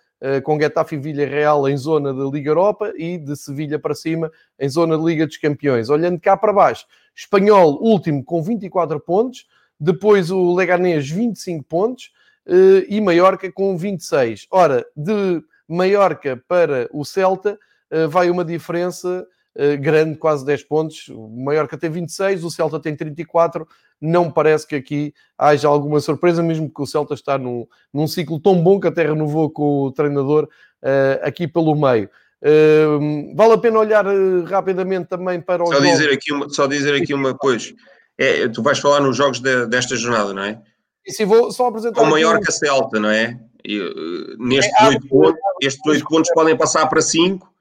com 0.45 0.59
Getafe 0.59 0.97
e 0.97 0.99
Villarreal 0.99 1.69
em 1.69 1.77
zona 1.77 2.13
de 2.13 2.31
Liga 2.31 2.51
Europa 2.51 2.93
e 2.97 3.19
de 3.19 3.37
Sevilha 3.37 3.79
para 3.79 3.95
cima 3.95 4.31
em 4.59 4.69
zona 4.69 4.99
de 4.99 5.05
Liga 5.05 5.27
dos 5.27 5.37
Campeões. 5.37 5.89
Olhando 5.91 6.21
cá 6.21 6.37
para 6.37 6.53
baixo, 6.53 6.87
Espanhol 7.15 7.79
último 7.83 8.25
com 8.25 8.43
24 8.43 9.01
pontos, 9.01 9.47
depois 9.79 10.31
o 10.31 10.55
Leganés 10.55 11.09
25 11.09 11.65
pontos 11.65 12.13
uh, 12.47 12.85
e 12.89 13.01
Maiorca 13.01 13.51
com 13.51 13.77
26. 13.77 14.47
Ora, 14.51 14.87
de 14.97 15.43
Maiorca 15.69 16.43
para 16.49 16.89
o 16.93 17.05
Celta 17.05 17.59
uh, 17.93 18.09
vai 18.09 18.31
uma 18.31 18.45
diferença 18.45 19.27
eh, 19.27 19.38
grande, 19.81 20.17
quase 20.17 20.45
10 20.45 20.65
pontos. 20.65 21.09
O 21.09 21.29
Mallorca 21.29 21.77
tem 21.77 21.91
26, 21.91 22.45
o 22.45 22.51
Celta 22.51 22.79
tem 22.79 22.95
34. 22.95 23.67
Não 24.01 24.31
parece 24.31 24.67
que 24.67 24.77
aqui 24.77 25.15
haja 25.37 25.67
alguma 25.67 26.01
surpresa, 26.01 26.43
mesmo 26.43 26.73
que 26.73 26.81
o 26.81 26.87
Celta 26.87 27.15
está 27.15 27.37
num, 27.37 27.67
num 27.93 28.07
ciclo 28.07 28.39
tão 28.39 28.63
bom 28.63 28.79
que 28.79 28.87
até 28.87 29.03
renovou 29.03 29.51
com 29.51 29.83
o 29.83 29.93
treinador 29.93 30.49
uh, 30.83 31.27
aqui 31.27 31.49
pelo 31.49 31.75
meio. 31.75 32.09
Uh, 32.41 33.35
vale 33.35 33.55
a 33.55 33.59
pena 33.59 33.81
olhar 33.81 34.07
uh, 34.07 34.45
rapidamente 34.45 35.09
também 35.09 35.41
para 35.41 35.65
o. 35.65 35.67
Só 35.67 35.81
dizer 35.81 36.13
aqui 36.13 36.33
uma, 36.33 36.49
só 36.49 36.67
dizer 36.69 36.95
aqui 36.95 37.13
uma 37.13 37.35
coisa. 37.35 37.73
É, 38.17 38.49
tu 38.49 38.63
vais 38.63 38.79
falar 38.79 39.01
nos 39.01 39.17
jogos 39.17 39.41
de, 39.41 39.67
desta 39.67 39.97
jornada, 39.97 40.33
não 40.33 40.43
é? 40.43 40.61
E 41.05 41.13
se 41.13 41.25
vou 41.25 41.51
só 41.51 41.67
apresentar. 41.67 42.03
O 42.03 42.07
Mallorca 42.07 42.51
um... 42.51 42.53
Celta, 42.53 43.01
não 43.01 43.11
é? 43.11 43.37
E, 43.65 44.37
nestes 44.39 44.81
é, 44.81 44.89
oito 44.89 45.09
pontos, 45.09 45.41
estes 45.61 45.85
oito 45.87 46.05
pontos 46.05 46.31
podem 46.33 46.57
passar 46.57 46.87
para 46.87 47.01
cinco 47.01 47.53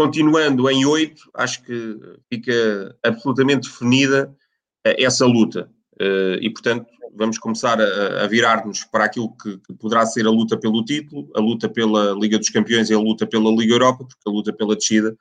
continuando 0.00 0.70
em 0.70 0.86
oito, 0.86 1.30
acho 1.34 1.62
que 1.62 2.00
fica 2.32 2.96
absolutamente 3.04 3.68
definida 3.68 4.34
eh, 4.82 5.04
essa 5.04 5.26
luta. 5.26 5.70
Eh, 6.00 6.38
e, 6.40 6.48
portanto, 6.48 6.86
vamos 7.14 7.36
começar 7.36 7.78
a, 7.78 8.26
virar-nos 8.26 8.82
para 8.84 9.04
aquilo 9.04 9.36
que, 9.36 9.58
poderá 9.74 10.06
ser 10.06 10.26
a 10.26 10.30
luta 10.30 10.56
pelo 10.56 10.82
título, 10.82 11.30
a 11.36 11.40
luta 11.40 11.68
pela 11.68 12.12
Liga 12.12 12.38
dos 12.38 12.48
Campeões 12.48 12.88
e 12.88 12.94
a 12.94 12.98
luta 12.98 13.26
pela 13.26 13.50
Liga 13.50 13.74
Europa, 13.74 14.06
porque 14.06 14.26
a 14.26 14.30
luta 14.30 14.54
pela 14.54 14.74
descida, 14.74 15.14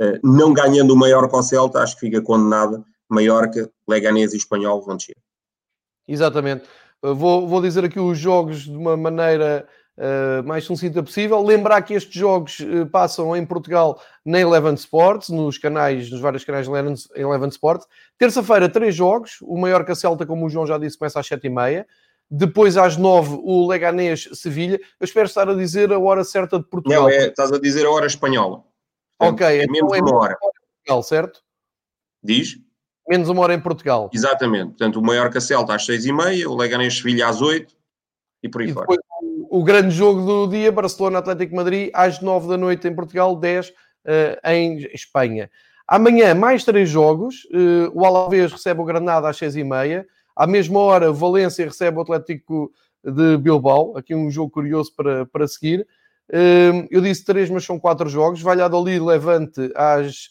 eh, 0.00 0.20
não 0.22 0.52
ganhando 0.52 0.94
o 0.94 0.96
Mallorca 0.96 1.36
ao 1.36 1.42
Celta, 1.42 1.80
acho 1.80 1.96
que 1.96 2.06
fica 2.06 2.22
condenada. 2.22 2.84
Maiorca, 3.08 3.68
Leganés 3.88 4.32
e 4.32 4.36
Espanhol 4.36 4.80
vão 4.80 4.96
descer. 4.96 5.16
Exatamente. 6.06 6.62
Vou, 7.02 7.48
vou 7.48 7.60
dizer 7.60 7.84
aqui 7.84 7.98
os 7.98 8.16
jogos 8.16 8.60
de 8.60 8.76
uma 8.76 8.96
maneira 8.96 9.66
uh, 9.98 10.46
mais 10.46 10.64
sucinta 10.64 11.02
possível. 11.02 11.42
Lembrar 11.42 11.82
que 11.82 11.94
estes 11.94 12.14
jogos 12.14 12.60
uh, 12.60 12.86
passam 12.86 13.36
em 13.36 13.44
Portugal 13.44 14.00
na 14.24 14.40
Eleven 14.40 14.74
Sports, 14.74 15.28
nos 15.28 15.58
canais, 15.58 16.10
nos 16.10 16.20
vários 16.20 16.44
canais 16.44 16.66
Eleven, 16.66 16.94
Eleven 17.14 17.48
Sports. 17.48 17.86
Terça-feira, 18.18 18.68
três 18.68 18.94
jogos. 18.94 19.38
O 19.42 19.58
Maiorca 19.58 19.94
Celta, 19.94 20.26
como 20.26 20.46
o 20.46 20.50
João 20.50 20.66
já 20.66 20.78
disse, 20.78 20.98
começa 20.98 21.20
às 21.20 21.26
sete 21.26 21.46
e 21.46 21.50
meia. 21.50 21.86
Depois, 22.30 22.76
às 22.76 22.96
nove, 22.96 23.36
o 23.42 23.66
Leganés 23.66 24.28
Sevilha. 24.34 24.80
Eu 25.00 25.04
espero 25.04 25.26
estar 25.26 25.48
a 25.48 25.54
dizer 25.54 25.92
a 25.92 25.98
hora 25.98 26.22
certa 26.22 26.58
de 26.58 26.64
Portugal. 26.64 27.02
Não, 27.02 27.08
é, 27.08 27.26
estás 27.26 27.50
a 27.50 27.58
dizer 27.58 27.84
a 27.84 27.90
hora 27.90 28.06
espanhola. 28.06 28.62
Ok, 29.18 29.44
é 29.44 29.64
então 29.64 29.72
menos 29.72 29.92
é 29.92 30.00
uma 30.00 30.16
hora. 30.16 30.36
Portugal, 30.38 31.02
certo? 31.02 31.42
Diz? 32.22 32.56
Menos 33.08 33.28
uma 33.28 33.42
hora 33.42 33.52
em 33.52 33.60
Portugal. 33.60 34.08
Exatamente. 34.14 34.68
Portanto, 34.68 35.00
o 35.00 35.02
Maiorca 35.02 35.40
Celta 35.40 35.74
às 35.74 35.84
seis 35.84 36.06
e 36.06 36.12
meia, 36.12 36.48
o 36.48 36.54
Leganés 36.54 36.98
Sevilha 36.98 37.26
às 37.26 37.42
oito 37.42 37.74
e 38.42 38.48
por 38.48 38.62
aí 38.62 38.70
e 38.70 38.72
fora. 38.72 38.86
O 39.52 39.64
grande 39.64 39.90
jogo 39.90 40.24
do 40.24 40.46
dia, 40.46 40.70
Barcelona-Atlético 40.70 41.56
Madrid, 41.56 41.90
às 41.92 42.20
9 42.20 42.46
da 42.46 42.56
noite 42.56 42.86
em 42.86 42.94
Portugal, 42.94 43.34
10 43.34 43.68
uh, 43.68 43.72
eh, 44.04 44.40
em 44.44 44.76
Espanha. 44.94 45.50
Amanhã, 45.88 46.36
mais 46.36 46.62
três 46.62 46.88
jogos. 46.88 47.46
Uh, 47.46 47.90
o 47.92 48.04
Alavés 48.06 48.52
recebe 48.52 48.80
o 48.80 48.84
Granada 48.84 49.28
às 49.28 49.36
6h30. 49.36 50.06
À 50.36 50.46
mesma 50.46 50.78
hora, 50.78 51.10
Valência 51.10 51.64
recebe 51.64 51.98
o 51.98 52.02
Atlético 52.02 52.70
de 53.04 53.38
Bilbao. 53.38 53.98
Aqui 53.98 54.14
um 54.14 54.30
jogo 54.30 54.52
curioso 54.52 54.94
para, 54.94 55.26
para 55.26 55.48
seguir. 55.48 55.84
Uh, 56.28 56.86
eu 56.88 57.00
disse 57.00 57.24
três, 57.24 57.50
mas 57.50 57.64
são 57.64 57.76
quatro 57.76 58.08
jogos. 58.08 58.40
Valladolid, 58.40 59.00
Levante 59.00 59.68
às 59.74 60.28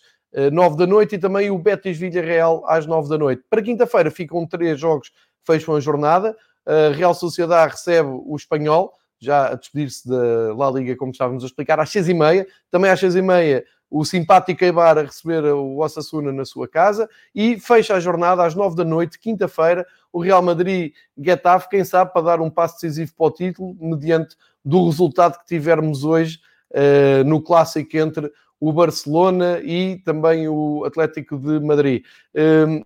9 0.53 0.77
da 0.77 0.87
noite 0.87 1.15
e 1.15 1.19
também 1.19 1.51
o 1.51 1.59
Betis 1.59 1.97
Villarreal 1.97 2.63
às 2.65 2.85
9 2.85 3.09
da 3.09 3.17
noite. 3.17 3.43
Para 3.49 3.61
quinta-feira 3.61 4.09
ficam 4.09 4.47
três 4.47 4.79
jogos, 4.79 5.11
fecham 5.45 5.75
a 5.75 5.81
jornada. 5.81 6.33
a 6.65 6.95
Real 6.95 7.13
Sociedade 7.13 7.71
recebe 7.71 8.07
o 8.09 8.33
Espanhol, 8.37 8.93
já 9.19 9.47
a 9.47 9.55
despedir-se 9.55 10.07
da 10.07 10.53
La 10.55 10.71
Liga, 10.71 10.95
como 10.95 11.11
estávamos 11.11 11.43
a 11.43 11.47
explicar, 11.47 11.79
às 11.79 11.89
seis 11.89 12.07
e 12.07 12.13
meia. 12.13 12.47
Também 12.71 12.89
às 12.89 12.99
seis 12.99 13.15
e 13.15 13.21
meia, 13.21 13.63
o 13.89 14.05
simpático 14.05 14.63
Eibar 14.63 14.97
a 14.97 15.01
receber 15.01 15.43
o 15.45 15.79
Osasuna 15.79 16.31
na 16.31 16.45
sua 16.45 16.67
casa. 16.67 17.09
E 17.33 17.59
fecha 17.59 17.95
a 17.95 17.99
jornada 17.99 18.45
às 18.45 18.55
nove 18.55 18.75
da 18.75 18.85
noite, 18.85 19.19
quinta-feira, 19.19 19.85
o 20.11 20.19
Real 20.19 20.41
Madrid-Getafe, 20.41 21.69
quem 21.69 21.83
sabe, 21.83 22.13
para 22.13 22.21
dar 22.21 22.41
um 22.41 22.49
passo 22.49 22.75
decisivo 22.75 23.13
para 23.15 23.27
o 23.27 23.31
título, 23.31 23.77
mediante 23.79 24.35
do 24.63 24.85
resultado 24.85 25.39
que 25.39 25.45
tivermos 25.45 26.03
hoje 26.03 26.39
uh, 26.71 27.23
no 27.23 27.41
clássico 27.41 27.97
entre 27.97 28.31
o 28.59 28.73
Barcelona 28.73 29.59
e 29.63 29.97
também 30.03 30.47
o 30.47 30.83
Atlético 30.85 31.37
de 31.37 31.59
Madrid. 31.59 32.03
Uh, 32.33 32.83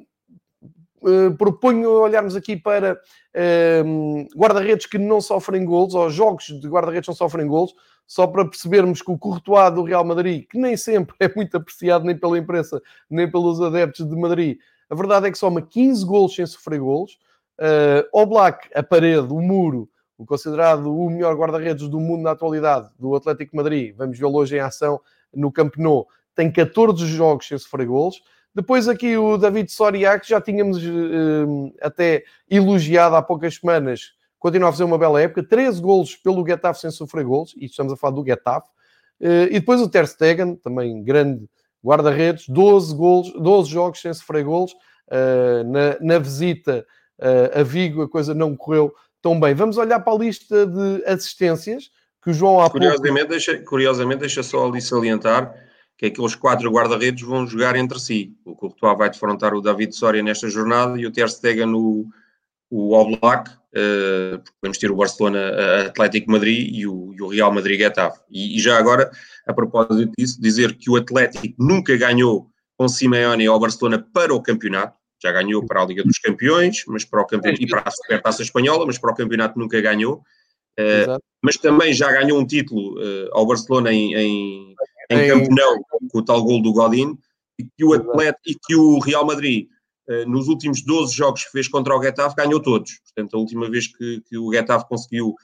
uh, 1.04 1.36
proponho 1.38 1.89
olharmos 1.89 2.36
aqui 2.36 2.56
para 2.56 2.93
uh, 2.93 4.28
guarda-redes 4.38 4.86
que 4.86 4.97
não 4.97 5.22
sofrem 5.22 5.66
golos, 5.66 5.93
ou 5.93 6.10
jogos 6.10 6.45
de 6.45 6.68
guarda-redes 6.68 7.06
que 7.06 7.12
não 7.12 7.16
sofrem 7.16 7.47
golos, 7.47 7.74
só 8.08 8.28
para 8.28 8.45
percebermos 8.45 9.01
que 9.01 9.12
o 9.12 9.18
Courtois 9.18 9.74
do 9.74 9.84
Real 9.84 10.04
Madrid, 10.04 10.45
que 10.49 10.58
nem 10.58 10.76
sempre 10.76 11.16
é 11.20 11.32
muito 11.36 11.56
apreciado 11.58 12.06
nem 12.06 12.18
pela 12.18 12.38
imprensa, 12.38 12.82
nem 13.10 13.30
pelos 13.30 13.62
adeptos 13.62 14.08
de 14.08 14.16
Madrid, 14.16 14.58
a 14.89 14.95
verdade 14.95 15.28
é 15.28 15.32
que 15.32 15.38
soma 15.38 15.62
15 15.62 16.06
golos 16.06 16.36
sem 16.36 16.45
sofrer 16.45 16.80
golos. 16.80 17.18
Uh, 17.60 18.06
o 18.12 18.26
Black, 18.26 18.70
a 18.76 18.84
parede, 18.84 19.32
o 19.32 19.41
muro, 19.41 19.89
o 20.18 20.26
considerado 20.26 20.95
o 20.95 21.10
melhor 21.10 21.36
guarda-redes 21.36 21.88
do 21.88 21.99
mundo 21.99 22.24
na 22.24 22.32
atualidade, 22.32 22.89
do 22.99 23.16
Atlético 23.16 23.56
Madrid, 23.56 23.95
vamos 23.95 24.18
vê-lo 24.18 24.36
hoje 24.36 24.56
em 24.56 24.60
ação 24.60 24.99
no 25.34 25.51
Camp 25.51 25.76
Nou, 25.78 26.08
tem 26.36 26.51
14 26.51 27.06
jogos 27.08 27.47
sem 27.47 27.58
sofrer 27.58 27.88
golos. 27.88 28.22
Depois 28.56 28.88
aqui 28.88 29.18
o 29.18 29.38
David 29.38 29.72
Soria, 29.72 30.20
que 30.20 30.30
já 30.30 30.39
tínhamos 30.39 30.78
uh, 30.78 31.74
até 31.82 32.24
elogiado 32.47 33.16
há 33.16 33.22
poucas 33.22 33.56
semanas, 33.56 34.14
continua 34.38 34.70
a 34.70 34.72
fazer 34.72 34.84
uma 34.84 34.97
bela 34.97 35.20
época. 35.20 35.41
13 35.43 35.82
golos 35.82 36.16
pelo 36.16 36.45
Getafe 36.45 36.82
sem 36.82 36.91
sofrer 36.91 37.26
golos, 37.26 37.56
e 37.58 37.66
estamos 37.66 37.91
a 37.91 37.97
falar 37.97 38.14
do 38.14 38.26
Getafe. 38.26 38.70
Uh, 39.20 39.49
e 39.49 39.60
depois 39.60 39.82
o 39.82 39.89
Ter 39.89 40.08
Stegen, 40.08 40.56
também 40.56 41.04
grande 41.04 41.49
guarda-redes, 41.84 42.47
12, 42.47 42.95
golos, 42.95 43.34
12 43.34 43.70
jogos 43.70 44.01
sem 44.01 44.14
sofrer 44.14 44.43
golos. 44.43 44.74
Uh, 45.08 45.64
na, 45.70 45.97
na, 45.99 46.20
visita 46.20 46.86
a 47.54 47.64
Vigo 47.64 48.01
a 48.01 48.10
coisa 48.10 48.34
não 48.34 48.56
correu 48.56 48.93
tão 49.22 49.39
bem. 49.39 49.54
Vamos 49.54 49.78
olhar 49.78 49.99
para 49.99 50.14
a 50.14 50.18
lista 50.18 50.66
de 50.66 51.04
assistências 51.06 51.89
que 52.22 52.32
o 52.32 52.34
João 52.34 52.60
há 52.60 52.70
curiosamente, 52.70 53.14
pouco... 53.14 53.30
deixa, 53.30 53.58
curiosamente, 53.60 54.20
deixa 54.20 54.43
só 54.43 54.68
ali 54.68 54.82
salientar 54.82 55.54
que 56.04 56.08
aqueles 56.08 56.36
quatro 56.36 56.70
guarda-redes 56.70 57.24
vão 57.24 57.47
jogar 57.47 57.78
entre 57.78 57.97
si. 57.97 58.36
O 58.43 58.54
Courtois 58.56 58.97
vai 58.97 59.10
defrontar 59.10 59.54
o 59.54 59.62
David 59.62 59.95
Soria 59.95 60.22
nesta 60.22 60.49
jornada 60.49 60.99
e 60.99 61.06
o 61.06 61.12
Ter 61.12 61.30
Stegen 61.30 61.68
no 61.68 62.08
o 62.70 62.93
Oblak, 62.93 63.51
uh, 63.51 64.43
podemos 64.60 64.80
ter 64.80 64.89
o 64.89 64.95
Barcelona 64.95 65.39
Atlético 65.86 66.32
Madrid 66.32 66.76
e 66.76 66.88
o, 66.88 67.14
e 67.14 67.22
o 67.22 67.28
Real 67.28 67.54
Madrid 67.54 67.80
Getafe. 67.80 68.20
E, 68.32 68.58
e, 68.58 68.60
já 68.60 68.80
agora, 68.80 69.12
a 69.47 69.54
propósito 69.54 70.12
disso, 70.18 70.41
dizer 70.41 70.76
que 70.76 70.89
o 70.89 70.95
Atlético 70.95 71.56
nunca 71.58 71.95
ganhou 71.95 72.49
com 72.76 72.88
Simeone 72.88 73.45
ao 73.45 73.60
Barcelona 73.60 74.04
para 74.12 74.34
o 74.34 74.41
campeonato, 74.41 74.97
já 75.22 75.32
ganhou 75.32 75.64
para 75.66 75.84
a 75.84 75.86
Liga 75.86 76.04
dos 76.04 76.18
Campeões, 76.18 76.84
mas 76.88 77.06
para 77.06 77.22
o 77.22 77.28
campeonato 77.28 77.64
e 77.64 77.68
para 77.68 77.84
a 77.86 77.91
Supertaça 77.91 78.41
Espanhola, 78.41 78.88
mas 78.88 78.97
para 78.97 79.12
o 79.12 79.16
campeonato 79.16 79.58
nunca 79.58 79.80
ganhou. 79.80 80.24
Uh, 80.80 81.22
mas 81.43 81.56
também 81.58 81.93
já 81.93 82.12
ganhou 82.12 82.39
um 82.39 82.47
título 82.47 82.99
uh, 82.99 83.30
ao 83.34 83.45
Barcelona 83.45 83.93
em, 83.93 84.16
em, 84.16 84.76
em 85.10 85.28
Camp 85.28 85.47
Nou, 85.49 85.84
com 86.10 86.20
o 86.20 86.26
tal 86.26 86.43
gol 86.43 86.62
do 86.62 86.74
Godin, 86.74 87.18
e 87.60 87.64
que 87.64 87.86
o 87.86 87.93
Atlético 87.93 88.41
e 88.47 88.56
que 88.56 88.76
o 88.76 88.99
Real 88.99 89.26
Madrid 89.26 89.68
uh, 90.10 90.30
nos 90.30 90.47
últimos 90.47 90.84
12 90.84 91.16
jogos 91.16 91.43
que 91.45 91.51
fez 91.51 91.68
contra 91.68 91.95
o 91.95 92.01
Getafe 92.01 92.36
ganhou 92.36 92.62
todos. 92.62 92.99
Portanto, 92.99 93.36
a 93.36 93.39
última 93.39 93.70
vez 93.70 93.88
que, 93.88 94.22
que 94.28 94.38
o 94.38 94.51
Getafe 94.51 94.88
conseguiu 94.88 95.36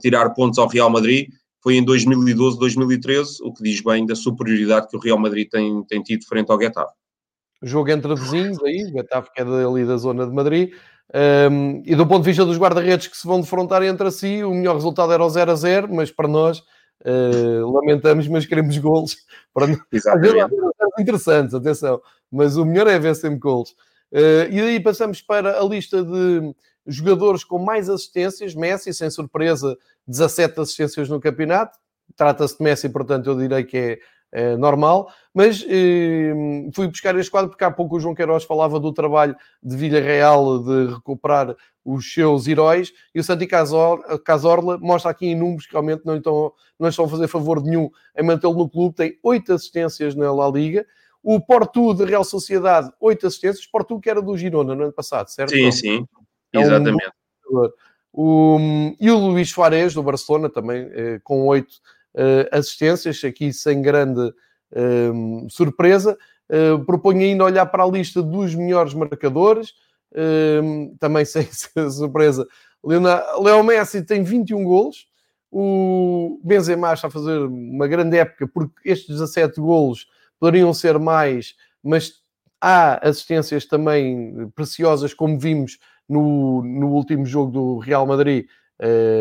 tirar 0.00 0.30
pontos 0.30 0.60
ao 0.60 0.68
Real 0.68 0.88
Madrid 0.88 1.28
foi 1.62 1.76
em 1.76 1.84
2012, 1.84 2.58
2013, 2.58 3.38
o 3.42 3.52
que 3.52 3.62
diz 3.62 3.80
bem 3.80 4.04
da 4.04 4.16
superioridade 4.16 4.88
que 4.88 4.96
o 4.96 5.00
Real 5.00 5.18
Madrid 5.18 5.48
tem, 5.48 5.82
tem 5.84 6.02
tido 6.02 6.26
frente 6.26 6.50
ao 6.50 6.60
Getafe. 6.60 6.92
Jogo 7.62 7.90
entre 7.90 8.14
vizinhos 8.16 8.62
aí, 8.64 8.84
o 8.84 8.92
Getafe 8.92 9.30
que 9.32 9.40
é 9.40 9.44
ali 9.44 9.84
da 9.84 9.96
zona 9.96 10.26
de 10.26 10.32
Madrid, 10.32 10.72
um, 11.50 11.82
e 11.86 11.94
do 11.94 12.06
ponto 12.06 12.22
de 12.22 12.30
vista 12.30 12.44
dos 12.44 12.58
guarda-redes 12.58 13.06
que 13.06 13.16
se 13.16 13.26
vão 13.26 13.40
defrontar 13.40 13.82
entre 13.82 14.10
si, 14.10 14.42
o 14.42 14.52
melhor 14.52 14.74
resultado 14.74 15.12
era 15.12 15.24
o 15.24 15.28
0 15.28 15.52
a 15.52 15.54
0, 15.54 15.94
mas 15.94 16.10
para 16.10 16.26
nós, 16.26 16.62
uh, 17.04 17.70
lamentamos, 17.70 18.26
mas 18.28 18.46
queremos 18.46 18.76
golos. 18.78 19.16
Para 19.52 19.66
Exatamente. 19.90 20.54
interessantes, 20.98 21.54
atenção, 21.54 22.00
mas 22.30 22.56
o 22.56 22.64
melhor 22.64 22.86
é 22.86 22.98
ver 22.98 23.14
sempre 23.14 23.38
golos. 23.38 23.70
Uh, 24.12 24.48
e 24.50 24.60
daí 24.60 24.80
passamos 24.80 25.20
para 25.20 25.60
a 25.60 25.64
lista 25.64 26.02
de 26.02 26.54
jogadores 26.86 27.44
com 27.44 27.58
mais 27.58 27.88
assistências. 27.88 28.54
Messi, 28.54 28.92
sem 28.92 29.10
surpresa, 29.10 29.76
17 30.06 30.60
assistências 30.60 31.08
no 31.08 31.20
campeonato. 31.20 31.78
Trata-se 32.16 32.58
de 32.58 32.64
Messi, 32.64 32.88
portanto, 32.88 33.30
eu 33.30 33.38
direi 33.38 33.64
que 33.64 33.76
é 33.76 33.98
é 34.32 34.56
normal, 34.56 35.12
mas 35.34 35.62
eh, 35.68 36.32
fui 36.74 36.88
buscar 36.88 37.14
este 37.18 37.30
quadro 37.30 37.50
porque 37.50 37.64
há 37.64 37.70
pouco 37.70 37.96
o 37.96 38.00
João 38.00 38.14
Queiroz 38.14 38.44
falava 38.44 38.80
do 38.80 38.90
trabalho 38.90 39.36
de 39.62 39.76
Villarreal 39.76 40.58
de 40.58 40.94
recuperar 40.94 41.54
os 41.84 42.10
seus 42.10 42.46
heróis 42.46 42.92
e 43.14 43.20
o 43.20 43.24
Santi 43.24 43.46
Cazorla 43.46 44.78
mostra 44.78 45.10
aqui 45.10 45.26
em 45.26 45.34
números 45.34 45.66
que 45.66 45.72
realmente 45.72 46.06
não, 46.06 46.16
estão, 46.16 46.52
não 46.78 46.88
estão 46.88 47.04
a 47.04 47.08
fazer 47.08 47.28
favor 47.28 47.62
nenhum 47.62 47.90
em 48.16 48.24
mantê-lo 48.24 48.54
no 48.54 48.70
clube, 48.70 48.96
tem 48.96 49.18
oito 49.22 49.52
assistências 49.52 50.14
na 50.14 50.32
La 50.32 50.48
Liga. 50.48 50.86
O 51.22 51.40
Porto 51.40 51.94
de 51.94 52.04
Real 52.04 52.24
Sociedade, 52.24 52.90
oito 52.98 53.28
assistências. 53.28 53.64
Porto 53.64 54.00
que 54.00 54.10
era 54.10 54.20
do 54.20 54.36
Girona 54.36 54.74
no 54.74 54.82
ano 54.82 54.92
passado, 54.92 55.28
certo? 55.28 55.50
Sim, 55.50 55.70
sim, 55.70 56.06
é 56.52 56.60
exatamente. 56.60 57.12
Um 57.48 57.68
o, 58.12 58.58
e 59.00 59.10
o 59.10 59.16
Luís 59.16 59.50
Soares 59.50 59.94
do 59.94 60.02
Barcelona 60.02 60.50
também 60.50 60.86
eh, 60.92 61.20
com 61.24 61.46
oito 61.46 61.76
assistências, 62.50 63.22
aqui 63.24 63.52
sem 63.52 63.80
grande 63.80 64.20
uh, 64.72 65.46
surpresa. 65.48 66.16
Uh, 66.50 66.84
proponho 66.84 67.20
ainda 67.20 67.44
olhar 67.44 67.66
para 67.66 67.84
a 67.84 67.86
lista 67.86 68.22
dos 68.22 68.54
melhores 68.54 68.92
marcadores, 68.92 69.72
ehm, 70.14 70.94
também 70.98 71.24
sem 71.24 71.48
surpresa. 71.90 72.46
Leo 72.84 73.62
Messi 73.62 74.02
tem 74.04 74.22
21 74.22 74.64
golos, 74.64 75.06
o 75.50 76.40
Benzema 76.42 76.92
está 76.92 77.08
a 77.08 77.10
fazer 77.10 77.38
uma 77.38 77.86
grande 77.86 78.18
época, 78.18 78.48
porque 78.52 78.90
estes 78.90 79.08
17 79.08 79.60
golos 79.60 80.06
poderiam 80.38 80.74
ser 80.74 80.98
mais, 80.98 81.54
mas 81.82 82.14
há 82.60 83.06
assistências 83.08 83.64
também 83.64 84.50
preciosas, 84.54 85.14
como 85.14 85.38
vimos 85.38 85.78
no, 86.08 86.62
no 86.62 86.88
último 86.88 87.24
jogo 87.24 87.50
do 87.52 87.78
Real 87.78 88.06
Madrid, 88.06 88.46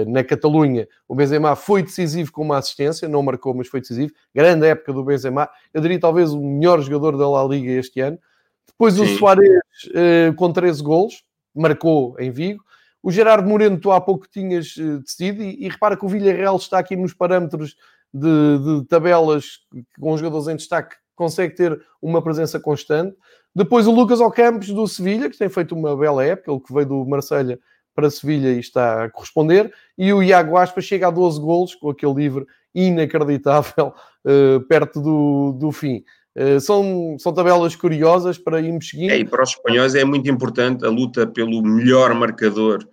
na 0.08 0.24
Catalunha, 0.24 0.88
o 1.08 1.14
Benzema 1.14 1.56
foi 1.56 1.84
decisivo 1.84 2.32
com 2.32 2.42
uma 2.42 2.58
assistência, 2.58 3.08
não 3.08 3.22
marcou, 3.22 3.54
mas 3.54 3.68
foi 3.68 3.80
decisivo. 3.80 4.12
Grande 4.34 4.66
época 4.66 4.92
do 4.92 5.04
Benzema, 5.04 5.50
eu 5.74 5.82
diria 5.82 6.00
talvez 6.00 6.34
o 6.34 6.42
melhor 6.42 6.82
jogador 6.82 7.18
da 7.18 7.30
La 7.30 7.44
Liga 7.44 7.72
este 7.72 8.00
ano. 8.00 8.18
Depois 8.68 8.96
Sim. 8.96 9.04
o 9.04 9.18
Soares 9.18 9.48
uh, 9.90 10.34
com 10.36 10.52
13 10.52 10.82
golos, 10.82 11.24
marcou 11.54 12.16
em 12.20 12.32
Vigo. 12.32 12.64
O 13.04 13.12
Gerardo 13.12 13.48
Moreno, 13.48 13.80
tu 13.80 13.92
há 13.92 14.02
pouco 14.02 14.28
tinhas 14.28 14.76
uh, 14.78 15.00
decidido, 15.00 15.44
e, 15.44 15.66
e, 15.66 15.70
repara 15.70 15.96
que 15.96 16.06
o 16.06 16.10
Villarreal 16.10 16.56
está 16.56 16.80
aqui 16.80 16.96
nos 16.96 17.14
parâmetros 17.14 17.76
de, 18.14 18.80
de 18.80 18.88
tabelas 18.88 19.60
com 20.00 20.18
jogadores 20.18 20.48
em 20.48 20.56
destaque, 20.56 20.96
consegue 21.16 21.56
ter 21.56 21.80
uma 22.02 22.22
presença 22.22 22.60
constante. 22.60 23.16
Depois 23.56 23.86
o 23.86 23.92
Lucas 23.92 24.20
Ocampos 24.20 24.70
do 24.70 24.88
Sevilha, 24.88 25.30
que 25.30 25.38
tem 25.38 25.50
feito 25.50 25.76
uma 25.76 25.96
bela 25.96 26.24
época, 26.24 26.52
ele 26.52 26.62
que 26.62 26.74
veio 26.74 26.88
do 26.88 27.06
Marselha 27.06 27.60
para 27.94 28.10
Sevilha 28.10 28.50
e 28.50 28.60
está 28.60 29.06
a 29.06 29.10
corresponder. 29.10 29.74
E 29.98 30.12
o 30.14 30.24
Iago 30.24 30.58
Aspas 30.58 30.86
chega 30.86 31.08
a 31.08 31.12
12 31.12 31.40
golos 31.40 31.76
com 31.76 31.90
aquele 31.90 32.14
livre 32.14 32.46
inacreditável 32.74 33.94
uh, 34.26 34.62
perto 34.68 35.02
do, 35.02 35.52
do 35.54 35.72
fim. 35.72 36.04
Uh, 36.36 36.60
são, 36.60 37.18
são 37.20 37.34
tabelas 37.34 37.76
curiosas 37.76 38.38
para 38.38 38.62
irmos 38.62 38.90
seguindo. 38.90 39.12
É, 39.12 39.20
e 39.20 39.26
para 39.26 39.44
os 39.44 39.50
espanhóis 39.50 39.96
é 39.96 40.06
muito 40.06 40.30
importante 40.30 40.86
a 40.86 40.90
luta 40.90 41.28
pelo 41.28 41.62
melhor 41.62 42.14
marcador 42.14 42.88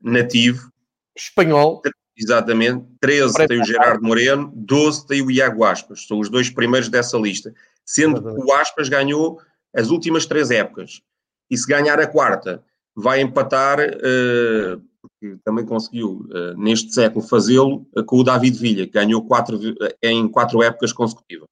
nativo. 0.00 0.70
Espanhol. 1.16 1.82
Exatamente. 2.16 2.84
13 3.00 3.32
Parece 3.32 3.48
tem 3.48 3.60
o 3.60 3.64
Gerardo 3.64 4.02
Moreno, 4.04 4.50
12 4.54 5.06
tem 5.06 5.22
o 5.22 5.30
Iago 5.30 5.64
Aspas. 5.64 6.06
São 6.06 6.18
os 6.18 6.28
dois 6.28 6.48
primeiros 6.48 6.88
dessa 6.88 7.18
lista. 7.18 7.52
Sendo 7.84 8.22
que 8.22 8.40
o 8.40 8.52
Aspas 8.52 8.88
ganhou 8.88 9.40
as 9.74 9.90
últimas 9.90 10.24
três 10.24 10.50
épocas. 10.50 11.02
E 11.50 11.56
se 11.56 11.66
ganhar 11.66 12.00
a 12.00 12.06
quarta, 12.06 12.64
vai 12.96 13.20
empatar, 13.20 13.78
uh, 13.78 14.80
porque 15.02 15.36
também 15.44 15.66
conseguiu 15.66 16.26
uh, 16.30 16.56
neste 16.56 16.94
século 16.94 17.24
fazê-lo, 17.24 17.86
uh, 17.94 18.02
com 18.02 18.16
o 18.16 18.24
David 18.24 18.58
Villa, 18.58 18.86
que 18.86 18.92
ganhou 18.92 19.22
quatro, 19.26 19.60
em 20.02 20.26
quatro 20.26 20.62
épocas 20.62 20.94
consecutivas. 20.94 21.48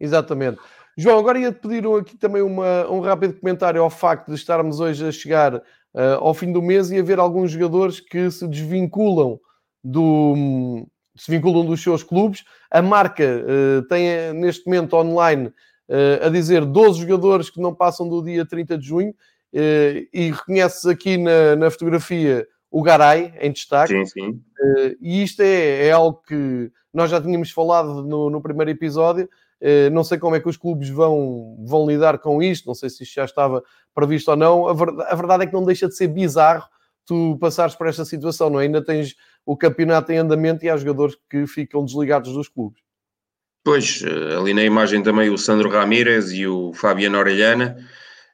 Exatamente. 0.00 0.58
João, 0.96 1.18
agora 1.18 1.38
ia-te 1.38 1.60
pedir 1.60 1.86
aqui 1.86 2.16
também 2.16 2.40
uma, 2.40 2.90
um 2.90 3.00
rápido 3.00 3.38
comentário 3.38 3.82
ao 3.82 3.90
facto 3.90 4.28
de 4.28 4.34
estarmos 4.34 4.80
hoje 4.80 5.06
a 5.06 5.12
chegar 5.12 5.62
ao 6.20 6.34
fim 6.34 6.52
do 6.52 6.60
mês 6.60 6.90
e 6.90 6.98
haver 6.98 7.18
alguns 7.18 7.50
jogadores 7.50 8.00
que 8.00 8.30
se 8.30 8.46
desvinculam 8.46 9.38
do, 9.82 10.86
se 11.14 11.30
vinculam 11.30 11.66
dos 11.66 11.82
seus 11.82 12.02
clubes. 12.02 12.44
A 12.70 12.80
marca 12.80 13.44
tem 13.90 14.32
neste 14.34 14.66
momento 14.66 14.94
online 14.96 15.52
a 16.24 16.28
dizer 16.30 16.64
12 16.64 17.00
jogadores 17.00 17.50
que 17.50 17.60
não 17.60 17.74
passam 17.74 18.08
do 18.08 18.22
dia 18.22 18.46
30 18.46 18.78
de 18.78 18.86
junho 18.86 19.14
eh, 19.14 19.35
e 19.52 20.30
reconheces 20.30 20.84
aqui 20.86 21.16
na, 21.16 21.56
na, 21.56 21.70
fotografia 21.70 22.46
o 22.70 22.82
Garay 22.82 23.32
em 23.40 23.52
destaque. 23.52 23.92
Sim, 23.92 24.06
sim. 24.06 24.40
e 25.00 25.22
isto 25.22 25.40
é, 25.40 25.86
é, 25.86 25.92
algo 25.92 26.20
que 26.26 26.70
nós 26.92 27.10
já 27.10 27.20
tínhamos 27.20 27.50
falado 27.50 28.02
no, 28.02 28.28
no 28.28 28.42
primeiro 28.42 28.70
episódio. 28.70 29.28
não 29.92 30.04
sei 30.04 30.18
como 30.18 30.36
é 30.36 30.40
que 30.40 30.48
os 30.48 30.56
clubes 30.56 30.88
vão, 30.88 31.56
vão 31.66 31.86
lidar 31.86 32.18
com 32.18 32.42
isto, 32.42 32.66
não 32.66 32.74
sei 32.74 32.90
se 32.90 33.02
isto 33.02 33.14
já 33.14 33.24
estava 33.24 33.62
previsto 33.94 34.30
ou 34.30 34.36
não. 34.36 34.68
A 34.68 34.74
verdade, 34.74 35.08
a 35.10 35.14
verdade 35.14 35.44
é 35.44 35.46
que 35.46 35.54
não 35.54 35.64
deixa 35.64 35.88
de 35.88 35.96
ser 35.96 36.08
bizarro 36.08 36.68
tu 37.06 37.38
passares 37.40 37.74
por 37.74 37.86
esta 37.86 38.04
situação, 38.04 38.50
não 38.50 38.60
é? 38.60 38.64
Ainda 38.64 38.84
tens 38.84 39.14
o 39.44 39.56
campeonato 39.56 40.10
em 40.10 40.18
andamento 40.18 40.64
e 40.64 40.68
há 40.68 40.76
jogadores 40.76 41.16
que 41.30 41.46
ficam 41.46 41.84
desligados 41.84 42.32
dos 42.32 42.48
clubes. 42.48 42.82
Pois, 43.64 44.02
eh, 44.02 44.36
ali 44.36 44.52
na 44.52 44.64
imagem 44.64 45.02
também 45.02 45.30
o 45.30 45.38
Sandro 45.38 45.70
Ramírez 45.70 46.32
e 46.32 46.46
o 46.46 46.72
Fabiano 46.72 47.18
Orellana 47.18 47.76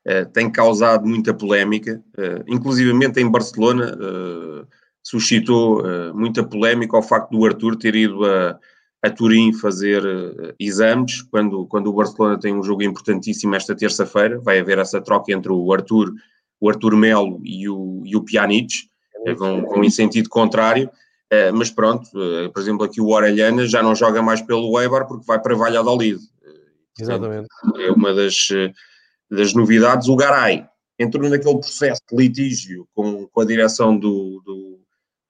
uh, 0.07 0.31
têm 0.33 0.51
causado 0.51 1.07
muita 1.07 1.35
polémica, 1.35 2.03
uh, 2.19 2.45
inclusivamente 2.47 3.21
em 3.21 3.31
Barcelona 3.31 3.95
uh, 3.95 4.67
suscitou 5.03 5.83
muita 6.15 6.45
polémica 6.45 6.97
ao 6.97 7.03
facto 7.03 7.31
do 7.33 7.45
Arthur 7.45 7.75
ter 7.75 7.97
ido 7.97 8.25
a, 8.25 8.57
a 9.03 9.11
Turim 9.11 9.53
fazer 9.53 10.01
exames, 10.61 11.23
quando, 11.23 11.67
quando 11.67 11.89
o 11.89 11.93
Barcelona 11.93 12.39
tem 12.39 12.55
um 12.55 12.63
jogo 12.63 12.85
importantíssimo 12.85 13.57
esta 13.57 13.75
terça-feira, 13.75 14.39
vai 14.39 14.61
haver 14.61 14.79
essa 14.79 15.01
troca 15.01 15.33
entre 15.33 15.51
o 15.51 15.73
Arthur 15.73 16.15
o 16.63 16.71
Arthur 16.71 16.97
Melo 16.97 17.41
e 17.43 17.69
o, 17.69 18.03
e 18.05 18.15
o 18.15 18.23
Pjanic, 18.23 18.73
vão, 19.37 19.63
vão 19.63 19.83
em 19.83 19.91
sentido 19.91 20.29
contrário, 20.29 20.89
eh, 21.29 21.51
mas 21.51 21.71
pronto, 21.71 22.09
eh, 22.15 22.49
por 22.51 22.63
exemplo, 22.63 22.85
aqui 22.85 23.01
o 23.01 23.09
Orelhana 23.09 23.67
já 23.67 23.83
não 23.83 23.97
joga 23.97 24.23
mais 24.23 24.41
pelo 24.41 24.81
Eibar 24.81 25.09
porque 25.09 25.27
vai 25.27 25.41
para 25.41 25.57
Valladolid. 25.57 26.21
Exatamente. 26.97 27.49
É 27.79 27.91
uma 27.91 28.15
das, 28.15 28.49
das 29.33 29.55
novidades. 29.55 30.09
O 30.09 30.17
Garay 30.17 30.67
entrou 30.99 31.29
naquele 31.29 31.59
processo 31.59 32.03
de 32.11 32.17
litígio 32.17 32.87
com, 32.95 33.27
com 33.27 33.41
a 33.41 33.45
direção 33.45 33.97
do, 33.97 34.43
do, 34.45 34.81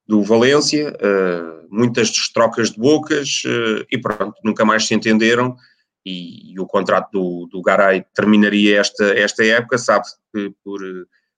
do 0.07 0.22
Valência, 0.22 0.90
uh, 0.90 1.66
muitas 1.70 2.11
trocas 2.32 2.72
de 2.72 2.78
bocas 2.78 3.42
uh, 3.46 3.86
e 3.90 3.98
pronto, 3.98 4.34
nunca 4.44 4.64
mais 4.64 4.86
se 4.86 4.94
entenderam 4.94 5.57
e, 6.05 6.53
e 6.53 6.61
o 6.61 6.66
contrato 6.66 7.11
do, 7.12 7.48
do 7.50 7.62
Garay 7.62 8.05
terminaria 8.14 8.80
esta, 8.80 9.05
esta 9.16 9.44
época, 9.44 9.78
sabe 9.78 10.05
que 10.34 10.53
por 10.64 10.80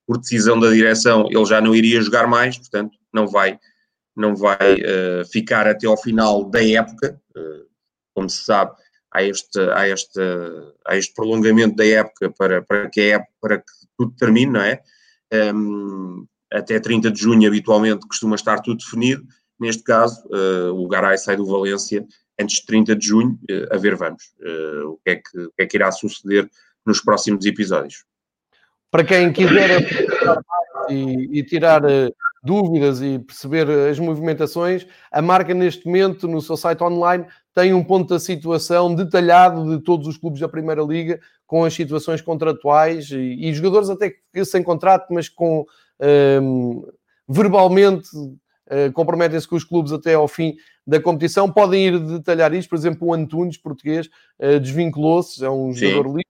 por 0.07 0.19
decisão 0.19 0.61
da 0.61 0.71
direção, 0.71 1.27
ele 1.31 1.47
já 1.47 1.63
não 1.63 1.75
iria 1.75 1.99
jogar 2.03 2.27
mais, 2.27 2.59
portanto, 2.59 2.95
não 3.11 3.27
vai, 3.27 3.59
não 4.15 4.37
vai 4.37 4.75
uh, 4.75 5.25
ficar 5.33 5.67
até 5.67 5.87
ao 5.87 5.97
final 5.97 6.45
da 6.45 6.63
época. 6.63 7.19
Como 8.15 8.29
se 8.29 8.45
sabe, 8.45 8.77
há 9.15 9.23
este, 9.23 9.61
há 9.73 9.89
este, 9.89 10.21
há 10.85 10.97
este 10.97 11.15
prolongamento 11.15 11.77
da 11.77 11.87
época 11.87 12.31
para, 12.31 12.63
para, 12.63 12.91
que, 12.91 13.01
época, 13.01 13.33
para 13.41 13.59
que 13.59 13.73
tudo 13.97 14.13
termine, 14.19 14.53
não 14.53 14.61
é? 14.61 14.83
Um, 15.33 16.27
até 16.53 16.79
30 16.79 17.11
de 17.11 17.21
junho, 17.21 17.49
habitualmente, 17.49 18.07
costuma 18.07 18.37
estar 18.37 18.61
tudo 18.61 18.79
definido. 18.79 19.25
Neste 19.59 19.83
caso, 19.83 20.23
uh, 20.29 20.75
o 20.75 20.89
Garay 20.89 21.17
sai 21.17 21.37
do 21.37 21.47
Valência 21.47 22.05
antes 22.39 22.57
de 22.57 22.67
30 22.67 22.97
de 22.97 23.07
junho. 23.07 23.39
a 23.71 23.77
ver, 23.77 23.95
vamos, 23.97 24.35
o, 24.87 24.99
que 25.05 25.11
é 25.11 25.17
que, 25.17 25.39
o 25.39 25.53
que 25.53 25.63
é 25.63 25.67
que 25.67 25.77
irá 25.77 25.91
suceder 25.93 26.51
nos 26.85 27.01
próximos 27.01 27.47
episódios 27.47 28.05
para 28.95 29.03
quem 29.03 29.33
quiser 29.33 29.89
e, 30.89 31.41
e 31.41 31.43
tirar 31.43 31.85
uh, 31.85 32.15
dúvidas 32.45 33.03
e 33.03 33.19
perceber 33.19 33.69
as 33.91 33.99
movimentações, 33.99 34.87
a 35.11 35.21
marca 35.21 35.53
neste 35.53 35.85
momento 35.85 36.29
no 36.29 36.41
seu 36.41 36.57
site 36.57 36.81
online 36.85 37.27
tem 37.55 37.73
um 37.73 37.85
ponto 37.85 38.09
da 38.09 38.19
situação 38.19 38.95
detalhado 38.95 39.77
de 39.77 39.83
todos 39.83 40.09
os 40.09 40.19
clubes 40.19 40.41
da 40.41 40.49
Primeira 40.49 40.83
Liga, 40.83 41.21
com 41.47 41.65
as 41.65 41.73
situações 41.73 42.21
contratuais 42.21 43.11
e, 43.11 43.17
e 43.17 43.55
jogadores 43.55 43.89
até 43.89 44.11
que 44.33 44.45
sem 44.45 44.63
contrato, 44.63 45.13
mas 45.13 45.29
com 45.29 45.61
um, 45.61 45.65
ehm, 46.01 46.83
verbalmente 47.29 48.09
uh, 48.17 48.93
comprometem-se 48.93 49.47
com 49.47 49.57
os 49.57 49.65
clubes 49.65 49.93
até 49.93 50.15
ao 50.15 50.27
fim 50.27 50.57
da 50.87 51.01
competição. 51.01 51.51
Podem 51.51 51.87
ir 51.87 51.99
detalhar 51.99 52.53
isto, 52.53 52.69
por 52.69 52.77
exemplo, 52.77 53.09
o 53.09 53.15
Antunes, 53.15 53.57
português, 53.57 54.09
uh, 54.41 54.59
desvinculou-se, 54.59 55.45
é 55.45 55.49
um 55.49 55.73
Sim. 55.73 55.91
jogador 55.91 56.09
livre, 56.09 56.27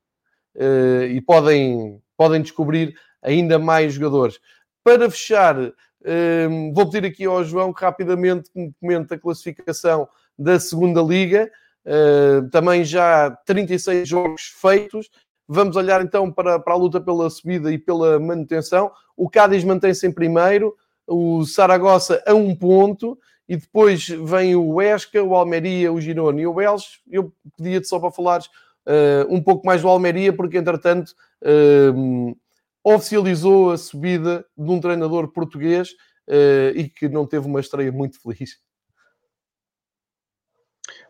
uh, 0.57 1.05
e 1.11 1.21
podem 1.23 2.01
podem 2.17 2.43
descobrir 2.43 2.95
ainda 3.23 3.59
mais 3.59 3.95
jogadores. 3.95 4.39
Para 4.85 5.11
fechar, 5.11 5.57
um, 5.59 6.73
vou 6.73 6.89
pedir 6.91 7.09
aqui 7.09 7.25
ao 7.25 7.43
João 7.45 7.73
que 7.73 7.83
rapidamente 7.83 8.51
comente 8.81 9.15
a 9.15 9.19
classificação 9.19 10.09
da 10.39 10.59
segunda 10.59 11.01
Liga. 11.03 11.51
Uh, 11.85 12.49
também 12.51 12.85
já 12.85 13.31
36 13.45 14.09
jogos 14.09 14.43
feitos. 14.61 15.11
Vamos 15.47 15.77
olhar 15.77 16.03
então 16.03 16.33
para, 16.33 16.59
para 16.59 16.73
a 16.73 16.77
luta 16.77 17.01
pela 17.01 17.29
subida 17.29 17.71
e 17.73 17.79
pela 17.79 18.19
manutenção. 18.19 18.91
O 19.17 19.29
Cádiz 19.29 19.63
mantém-se 19.63 20.07
em 20.07 20.13
primeiro, 20.13 20.75
o 21.07 21.45
Saragossa 21.45 22.23
a 22.27 22.35
um 22.35 22.55
ponto, 22.55 23.19
e 23.49 23.57
depois 23.57 24.09
vem 24.09 24.57
o 24.57 24.81
Esca, 24.81 25.23
o 25.23 25.35
Almeria, 25.35 25.93
o 25.93 26.01
Girona 26.01 26.41
e 26.41 26.47
o 26.47 26.61
Elche. 26.61 27.01
Eu 27.11 27.33
pedia-te 27.57 27.87
só 27.87 27.99
para 27.99 28.11
falares 28.11 28.47
uh, 28.47 29.27
um 29.29 29.43
pouco 29.43 29.67
mais 29.67 29.83
do 29.83 29.89
Almeria, 29.89 30.33
porque 30.33 30.57
entretanto 30.57 31.13
uh, 31.43 32.37
oficializou 32.83 33.73
a 33.73 33.79
subida 33.79 34.45
de 34.57 34.71
um 34.71 34.81
treinador 34.81 35.29
português 35.29 35.91
uh, 36.29 36.75
e 36.75 36.89
que 36.89 37.09
não 37.09 37.27
teve 37.27 37.47
uma 37.47 37.61
estreia 37.61 37.93
muito 37.93 38.21
feliz. 38.21 38.59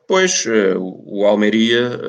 Pois, 0.07 0.44
o 0.76 1.24
Almeria, 1.24 2.00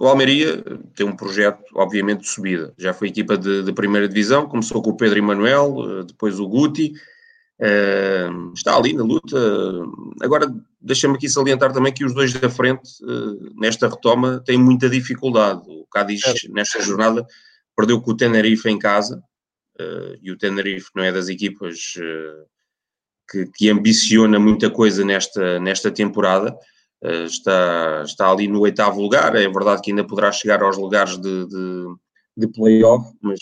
o 0.00 0.06
Almeria 0.06 0.62
tem 0.94 1.06
um 1.06 1.14
projeto, 1.14 1.62
obviamente, 1.74 2.20
de 2.20 2.28
subida. 2.28 2.72
Já 2.78 2.94
foi 2.94 3.08
equipa 3.08 3.36
de, 3.36 3.62
de 3.62 3.72
primeira 3.72 4.08
divisão, 4.08 4.48
começou 4.48 4.82
com 4.82 4.90
o 4.90 4.96
Pedro 4.96 5.18
Emanuel, 5.18 6.04
depois 6.04 6.40
o 6.40 6.48
Guti, 6.48 6.94
está 8.54 8.76
ali 8.76 8.94
na 8.94 9.02
luta. 9.02 9.38
Agora, 10.22 10.50
deixa-me 10.80 11.16
aqui 11.16 11.28
salientar 11.28 11.72
também 11.72 11.92
que 11.92 12.04
os 12.04 12.14
dois 12.14 12.32
da 12.32 12.48
frente, 12.48 12.88
nesta 13.56 13.88
retoma, 13.88 14.42
têm 14.44 14.58
muita 14.58 14.88
dificuldade. 14.88 15.62
O 15.66 15.86
Cádiz, 15.90 16.22
é. 16.24 16.48
nesta 16.48 16.80
jornada, 16.80 17.26
perdeu 17.76 18.00
com 18.00 18.12
o 18.12 18.16
Tenerife 18.16 18.68
em 18.68 18.78
casa, 18.78 19.22
e 20.22 20.30
o 20.30 20.36
Tenerife 20.36 20.90
não 20.94 21.02
é 21.02 21.12
das 21.12 21.28
equipas 21.28 21.94
que, 23.30 23.46
que, 23.54 23.70
ambiciona 23.70 24.38
muita 24.38 24.70
coisa 24.70 25.04
nesta, 25.04 25.58
nesta 25.60 25.90
temporada. 25.90 26.56
Está, 27.02 28.02
está 28.04 28.30
ali 28.30 28.46
no 28.46 28.60
oitavo 28.60 29.00
lugar. 29.00 29.34
É 29.36 29.48
verdade 29.48 29.82
que 29.82 29.90
ainda 29.90 30.06
poderá 30.06 30.30
chegar 30.30 30.62
aos 30.62 30.76
lugares 30.76 31.16
de, 31.16 31.46
de, 31.46 31.84
de 32.36 32.48
playoff, 32.48 33.10
mas 33.22 33.40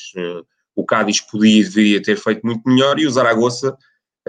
o 0.76 0.84
Cádiz 0.84 1.20
podia 1.20 1.60
e 1.60 1.64
deveria 1.64 2.02
ter 2.02 2.16
feito 2.16 2.46
muito 2.46 2.68
melhor, 2.68 2.98
e 3.00 3.06
o 3.06 3.10
Zaragoza 3.10 3.76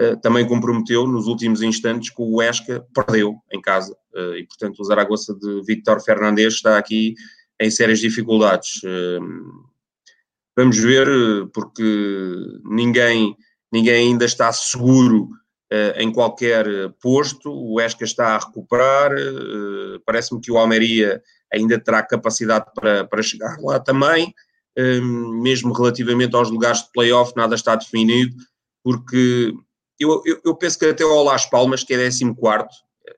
eh, 0.00 0.16
também 0.16 0.48
comprometeu 0.48 1.06
nos 1.06 1.26
últimos 1.26 1.60
instantes 1.60 2.08
que 2.08 2.22
o 2.22 2.36
Huesca 2.36 2.86
perdeu 2.94 3.36
em 3.52 3.60
casa 3.60 3.94
uh, 4.14 4.34
e, 4.34 4.46
portanto, 4.46 4.80
o 4.80 4.84
Zaragoza 4.84 5.34
de 5.34 5.62
Víctor 5.62 6.00
Fernandes 6.00 6.54
está 6.54 6.78
aqui 6.78 7.14
em 7.60 7.70
sérias 7.70 7.98
dificuldades. 7.98 8.82
Uh, 8.82 9.68
vamos 10.56 10.78
ver, 10.78 11.06
porque 11.52 11.82
ninguém, 12.64 13.36
ninguém 13.70 14.08
ainda 14.08 14.24
está 14.24 14.50
seguro 14.54 15.28
em 15.96 16.12
qualquer 16.12 16.66
posto, 17.00 17.50
o 17.50 17.74
Huesca 17.74 18.04
está 18.04 18.34
a 18.34 18.38
recuperar, 18.38 19.12
parece-me 20.04 20.40
que 20.40 20.50
o 20.50 20.58
Almeria 20.58 21.22
ainda 21.52 21.78
terá 21.78 22.02
capacidade 22.02 22.66
para, 22.74 23.04
para 23.04 23.22
chegar 23.22 23.56
lá 23.60 23.78
também, 23.78 24.34
mesmo 25.42 25.72
relativamente 25.72 26.34
aos 26.34 26.50
lugares 26.50 26.82
de 26.82 26.90
playoff, 26.92 27.32
nada 27.36 27.54
está 27.54 27.76
definido, 27.76 28.34
porque 28.82 29.52
eu, 29.98 30.22
eu, 30.24 30.40
eu, 30.44 30.56
penso 30.56 30.78
que 30.78 30.86
até 30.86 31.04
ao 31.04 31.22
Las 31.22 31.46
Palmas, 31.46 31.84
que 31.84 31.94
é 31.94 31.98
14, 31.98 32.68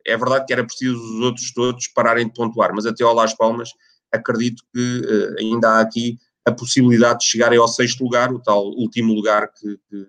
é 0.07 0.17
verdade 0.17 0.47
que 0.47 0.53
era 0.53 0.65
preciso 0.65 0.97
os 0.97 1.21
outros 1.25 1.53
todos 1.53 1.89
pararem 1.89 2.27
de 2.27 2.35
pontuar, 2.35 2.73
mas 2.75 2.87
até 2.87 3.05
ao 3.05 3.15
Las 3.15 3.35
Palmas 3.35 3.71
acredito 4.13 4.63
que 4.75 5.37
ainda 5.39 5.71
há 5.71 5.81
aqui 5.81 6.19
a 6.45 6.53
possibilidade 6.53 7.21
de 7.21 7.27
chegarem 7.27 7.59
ao 7.59 7.69
sexto 7.69 8.03
lugar, 8.03 8.33
o 8.33 8.41
tal 8.41 8.65
último 8.67 9.15
lugar 9.15 9.53
que, 9.53 9.79
que 9.89 10.07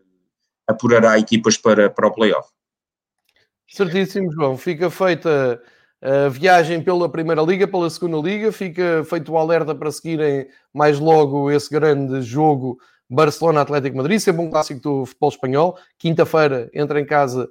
apurará 0.67 1.17
equipas 1.17 1.57
para, 1.57 1.89
para 1.89 2.07
o 2.07 2.11
playoff. 2.13 2.49
Certíssimo, 3.67 4.31
João. 4.31 4.57
Fica 4.57 4.89
feita 4.89 5.61
a 6.01 6.27
viagem 6.27 6.83
pela 6.83 7.09
Primeira 7.09 7.41
Liga, 7.41 7.65
pela 7.65 7.89
Segunda 7.89 8.17
Liga, 8.17 8.51
fica 8.51 9.05
feito 9.05 9.31
o 9.31 9.37
alerta 9.37 9.73
para 9.73 9.89
seguirem 9.89 10.47
mais 10.73 10.99
logo 10.99 11.49
esse 11.49 11.69
grande 11.69 12.21
jogo 12.21 12.77
Barcelona-Atlético 13.09 13.95
Madrid, 13.95 14.19
sempre 14.19 14.41
um 14.41 14.49
clássico 14.49 14.81
do 14.81 15.05
futebol 15.05 15.29
espanhol. 15.29 15.77
Quinta-feira 15.97 16.69
entra 16.73 16.99
em 16.99 17.05
casa, 17.05 17.49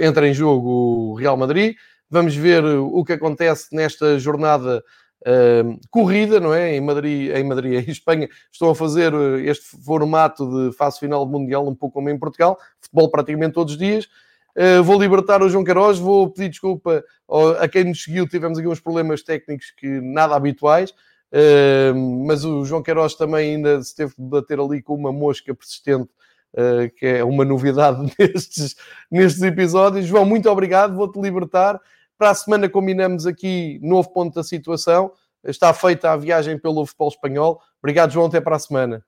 entra 0.00 0.28
em 0.28 0.34
jogo 0.34 0.68
o 0.68 1.14
Real 1.14 1.36
Madrid. 1.36 1.76
Vamos 2.10 2.34
ver 2.34 2.62
o 2.64 3.02
que 3.04 3.14
acontece 3.14 3.74
nesta 3.74 4.18
jornada 4.18 4.82
corrida, 5.90 6.38
não 6.40 6.54
é? 6.54 6.76
Em 6.76 6.80
Madrid, 6.80 7.30
em 7.34 7.44
Madrid, 7.44 7.72
em 7.88 7.90
Espanha, 7.90 8.28
estão 8.52 8.70
a 8.70 8.74
fazer 8.74 9.12
eh, 9.12 9.50
este 9.50 9.76
formato 9.84 10.48
de 10.48 10.76
fase 10.76 10.98
final 10.98 11.24
do 11.26 11.32
Mundial, 11.32 11.66
um 11.66 11.74
pouco 11.74 11.94
como 11.94 12.10
em 12.10 12.18
Portugal, 12.18 12.58
futebol 12.80 13.10
praticamente 13.10 13.54
todos 13.54 13.74
os 13.74 13.78
dias. 13.78 14.06
Uh, 14.56 14.82
vou 14.82 15.00
libertar 15.00 15.40
o 15.40 15.48
João 15.48 15.62
Queiroz, 15.62 16.00
vou 16.00 16.30
pedir 16.30 16.48
desculpa 16.48 17.04
a 17.60 17.68
quem 17.68 17.84
nos 17.84 18.02
seguiu, 18.02 18.26
tivemos 18.26 18.58
aqui 18.58 18.66
uns 18.66 18.80
problemas 18.80 19.22
técnicos 19.22 19.70
que 19.70 19.86
nada 20.00 20.34
habituais. 20.34 20.90
Uh, 21.30 22.24
mas 22.26 22.44
o 22.44 22.64
João 22.64 22.82
Queiroz 22.82 23.14
também 23.14 23.54
ainda 23.54 23.82
se 23.82 23.94
teve 23.94 24.14
de 24.18 24.24
bater 24.24 24.58
ali 24.58 24.82
com 24.82 24.94
uma 24.94 25.12
mosca 25.12 25.54
persistente 25.54 26.08
uh, 26.54 26.90
que 26.96 27.06
é 27.06 27.24
uma 27.24 27.44
novidade 27.44 28.12
nestes, 28.18 28.76
nestes 29.10 29.42
episódios. 29.42 30.06
João, 30.06 30.24
muito 30.24 30.48
obrigado, 30.50 30.96
vou-te 30.96 31.20
libertar. 31.20 31.80
Para 32.18 32.30
a 32.30 32.34
semana 32.34 32.68
combinamos 32.68 33.26
aqui 33.26 33.78
novo 33.80 34.12
ponto 34.12 34.34
da 34.34 34.42
situação. 34.42 35.12
Está 35.44 35.72
feita 35.72 36.10
a 36.10 36.16
viagem 36.16 36.58
pelo 36.58 36.84
futebol 36.84 37.08
espanhol. 37.08 37.62
Obrigado, 37.80 38.10
João, 38.10 38.26
até 38.26 38.40
para 38.40 38.56
a 38.56 38.58
semana. 38.58 39.04